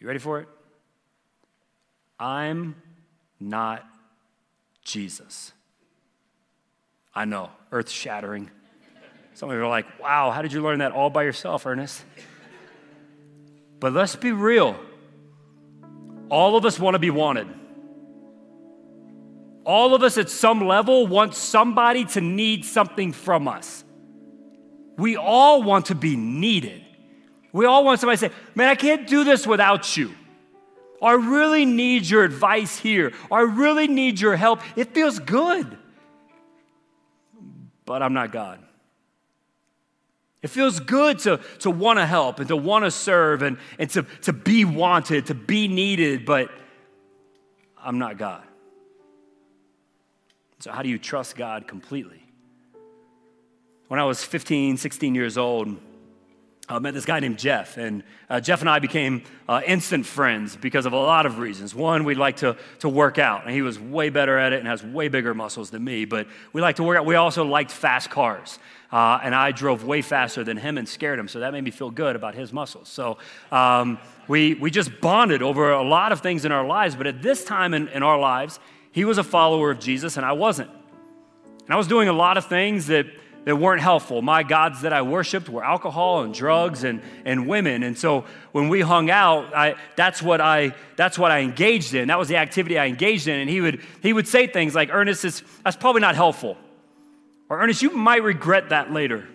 You 0.00 0.06
ready 0.06 0.18
for 0.18 0.40
it? 0.40 0.48
I'm 2.24 2.74
not 3.38 3.86
Jesus. 4.82 5.52
I 7.14 7.26
know, 7.26 7.50
earth 7.70 7.90
shattering. 7.90 8.50
Some 9.34 9.50
of 9.50 9.56
you 9.56 9.62
are 9.62 9.68
like, 9.68 10.00
wow, 10.00 10.30
how 10.30 10.40
did 10.40 10.50
you 10.50 10.62
learn 10.62 10.78
that 10.78 10.92
all 10.92 11.10
by 11.10 11.24
yourself, 11.24 11.66
Ernest? 11.66 12.02
But 13.78 13.92
let's 13.92 14.16
be 14.16 14.32
real. 14.32 14.74
All 16.30 16.56
of 16.56 16.64
us 16.64 16.80
want 16.80 16.94
to 16.94 16.98
be 16.98 17.10
wanted. 17.10 17.46
All 19.66 19.94
of 19.94 20.02
us 20.02 20.16
at 20.16 20.30
some 20.30 20.66
level 20.66 21.06
want 21.06 21.34
somebody 21.34 22.06
to 22.06 22.22
need 22.22 22.64
something 22.64 23.12
from 23.12 23.48
us. 23.48 23.84
We 24.96 25.18
all 25.18 25.62
want 25.62 25.86
to 25.86 25.94
be 25.94 26.16
needed. 26.16 26.82
We 27.52 27.66
all 27.66 27.84
want 27.84 28.00
somebody 28.00 28.16
to 28.16 28.28
say, 28.28 28.34
Man, 28.54 28.70
I 28.70 28.76
can't 28.76 29.06
do 29.06 29.24
this 29.24 29.46
without 29.46 29.94
you. 29.94 30.14
I 31.04 31.12
really 31.12 31.66
need 31.66 32.08
your 32.08 32.24
advice 32.24 32.78
here. 32.78 33.12
I 33.30 33.42
really 33.42 33.86
need 33.86 34.18
your 34.18 34.36
help. 34.36 34.60
It 34.76 34.94
feels 34.94 35.18
good. 35.18 35.76
But 37.84 38.02
I'm 38.02 38.14
not 38.14 38.32
God. 38.32 38.60
It 40.42 40.48
feels 40.48 40.80
good 40.80 41.18
to, 41.20 41.40
to 41.60 41.70
want 41.70 41.98
to 41.98 42.06
help 42.06 42.38
and 42.38 42.48
to 42.48 42.56
want 42.56 42.84
to 42.84 42.90
serve 42.90 43.42
and, 43.42 43.58
and 43.78 43.88
to, 43.90 44.02
to 44.22 44.32
be 44.32 44.64
wanted, 44.64 45.26
to 45.26 45.34
be 45.34 45.68
needed, 45.68 46.26
but 46.26 46.50
I'm 47.82 47.98
not 47.98 48.18
God. 48.18 48.42
So, 50.58 50.70
how 50.70 50.82
do 50.82 50.88
you 50.88 50.98
trust 50.98 51.36
God 51.36 51.66
completely? 51.66 52.22
When 53.88 54.00
I 54.00 54.04
was 54.04 54.24
15, 54.24 54.78
16 54.78 55.14
years 55.14 55.36
old, 55.36 55.76
I 56.66 56.78
met 56.78 56.94
this 56.94 57.04
guy 57.04 57.20
named 57.20 57.38
Jeff, 57.38 57.76
and 57.76 58.02
uh, 58.30 58.40
Jeff 58.40 58.62
and 58.62 58.70
I 58.70 58.78
became 58.78 59.22
uh, 59.46 59.60
instant 59.66 60.06
friends 60.06 60.56
because 60.56 60.86
of 60.86 60.94
a 60.94 60.98
lot 60.98 61.26
of 61.26 61.38
reasons. 61.38 61.74
One, 61.74 62.04
we'd 62.04 62.16
like 62.16 62.38
to, 62.38 62.56
to 62.78 62.88
work 62.88 63.18
out, 63.18 63.44
and 63.44 63.52
he 63.52 63.60
was 63.60 63.78
way 63.78 64.08
better 64.08 64.38
at 64.38 64.54
it 64.54 64.60
and 64.60 64.68
has 64.68 64.82
way 64.82 65.08
bigger 65.08 65.34
muscles 65.34 65.68
than 65.68 65.84
me, 65.84 66.06
but 66.06 66.26
we 66.54 66.62
like 66.62 66.76
to 66.76 66.82
work 66.82 66.96
out. 66.96 67.04
We 67.04 67.16
also 67.16 67.44
liked 67.44 67.70
fast 67.70 68.08
cars, 68.08 68.58
uh, 68.90 69.20
and 69.22 69.34
I 69.34 69.52
drove 69.52 69.84
way 69.84 70.00
faster 70.00 70.42
than 70.42 70.56
him 70.56 70.78
and 70.78 70.88
scared 70.88 71.18
him, 71.18 71.28
so 71.28 71.40
that 71.40 71.52
made 71.52 71.64
me 71.64 71.70
feel 71.70 71.90
good 71.90 72.16
about 72.16 72.34
his 72.34 72.50
muscles. 72.50 72.88
So 72.88 73.18
um, 73.52 73.98
we, 74.26 74.54
we 74.54 74.70
just 74.70 75.02
bonded 75.02 75.42
over 75.42 75.72
a 75.72 75.82
lot 75.82 76.12
of 76.12 76.20
things 76.20 76.46
in 76.46 76.52
our 76.52 76.66
lives, 76.66 76.96
but 76.96 77.06
at 77.06 77.20
this 77.20 77.44
time 77.44 77.74
in, 77.74 77.88
in 77.88 78.02
our 78.02 78.18
lives, 78.18 78.58
he 78.90 79.04
was 79.04 79.18
a 79.18 79.24
follower 79.24 79.70
of 79.70 79.80
Jesus, 79.80 80.16
and 80.16 80.24
I 80.24 80.32
wasn't. 80.32 80.70
And 80.70 81.74
I 81.74 81.76
was 81.76 81.88
doing 81.88 82.08
a 82.08 82.12
lot 82.14 82.38
of 82.38 82.46
things 82.46 82.86
that 82.86 83.06
that 83.44 83.56
weren't 83.56 83.82
helpful. 83.82 84.22
My 84.22 84.42
gods 84.42 84.82
that 84.82 84.92
I 84.92 85.02
worshiped 85.02 85.48
were 85.48 85.62
alcohol 85.62 86.22
and 86.22 86.32
drugs 86.32 86.82
and, 86.82 87.02
and 87.24 87.46
women. 87.46 87.82
And 87.82 87.96
so 87.96 88.24
when 88.52 88.68
we 88.68 88.80
hung 88.80 89.10
out, 89.10 89.54
I, 89.54 89.74
that's, 89.96 90.22
what 90.22 90.40
I, 90.40 90.74
that's 90.96 91.18
what 91.18 91.30
I 91.30 91.40
engaged 91.40 91.94
in. 91.94 92.08
That 92.08 92.18
was 92.18 92.28
the 92.28 92.36
activity 92.36 92.78
I 92.78 92.86
engaged 92.86 93.28
in. 93.28 93.38
And 93.38 93.50
he 93.50 93.60
would, 93.60 93.82
he 94.02 94.12
would 94.12 94.26
say 94.26 94.46
things 94.46 94.74
like, 94.74 94.88
Ernest, 94.92 95.24
is, 95.24 95.42
that's 95.62 95.76
probably 95.76 96.00
not 96.00 96.14
helpful. 96.14 96.56
Or 97.50 97.60
Ernest, 97.60 97.82
you 97.82 97.90
might 97.90 98.22
regret 98.22 98.70
that 98.70 98.92
later. 98.92 99.28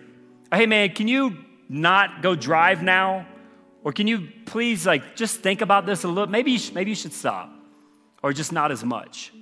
Hey 0.52 0.66
man, 0.66 0.90
can 0.90 1.06
you 1.06 1.44
not 1.68 2.22
go 2.22 2.34
drive 2.34 2.82
now? 2.82 3.26
Or 3.84 3.92
can 3.92 4.06
you 4.06 4.28
please 4.44 4.86
like 4.86 5.14
just 5.14 5.40
think 5.40 5.60
about 5.60 5.86
this 5.86 6.02
a 6.02 6.08
little? 6.08 6.26
Maybe 6.26 6.50
you, 6.50 6.72
maybe 6.74 6.90
you 6.90 6.96
should 6.96 7.12
stop. 7.12 7.50
Or 8.22 8.32
just 8.32 8.52
not 8.52 8.72
as 8.72 8.84
much. 8.84 9.32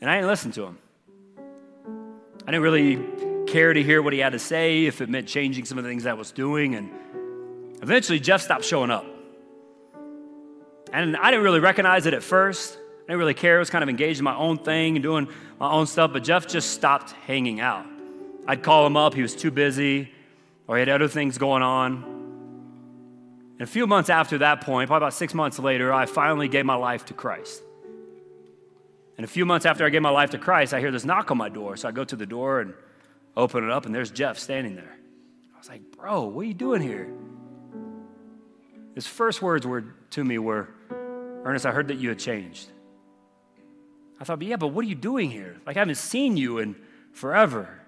And 0.00 0.10
I 0.10 0.16
didn't 0.16 0.28
listen 0.28 0.52
to 0.52 0.64
him. 0.64 0.78
I 2.46 2.52
didn't 2.52 2.62
really 2.62 3.44
care 3.46 3.72
to 3.72 3.82
hear 3.82 4.02
what 4.02 4.12
he 4.12 4.20
had 4.20 4.32
to 4.32 4.38
say, 4.38 4.86
if 4.86 5.00
it 5.00 5.08
meant 5.08 5.26
changing 5.26 5.64
some 5.64 5.78
of 5.78 5.84
the 5.84 5.90
things 5.90 6.06
I 6.06 6.12
was 6.12 6.30
doing. 6.30 6.76
And 6.76 6.90
eventually, 7.82 8.20
Jeff 8.20 8.40
stopped 8.40 8.64
showing 8.64 8.90
up. 8.90 9.04
And 10.92 11.16
I 11.16 11.30
didn't 11.30 11.44
really 11.44 11.60
recognize 11.60 12.06
it 12.06 12.14
at 12.14 12.22
first. 12.22 12.78
I 12.78 13.02
didn't 13.08 13.18
really 13.18 13.34
care. 13.34 13.56
I 13.56 13.58
was 13.58 13.70
kind 13.70 13.82
of 13.82 13.88
engaged 13.88 14.20
in 14.20 14.24
my 14.24 14.36
own 14.36 14.58
thing 14.58 14.96
and 14.96 15.02
doing 15.02 15.28
my 15.58 15.70
own 15.70 15.86
stuff, 15.86 16.12
but 16.12 16.22
Jeff 16.22 16.46
just 16.46 16.70
stopped 16.70 17.12
hanging 17.12 17.60
out. 17.60 17.86
I'd 18.46 18.62
call 18.62 18.86
him 18.86 18.96
up, 18.96 19.14
he 19.14 19.22
was 19.22 19.34
too 19.34 19.50
busy, 19.50 20.12
or 20.68 20.76
he 20.76 20.80
had 20.80 20.88
other 20.88 21.08
things 21.08 21.38
going 21.38 21.62
on. 21.62 22.04
And 23.54 23.62
a 23.62 23.66
few 23.66 23.86
months 23.86 24.10
after 24.10 24.38
that 24.38 24.60
point, 24.60 24.88
probably 24.88 25.06
about 25.06 25.14
six 25.14 25.34
months 25.34 25.58
later, 25.58 25.92
I 25.92 26.06
finally 26.06 26.46
gave 26.46 26.64
my 26.64 26.76
life 26.76 27.06
to 27.06 27.14
Christ. 27.14 27.62
And 29.16 29.24
a 29.24 29.28
few 29.28 29.46
months 29.46 29.64
after 29.64 29.84
I 29.84 29.88
gave 29.88 30.02
my 30.02 30.10
life 30.10 30.30
to 30.30 30.38
Christ, 30.38 30.74
I 30.74 30.80
hear 30.80 30.90
this 30.90 31.04
knock 31.04 31.30
on 31.30 31.38
my 31.38 31.48
door. 31.48 31.76
So 31.76 31.88
I 31.88 31.92
go 31.92 32.04
to 32.04 32.16
the 32.16 32.26
door 32.26 32.60
and 32.60 32.74
open 33.36 33.64
it 33.64 33.70
up, 33.70 33.86
and 33.86 33.94
there's 33.94 34.10
Jeff 34.10 34.38
standing 34.38 34.76
there. 34.76 34.96
I 35.54 35.58
was 35.58 35.68
like, 35.68 35.82
Bro, 35.96 36.24
what 36.26 36.42
are 36.42 36.48
you 36.48 36.54
doing 36.54 36.82
here? 36.82 37.08
His 38.94 39.06
first 39.06 39.42
words 39.42 39.66
were 39.66 39.94
to 40.10 40.24
me 40.24 40.38
were, 40.38 40.68
Ernest, 41.44 41.66
I 41.66 41.70
heard 41.70 41.88
that 41.88 41.98
you 41.98 42.08
had 42.08 42.18
changed. 42.18 42.68
I 44.20 44.24
thought, 44.24 44.38
but 44.38 44.48
yeah, 44.48 44.56
but 44.56 44.68
what 44.68 44.84
are 44.84 44.88
you 44.88 44.94
doing 44.94 45.30
here? 45.30 45.58
Like, 45.66 45.76
I 45.76 45.80
haven't 45.80 45.96
seen 45.96 46.36
you 46.36 46.58
in 46.58 46.74
forever. 47.12 47.80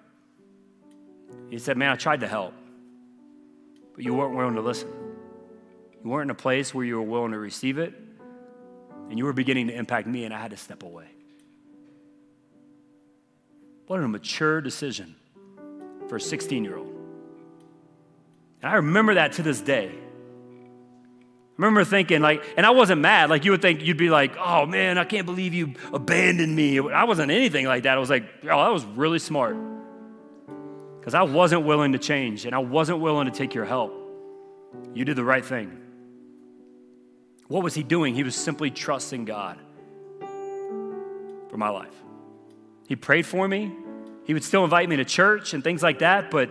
He 1.51 1.59
said, 1.59 1.77
Man, 1.77 1.91
I 1.91 1.97
tried 1.97 2.21
to 2.21 2.29
help, 2.29 2.55
but 3.95 4.05
you 4.05 4.15
weren't 4.15 4.35
willing 4.35 4.55
to 4.55 4.61
listen. 4.61 4.91
You 6.05 6.11
weren't 6.11 6.27
in 6.27 6.31
a 6.31 6.35
place 6.35 6.75
where 6.75 6.85
you 6.85 6.97
were 6.97 7.03
willing 7.03 7.33
to 7.33 7.39
receive 7.39 7.79
it, 7.79 7.95
and 9.09 9.19
you 9.19 9.25
were 9.25 9.33
beginning 9.33 9.69
to 9.69 9.75
impact 9.75 10.07
me, 10.07 10.25
and 10.25 10.35
I 10.35 10.39
had 10.39 10.51
to 10.51 10.57
step 10.57 10.83
away. 10.83 11.07
What 13.89 14.01
a 14.01 14.07
mature 14.07 14.61
decision 14.61 15.17
for 16.09 16.17
a 16.17 16.21
16 16.21 16.63
year 16.63 16.77
old. 16.77 16.95
And 18.61 18.71
I 18.71 18.75
remember 18.77 19.15
that 19.15 19.33
to 19.33 19.43
this 19.43 19.63
day. 19.63 19.89
I 19.89 21.55
remember 21.57 21.85
thinking, 21.85 22.21
like, 22.21 22.45
and 22.59 22.67
I 22.67 22.71
wasn't 22.71 23.01
mad. 23.01 23.31
Like, 23.31 23.47
you 23.47 23.51
would 23.51 23.63
think, 23.63 23.83
you'd 23.83 23.97
be 23.97 24.11
like, 24.11 24.37
oh 24.37 24.67
man, 24.67 24.99
I 24.99 25.05
can't 25.05 25.25
believe 25.25 25.55
you 25.55 25.75
abandoned 25.93 26.55
me. 26.55 26.79
I 26.79 27.05
wasn't 27.05 27.31
anything 27.31 27.67
like 27.67 27.85
that. 27.85 27.97
I 27.97 28.01
was 28.01 28.11
like, 28.11 28.25
oh, 28.45 28.47
that 28.47 28.73
was 28.73 28.85
really 28.85 29.19
smart. 29.19 29.57
Because 31.01 31.15
I 31.15 31.23
wasn't 31.23 31.65
willing 31.65 31.93
to 31.93 31.99
change 31.99 32.45
and 32.45 32.55
I 32.55 32.59
wasn't 32.59 33.01
willing 33.01 33.25
to 33.25 33.33
take 33.33 33.55
your 33.55 33.65
help. 33.65 33.95
You 34.93 35.07
did 35.07 35.17
the 35.17 35.25
right 35.25 35.45
thing. 35.45 35.81
What 37.47 37.63
was 37.63 37.73
he 37.73 37.83
doing? 37.83 38.15
He 38.15 38.23
was 38.23 38.37
simply 38.37 38.71
trusting 38.71 39.25
God 39.25 39.59
for 41.49 41.57
my 41.57 41.71
life. 41.71 41.95
He 42.89 42.97
prayed 42.97 43.27
for 43.27 43.47
me. 43.47 43.71
He 44.25 44.33
would 44.33 44.43
still 44.43 44.65
invite 44.65 44.89
me 44.89 44.97
to 44.97 45.05
church 45.05 45.55
and 45.55 45.63
things 45.63 45.83
like 45.83 45.99
that, 46.01 46.31
but 46.31 46.51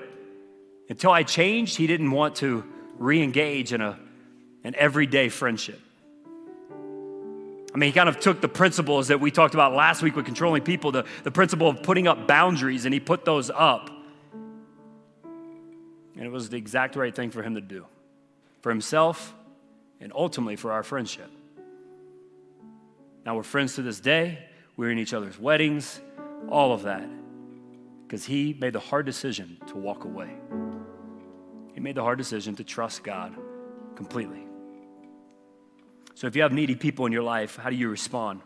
until 0.87 1.11
I 1.11 1.23
changed, 1.23 1.75
he 1.75 1.87
didn't 1.87 2.11
want 2.11 2.35
to 2.37 2.63
re 2.97 3.21
engage 3.21 3.73
in 3.73 3.81
a 3.81 3.99
an 4.63 4.75
everyday 4.75 5.29
friendship. 5.29 5.79
I 7.73 7.77
mean, 7.77 7.89
he 7.89 7.93
kind 7.93 8.09
of 8.09 8.19
took 8.19 8.41
the 8.41 8.47
principles 8.47 9.07
that 9.07 9.19
we 9.19 9.31
talked 9.31 9.53
about 9.53 9.73
last 9.73 10.01
week 10.01 10.15
with 10.15 10.25
controlling 10.25 10.63
people, 10.63 10.91
the, 10.91 11.05
the 11.23 11.31
principle 11.31 11.69
of 11.69 11.83
putting 11.83 12.07
up 12.07 12.27
boundaries, 12.27 12.85
and 12.85 12.93
he 12.93 12.99
put 12.99 13.23
those 13.23 13.49
up. 13.49 13.89
And 15.23 16.25
it 16.25 16.31
was 16.31 16.49
the 16.49 16.57
exact 16.57 16.95
right 16.95 17.15
thing 17.15 17.31
for 17.31 17.41
him 17.41 17.55
to 17.55 17.61
do 17.61 17.85
for 18.61 18.69
himself 18.69 19.33
and 20.01 20.11
ultimately 20.13 20.55
for 20.55 20.71
our 20.71 20.83
friendship. 20.83 21.29
Now 23.25 23.35
we're 23.35 23.43
friends 23.43 23.75
to 23.75 23.81
this 23.81 23.99
day. 23.99 24.39
We're 24.75 24.91
in 24.91 24.99
each 24.99 25.13
other's 25.13 25.39
weddings, 25.39 26.01
all 26.49 26.73
of 26.73 26.83
that, 26.83 27.07
because 28.03 28.25
he 28.25 28.55
made 28.59 28.73
the 28.73 28.79
hard 28.79 29.05
decision 29.05 29.57
to 29.67 29.75
walk 29.77 30.05
away. 30.05 30.29
He 31.73 31.79
made 31.79 31.95
the 31.95 32.03
hard 32.03 32.17
decision 32.17 32.55
to 32.55 32.63
trust 32.63 33.03
God 33.03 33.35
completely. 33.95 34.45
So 36.15 36.25
if 36.25 36.35
you 36.35 36.41
have 36.41 36.51
needy 36.51 36.75
people 36.75 37.05
in 37.05 37.11
your 37.11 37.21
life, 37.21 37.57
how 37.57 37.69
do 37.69 37.75
you 37.75 37.89
respond? 37.89 38.41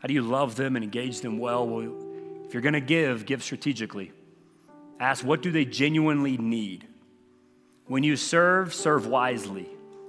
How 0.00 0.08
do 0.08 0.14
you 0.14 0.22
love 0.22 0.56
them 0.56 0.74
and 0.74 0.82
engage 0.82 1.20
them 1.20 1.38
well? 1.38 1.68
Well, 1.68 1.94
if 2.44 2.54
you're 2.54 2.62
going 2.62 2.72
to 2.72 2.80
give, 2.80 3.26
give 3.26 3.42
strategically. 3.42 4.12
Ask 4.98 5.24
what 5.24 5.42
do 5.42 5.52
they 5.52 5.64
genuinely 5.64 6.36
need? 6.36 6.88
When 7.86 8.02
you 8.02 8.16
serve, 8.16 8.74
serve 8.74 9.06
wisely. 9.06 9.68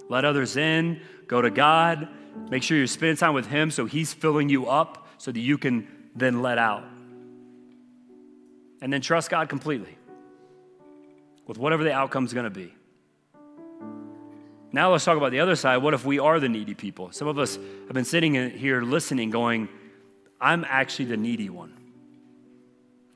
Let 0.09 0.25
others 0.25 0.57
in, 0.57 1.01
go 1.27 1.41
to 1.41 1.49
God, 1.49 2.07
make 2.49 2.63
sure 2.63 2.77
you're 2.77 2.87
spending 2.87 3.17
time 3.17 3.33
with 3.33 3.47
Him 3.47 3.69
so 3.69 3.85
He's 3.85 4.13
filling 4.13 4.49
you 4.49 4.67
up 4.67 5.07
so 5.17 5.31
that 5.31 5.39
you 5.39 5.57
can 5.57 5.87
then 6.15 6.41
let 6.41 6.57
out. 6.57 6.83
And 8.81 8.91
then 8.91 9.01
trust 9.01 9.29
God 9.29 9.49
completely 9.49 9.97
with 11.47 11.57
whatever 11.57 11.83
the 11.83 11.93
outcome's 11.93 12.33
going 12.33 12.45
to 12.45 12.49
be. 12.49 12.73
Now 14.73 14.91
let's 14.91 15.03
talk 15.03 15.17
about 15.17 15.31
the 15.31 15.41
other 15.41 15.55
side. 15.55 15.77
What 15.77 15.93
if 15.93 16.05
we 16.05 16.17
are 16.19 16.39
the 16.39 16.47
needy 16.49 16.73
people? 16.73 17.11
Some 17.11 17.27
of 17.27 17.37
us 17.37 17.55
have 17.55 17.93
been 17.93 18.05
sitting 18.05 18.49
here 18.51 18.81
listening, 18.81 19.29
going, 19.29 19.67
I'm 20.39 20.65
actually 20.67 21.05
the 21.05 21.17
needy 21.17 21.49
one. 21.49 21.73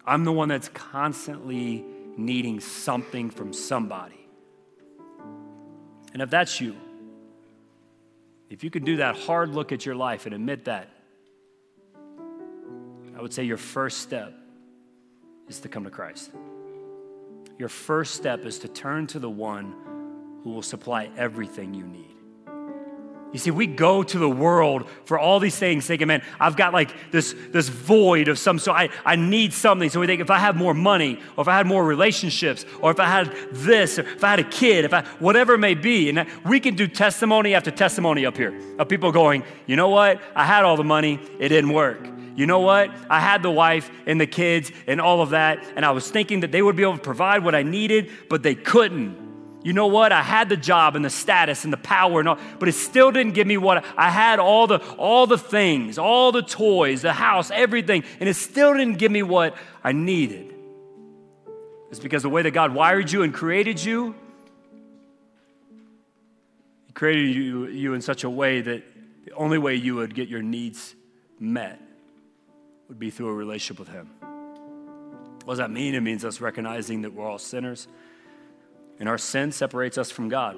I'm 0.06 0.24
the 0.26 0.34
one 0.34 0.50
that's 0.50 0.68
constantly 0.70 1.84
needing 2.18 2.60
something 2.60 3.30
from 3.30 3.54
somebody. 3.54 4.28
And 6.14 6.22
if 6.22 6.30
that's 6.30 6.62
you, 6.62 6.76
if 8.50 8.64
you 8.64 8.70
can 8.70 8.84
do 8.86 8.98
that 8.98 9.18
hard 9.18 9.50
look 9.50 9.72
at 9.72 9.86
your 9.86 9.96
life 9.96 10.26
and 10.26 10.36
admit 10.36 10.66
that, 10.66 10.90
I 13.18 13.22
would 13.22 13.34
say 13.34 13.44
your 13.44 13.58
first 13.58 14.00
step 14.00 14.34
is 15.48 15.60
to 15.62 15.70
come 15.70 15.84
to 15.86 15.90
Christ. 15.90 16.32
Your 17.58 17.70
first 17.70 18.16
step 18.16 18.46
is 18.46 18.60
to 18.60 18.68
turn 18.68 19.08
to 19.08 19.20
the 19.20 19.30
one 19.30 19.74
who 20.44 20.52
will 20.52 20.62
supply 20.62 21.10
everything 21.18 21.74
you 21.74 21.86
need. 21.86 22.16
You 23.32 23.40
see, 23.40 23.52
we 23.52 23.68
go 23.68 24.02
to 24.02 24.18
the 24.18 24.30
world 24.30 24.88
for 25.04 25.20
all 25.20 25.42
these 25.42 25.58
things 25.58 25.86
thinking, 25.86 26.08
man, 26.08 26.22
I've 26.40 26.56
got 26.56 26.72
like 26.72 27.12
this, 27.12 27.36
this 27.50 27.68
void 27.68 28.30
of 28.30 28.40
some 28.40 28.60
sort. 28.60 28.78
I, 28.78 28.90
I 29.06 29.18
need 29.18 29.52
something. 29.52 29.90
So 29.90 30.00
we 30.00 30.08
think 30.08 30.22
if 30.22 30.30
I 30.30 30.38
had 30.38 30.56
more 30.56 30.74
money, 30.74 31.20
or 31.36 31.42
if 31.42 31.50
I 31.50 31.58
had 31.58 31.68
more 31.68 31.84
relationships, 31.84 32.66
or 32.80 32.92
if 32.92 33.00
I 33.00 33.08
had 33.08 33.36
this, 33.52 34.00
or 34.00 34.04
if 34.04 34.24
I 34.24 34.30
had 34.30 34.40
a 34.40 34.46
kid, 34.46 34.86
if 34.86 34.94
I, 34.94 35.02
whatever 35.20 35.56
it 35.56 35.58
may 35.58 35.74
be. 35.74 36.10
And 36.10 36.26
we 36.46 36.62
can 36.62 36.76
do 36.76 36.88
testimony 36.88 37.56
after 37.56 37.72
testimony 37.72 38.26
up 38.26 38.38
here 38.38 38.58
of 38.80 38.88
people 38.88 39.12
going, 39.12 39.44
you 39.66 39.76
know 39.76 39.90
what? 39.90 40.22
I 40.34 40.46
had 40.46 40.64
all 40.64 40.78
the 40.78 40.86
money, 40.86 41.20
it 41.38 41.50
didn't 41.50 41.74
work. 41.74 42.15
You 42.36 42.46
know 42.46 42.60
what? 42.60 42.92
I 43.10 43.20
had 43.20 43.44
the 43.44 43.52
wife 43.52 43.90
and 44.06 44.20
the 44.20 44.28
kids 44.28 44.72
and 44.88 45.00
all 45.00 45.22
of 45.22 45.30
that, 45.30 45.66
and 45.76 45.86
I 45.86 45.92
was 45.92 46.10
thinking 46.10 46.42
that 46.42 46.52
they 46.52 46.62
would 46.62 46.76
be 46.76 46.84
able 46.84 46.98
to 46.98 47.04
provide 47.04 47.44
what 47.44 47.56
I 47.56 47.64
needed, 47.64 48.12
but 48.30 48.44
they 48.44 48.56
couldn't 48.56 49.26
you 49.66 49.74
know 49.74 49.88
what? 49.88 50.12
I 50.12 50.22
had 50.22 50.48
the 50.48 50.58
job 50.58 50.96
and 50.96 51.04
the 51.04 51.10
status 51.10 51.64
and 51.64 51.74
the 51.74 51.78
power 51.78 52.20
and 52.20 52.30
all, 52.30 52.38
but 52.60 52.70
it 52.70 52.74
still 52.74 53.12
didn't 53.12 53.34
give 53.34 53.48
me 53.48 53.58
what 53.58 53.84
I 53.98 54.12
had 54.12 54.38
all 54.38 54.68
the 54.68 54.78
all 54.96 55.26
the 55.26 55.40
things, 55.40 55.98
all 55.98 56.32
the 56.32 56.44
toys, 56.44 57.02
the 57.02 57.14
house, 57.14 57.50
everything, 57.50 58.04
and 58.20 58.30
it 58.30 58.36
still 58.36 58.76
didn't 58.76 59.00
give 59.00 59.12
me 59.12 59.24
what 59.24 59.58
I 59.84 59.92
needed. 59.92 60.54
It's 61.90 62.00
because 62.00 62.22
the 62.22 62.30
way 62.30 62.44
that 62.44 62.52
God 62.52 62.76
wired 62.76 63.12
you 63.12 63.24
and 63.24 63.34
created 63.34 63.84
you, 63.84 64.14
He 66.86 66.94
created 66.94 67.36
you, 67.36 67.66
you 67.66 67.96
in 67.96 68.02
such 68.02 68.24
a 68.24 68.30
way 68.30 68.62
that 68.62 68.84
the 69.26 69.32
only 69.32 69.58
way 69.58 69.74
you 69.74 69.96
would 69.96 70.14
get 70.14 70.28
your 70.28 70.44
needs 70.44 70.94
met 71.40 71.82
would 72.88 73.00
be 73.00 73.10
through 73.10 73.30
a 73.30 73.34
relationship 73.34 73.80
with 73.80 73.90
Him. 73.90 74.10
What 75.44 75.54
does 75.54 75.58
that 75.60 75.72
mean? 75.72 75.96
It 75.96 76.02
means 76.02 76.26
us 76.26 76.42
recognizing 76.42 77.02
that 77.04 77.14
we're 77.14 77.28
all 77.28 77.38
sinners 77.38 77.88
and 79.00 79.10
our 79.10 79.18
sin 79.18 79.52
separates 79.52 79.98
us 79.98 80.12
from 80.12 80.30
God. 80.30 80.58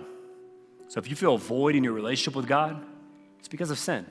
So 0.87 0.99
if 0.99 1.09
you 1.09 1.15
feel 1.15 1.35
a 1.35 1.37
void 1.37 1.75
in 1.75 1.83
your 1.83 1.93
relationship 1.93 2.35
with 2.35 2.47
God, 2.47 2.81
it's 3.39 3.47
because 3.47 3.71
of 3.71 3.79
sin. 3.79 4.05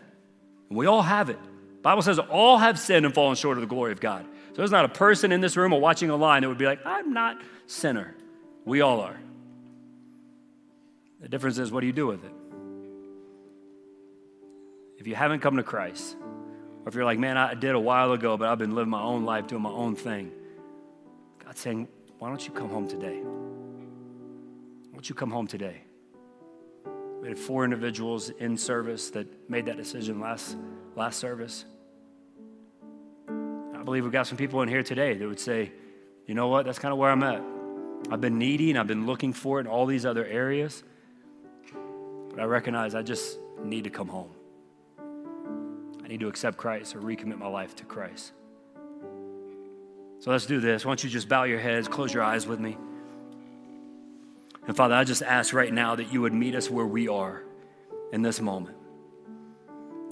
And 0.68 0.76
we 0.76 0.86
all 0.86 1.02
have 1.02 1.30
it. 1.30 1.38
The 1.42 1.82
Bible 1.82 2.02
says 2.02 2.18
all 2.18 2.58
have 2.58 2.78
sinned 2.78 3.06
and 3.06 3.14
fallen 3.14 3.36
short 3.36 3.56
of 3.56 3.62
the 3.62 3.68
glory 3.68 3.92
of 3.92 4.00
God. 4.00 4.24
So 4.50 4.56
there's 4.56 4.70
not 4.70 4.84
a 4.84 4.90
person 4.90 5.32
in 5.32 5.40
this 5.40 5.56
room 5.56 5.72
or 5.72 5.80
watching 5.80 6.10
online 6.10 6.42
that 6.42 6.48
would 6.48 6.58
be 6.58 6.66
like, 6.66 6.84
I'm 6.84 7.12
not 7.12 7.40
sinner. 7.66 8.14
We 8.64 8.80
all 8.80 9.00
are. 9.00 9.16
The 11.20 11.28
difference 11.28 11.58
is 11.58 11.70
what 11.70 11.80
do 11.80 11.86
you 11.86 11.92
do 11.92 12.06
with 12.06 12.24
it? 12.24 12.32
If 14.98 15.06
you 15.06 15.14
haven't 15.14 15.40
come 15.40 15.56
to 15.56 15.62
Christ, 15.62 16.16
or 16.86 16.88
if 16.88 16.94
you're 16.94 17.04
like, 17.04 17.18
man, 17.18 17.36
I 17.36 17.54
did 17.54 17.74
a 17.74 17.80
while 17.80 18.12
ago, 18.12 18.36
but 18.36 18.48
I've 18.48 18.58
been 18.58 18.76
living 18.76 18.90
my 18.90 19.02
own 19.02 19.24
life, 19.24 19.48
doing 19.48 19.62
my 19.62 19.70
own 19.70 19.96
thing, 19.96 20.30
God's 21.44 21.58
saying, 21.58 21.88
why 22.20 22.28
don't 22.28 22.46
you 22.46 22.52
come 22.52 22.68
home 22.68 22.86
today? 22.86 23.22
Why 23.22 24.92
don't 24.92 25.08
you 25.08 25.16
come 25.16 25.32
home 25.32 25.48
today? 25.48 25.82
We 27.20 27.26
had 27.26 27.40
four 27.40 27.64
individuals 27.64 28.30
in 28.30 28.56
service 28.56 29.10
that 29.10 29.50
made 29.50 29.66
that 29.66 29.76
decision 29.76 30.20
last, 30.20 30.56
last 30.94 31.18
service. 31.18 31.64
I 33.28 33.82
believe 33.82 34.04
we've 34.04 34.12
got 34.12 34.28
some 34.28 34.38
people 34.38 34.62
in 34.62 34.68
here 34.68 34.84
today 34.84 35.14
that 35.14 35.26
would 35.26 35.40
say, 35.40 35.72
you 36.26 36.36
know 36.36 36.46
what, 36.46 36.66
that's 36.66 36.78
kind 36.78 36.92
of 36.92 36.98
where 36.98 37.10
I'm 37.10 37.24
at. 37.24 37.42
I've 38.12 38.20
been 38.20 38.38
needy 38.38 38.70
and 38.70 38.78
I've 38.78 38.86
been 38.86 39.06
looking 39.06 39.32
for 39.32 39.58
it 39.58 39.62
in 39.62 39.66
all 39.66 39.86
these 39.86 40.06
other 40.06 40.24
areas, 40.24 40.84
but 42.30 42.38
I 42.38 42.44
recognize 42.44 42.94
I 42.94 43.02
just 43.02 43.40
need 43.64 43.82
to 43.84 43.90
come 43.90 44.06
home. 44.06 44.35
I 46.06 46.08
need 46.08 46.20
to 46.20 46.28
accept 46.28 46.56
Christ 46.56 46.94
or 46.94 47.00
recommit 47.00 47.36
my 47.36 47.48
life 47.48 47.74
to 47.76 47.84
Christ. 47.84 48.30
So 50.20 50.30
let's 50.30 50.46
do 50.46 50.60
this. 50.60 50.84
Why 50.84 50.90
don't 50.90 51.02
you 51.02 51.10
just 51.10 51.28
bow 51.28 51.42
your 51.42 51.58
heads, 51.58 51.88
close 51.88 52.14
your 52.14 52.22
eyes 52.22 52.46
with 52.46 52.60
me. 52.60 52.78
And 54.68 54.76
Father, 54.76 54.94
I 54.94 55.02
just 55.02 55.24
ask 55.24 55.52
right 55.52 55.72
now 55.72 55.96
that 55.96 56.12
you 56.12 56.20
would 56.20 56.32
meet 56.32 56.54
us 56.54 56.70
where 56.70 56.86
we 56.86 57.08
are 57.08 57.42
in 58.12 58.22
this 58.22 58.40
moment. 58.40 58.76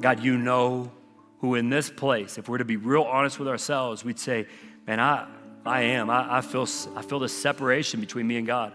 God, 0.00 0.18
you 0.18 0.36
know 0.36 0.90
who 1.38 1.54
in 1.54 1.70
this 1.70 1.90
place, 1.90 2.38
if 2.38 2.48
we're 2.48 2.58
to 2.58 2.64
be 2.64 2.76
real 2.76 3.04
honest 3.04 3.38
with 3.38 3.46
ourselves, 3.46 4.04
we'd 4.04 4.18
say, 4.18 4.48
man, 4.88 4.98
I, 4.98 5.28
I 5.64 5.82
am. 5.82 6.10
I, 6.10 6.38
I, 6.38 6.40
feel, 6.40 6.66
I 6.96 7.02
feel 7.02 7.20
the 7.20 7.28
separation 7.28 8.00
between 8.00 8.26
me 8.26 8.36
and 8.36 8.48
God. 8.48 8.72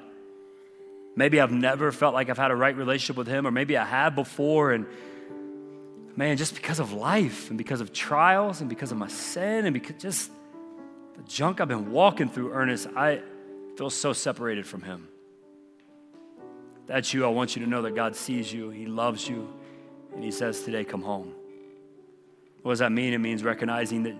Maybe 1.17 1.41
I've 1.41 1.51
never 1.51 1.91
felt 1.91 2.13
like 2.13 2.29
I've 2.29 2.37
had 2.37 2.51
a 2.51 2.55
right 2.55 2.77
relationship 2.77 3.17
with 3.17 3.27
Him, 3.27 3.45
or 3.45 3.51
maybe 3.51 3.75
I 3.75 3.83
have 3.83 4.15
before, 4.15 4.71
and 4.71 4.85
man, 6.19 6.35
just 6.35 6.53
because 6.53 6.81
of 6.81 6.91
life 6.91 7.47
and 7.47 7.57
because 7.57 7.79
of 7.79 7.93
trials 7.93 8.59
and 8.59 8.69
because 8.69 8.91
of 8.91 8.97
my 8.97 9.07
sin 9.07 9.65
and 9.65 9.73
because 9.73 9.95
just 9.97 10.29
the 11.15 11.23
junk 11.23 11.61
I've 11.61 11.69
been 11.69 11.93
walking 11.93 12.27
through, 12.27 12.51
Ernest, 12.51 12.89
I 12.93 13.21
feel 13.77 13.89
so 13.89 14.11
separated 14.11 14.67
from 14.67 14.81
Him. 14.81 15.07
That's 16.87 17.13
you. 17.13 17.23
I 17.23 17.29
want 17.29 17.55
you 17.55 17.63
to 17.63 17.69
know 17.69 17.83
that 17.83 17.95
God 17.95 18.17
sees 18.17 18.51
you, 18.51 18.69
He 18.69 18.85
loves 18.85 19.29
you, 19.29 19.47
and 20.13 20.21
He 20.21 20.29
says 20.29 20.61
today, 20.61 20.83
come 20.83 21.03
home. 21.03 21.33
What 22.63 22.73
does 22.73 22.79
that 22.79 22.91
mean? 22.91 23.13
It 23.13 23.19
means 23.19 23.41
recognizing 23.41 24.03
that 24.03 24.15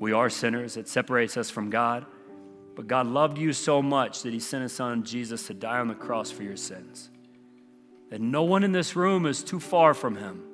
we 0.00 0.14
are 0.14 0.30
sinners, 0.30 0.78
it 0.78 0.88
separates 0.88 1.36
us 1.36 1.50
from 1.50 1.68
God. 1.68 2.06
But 2.74 2.86
God 2.86 3.06
loved 3.06 3.36
you 3.36 3.52
so 3.52 3.82
much 3.82 4.22
that 4.22 4.32
He 4.32 4.40
sent 4.40 4.62
His 4.62 4.72
Son, 4.72 5.04
Jesus, 5.04 5.48
to 5.48 5.54
die 5.54 5.80
on 5.80 5.88
the 5.88 5.94
cross 5.94 6.30
for 6.30 6.44
your 6.44 6.56
sins. 6.56 7.10
That 8.08 8.22
no 8.22 8.42
one 8.42 8.64
in 8.64 8.72
this 8.72 8.96
room 8.96 9.26
is 9.26 9.42
too 9.42 9.60
far 9.60 9.92
from 9.92 10.16
Him. 10.16 10.45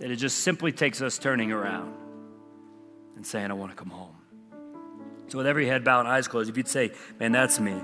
That 0.00 0.10
it 0.10 0.16
just 0.16 0.38
simply 0.38 0.72
takes 0.72 1.00
us 1.00 1.18
turning 1.18 1.52
around 1.52 1.94
and 3.16 3.26
saying, 3.26 3.50
I 3.50 3.54
want 3.54 3.70
to 3.70 3.76
come 3.76 3.90
home. 3.90 4.16
So, 5.28 5.38
with 5.38 5.46
every 5.46 5.66
head 5.66 5.84
bowed 5.84 6.00
and 6.00 6.08
eyes 6.08 6.26
closed, 6.26 6.50
if 6.50 6.56
you'd 6.56 6.66
say, 6.66 6.90
Man, 7.20 7.32
that's 7.32 7.60
me. 7.60 7.76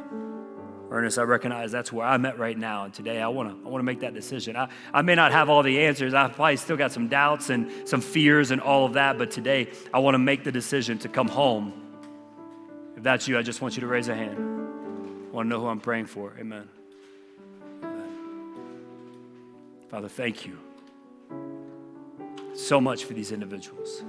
Ernest, 0.91 1.19
I 1.19 1.23
recognize 1.23 1.73
that's 1.73 1.93
where 1.93 2.07
I'm 2.07 2.25
at 2.27 2.39
right 2.39 2.57
now. 2.57 2.85
And 2.85 2.95
today 2.95 3.21
I 3.21 3.29
want 3.29 3.51
to 3.51 3.67
I 3.67 3.71
want 3.71 3.81
to 3.81 3.85
make 3.85 4.01
that 4.01 4.15
decision. 4.15 4.57
I, 4.57 4.69
I 4.95 5.03
may 5.03 5.15
not 5.15 5.33
have 5.33 5.49
all 5.49 5.63
the 5.63 5.81
answers. 5.81 6.15
I've 6.15 6.35
probably 6.35 6.57
still 6.57 6.77
got 6.77 6.93
some 6.93 7.09
doubts 7.09 7.51
and 7.51 7.89
some 7.89 8.01
fears 8.01 8.51
and 8.51 8.61
all 8.61 8.87
of 8.87 8.93
that. 8.95 9.19
But 9.19 9.31
today 9.31 9.69
I 9.93 9.99
want 9.99 10.15
to 10.15 10.19
make 10.19 10.45
the 10.45 10.53
decision 10.53 10.99
to 11.01 11.09
come 11.09 11.29
home. 11.29 11.73
If 12.97 13.03
that's 13.03 13.27
you, 13.27 13.37
I 13.37 13.43
just 13.43 13.61
want 13.61 13.77
you 13.77 13.81
to 13.81 13.87
raise 13.87 14.09
a 14.09 14.15
hand. 14.15 14.39
I 14.39 15.35
want 15.35 15.47
to 15.47 15.49
know 15.51 15.61
who 15.61 15.67
I'm 15.67 15.81
praying 15.81 16.07
for. 16.07 16.35
Amen. 16.39 16.69
Amen. 17.83 18.09
Father, 19.91 20.09
thank 20.09 20.47
you 20.47 20.59
so 22.57 22.81
much 22.81 23.05
for 23.05 23.15
these 23.15 23.33
individuals. 23.33 24.03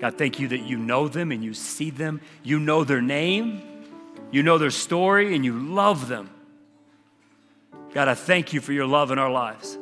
God, 0.00 0.18
thank 0.18 0.38
you 0.38 0.48
that 0.48 0.62
you 0.62 0.76
know 0.76 1.08
them 1.08 1.32
and 1.32 1.44
you 1.44 1.54
see 1.54 1.90
them. 1.90 2.20
You 2.42 2.58
know 2.58 2.84
their 2.84 3.02
name, 3.02 3.62
you 4.30 4.42
know 4.42 4.58
their 4.58 4.70
story, 4.70 5.34
and 5.34 5.44
you 5.44 5.52
love 5.58 6.08
them. 6.08 6.30
God, 7.92 8.08
I 8.08 8.14
thank 8.14 8.52
you 8.52 8.60
for 8.60 8.72
your 8.72 8.86
love 8.86 9.12
in 9.12 9.18
our 9.18 9.30
lives. 9.30 9.78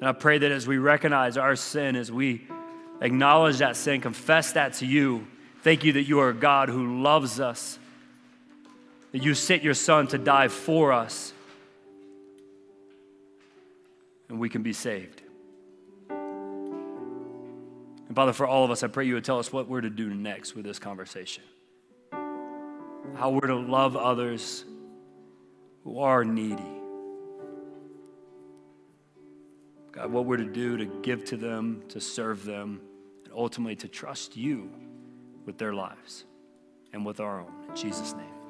And 0.00 0.08
I 0.08 0.12
pray 0.12 0.38
that 0.38 0.52
as 0.52 0.66
we 0.66 0.78
recognize 0.78 1.36
our 1.36 1.56
sin, 1.56 1.96
as 1.96 2.12
we 2.12 2.46
acknowledge 3.00 3.58
that 3.58 3.76
sin, 3.76 4.00
confess 4.00 4.52
that 4.52 4.74
to 4.74 4.86
you, 4.86 5.26
thank 5.62 5.82
you 5.82 5.94
that 5.94 6.04
you 6.04 6.20
are 6.20 6.28
a 6.28 6.34
God 6.34 6.68
who 6.68 7.02
loves 7.02 7.40
us, 7.40 7.78
that 9.12 9.22
you 9.22 9.34
sent 9.34 9.62
your 9.62 9.74
Son 9.74 10.06
to 10.08 10.18
die 10.18 10.48
for 10.48 10.92
us, 10.92 11.32
and 14.28 14.38
we 14.38 14.48
can 14.48 14.62
be 14.62 14.72
saved. 14.72 15.23
And 18.14 18.16
Father, 18.16 18.32
for 18.32 18.46
all 18.46 18.64
of 18.64 18.70
us, 18.70 18.84
I 18.84 18.86
pray 18.86 19.06
you 19.06 19.14
would 19.14 19.24
tell 19.24 19.40
us 19.40 19.52
what 19.52 19.68
we're 19.68 19.80
to 19.80 19.90
do 19.90 20.14
next 20.14 20.54
with 20.54 20.64
this 20.64 20.78
conversation. 20.78 21.42
How 22.12 23.30
we're 23.30 23.48
to 23.48 23.56
love 23.56 23.96
others 23.96 24.64
who 25.82 25.98
are 25.98 26.24
needy. 26.24 26.62
God, 29.90 30.12
what 30.12 30.26
we're 30.26 30.36
to 30.36 30.44
do 30.44 30.76
to 30.76 30.84
give 31.02 31.24
to 31.24 31.36
them, 31.36 31.82
to 31.88 32.00
serve 32.00 32.44
them, 32.44 32.82
and 33.24 33.34
ultimately 33.34 33.74
to 33.74 33.88
trust 33.88 34.36
you 34.36 34.70
with 35.44 35.58
their 35.58 35.74
lives 35.74 36.24
and 36.92 37.04
with 37.04 37.18
our 37.18 37.40
own. 37.40 37.52
In 37.68 37.74
Jesus' 37.74 38.12
name. 38.12 38.43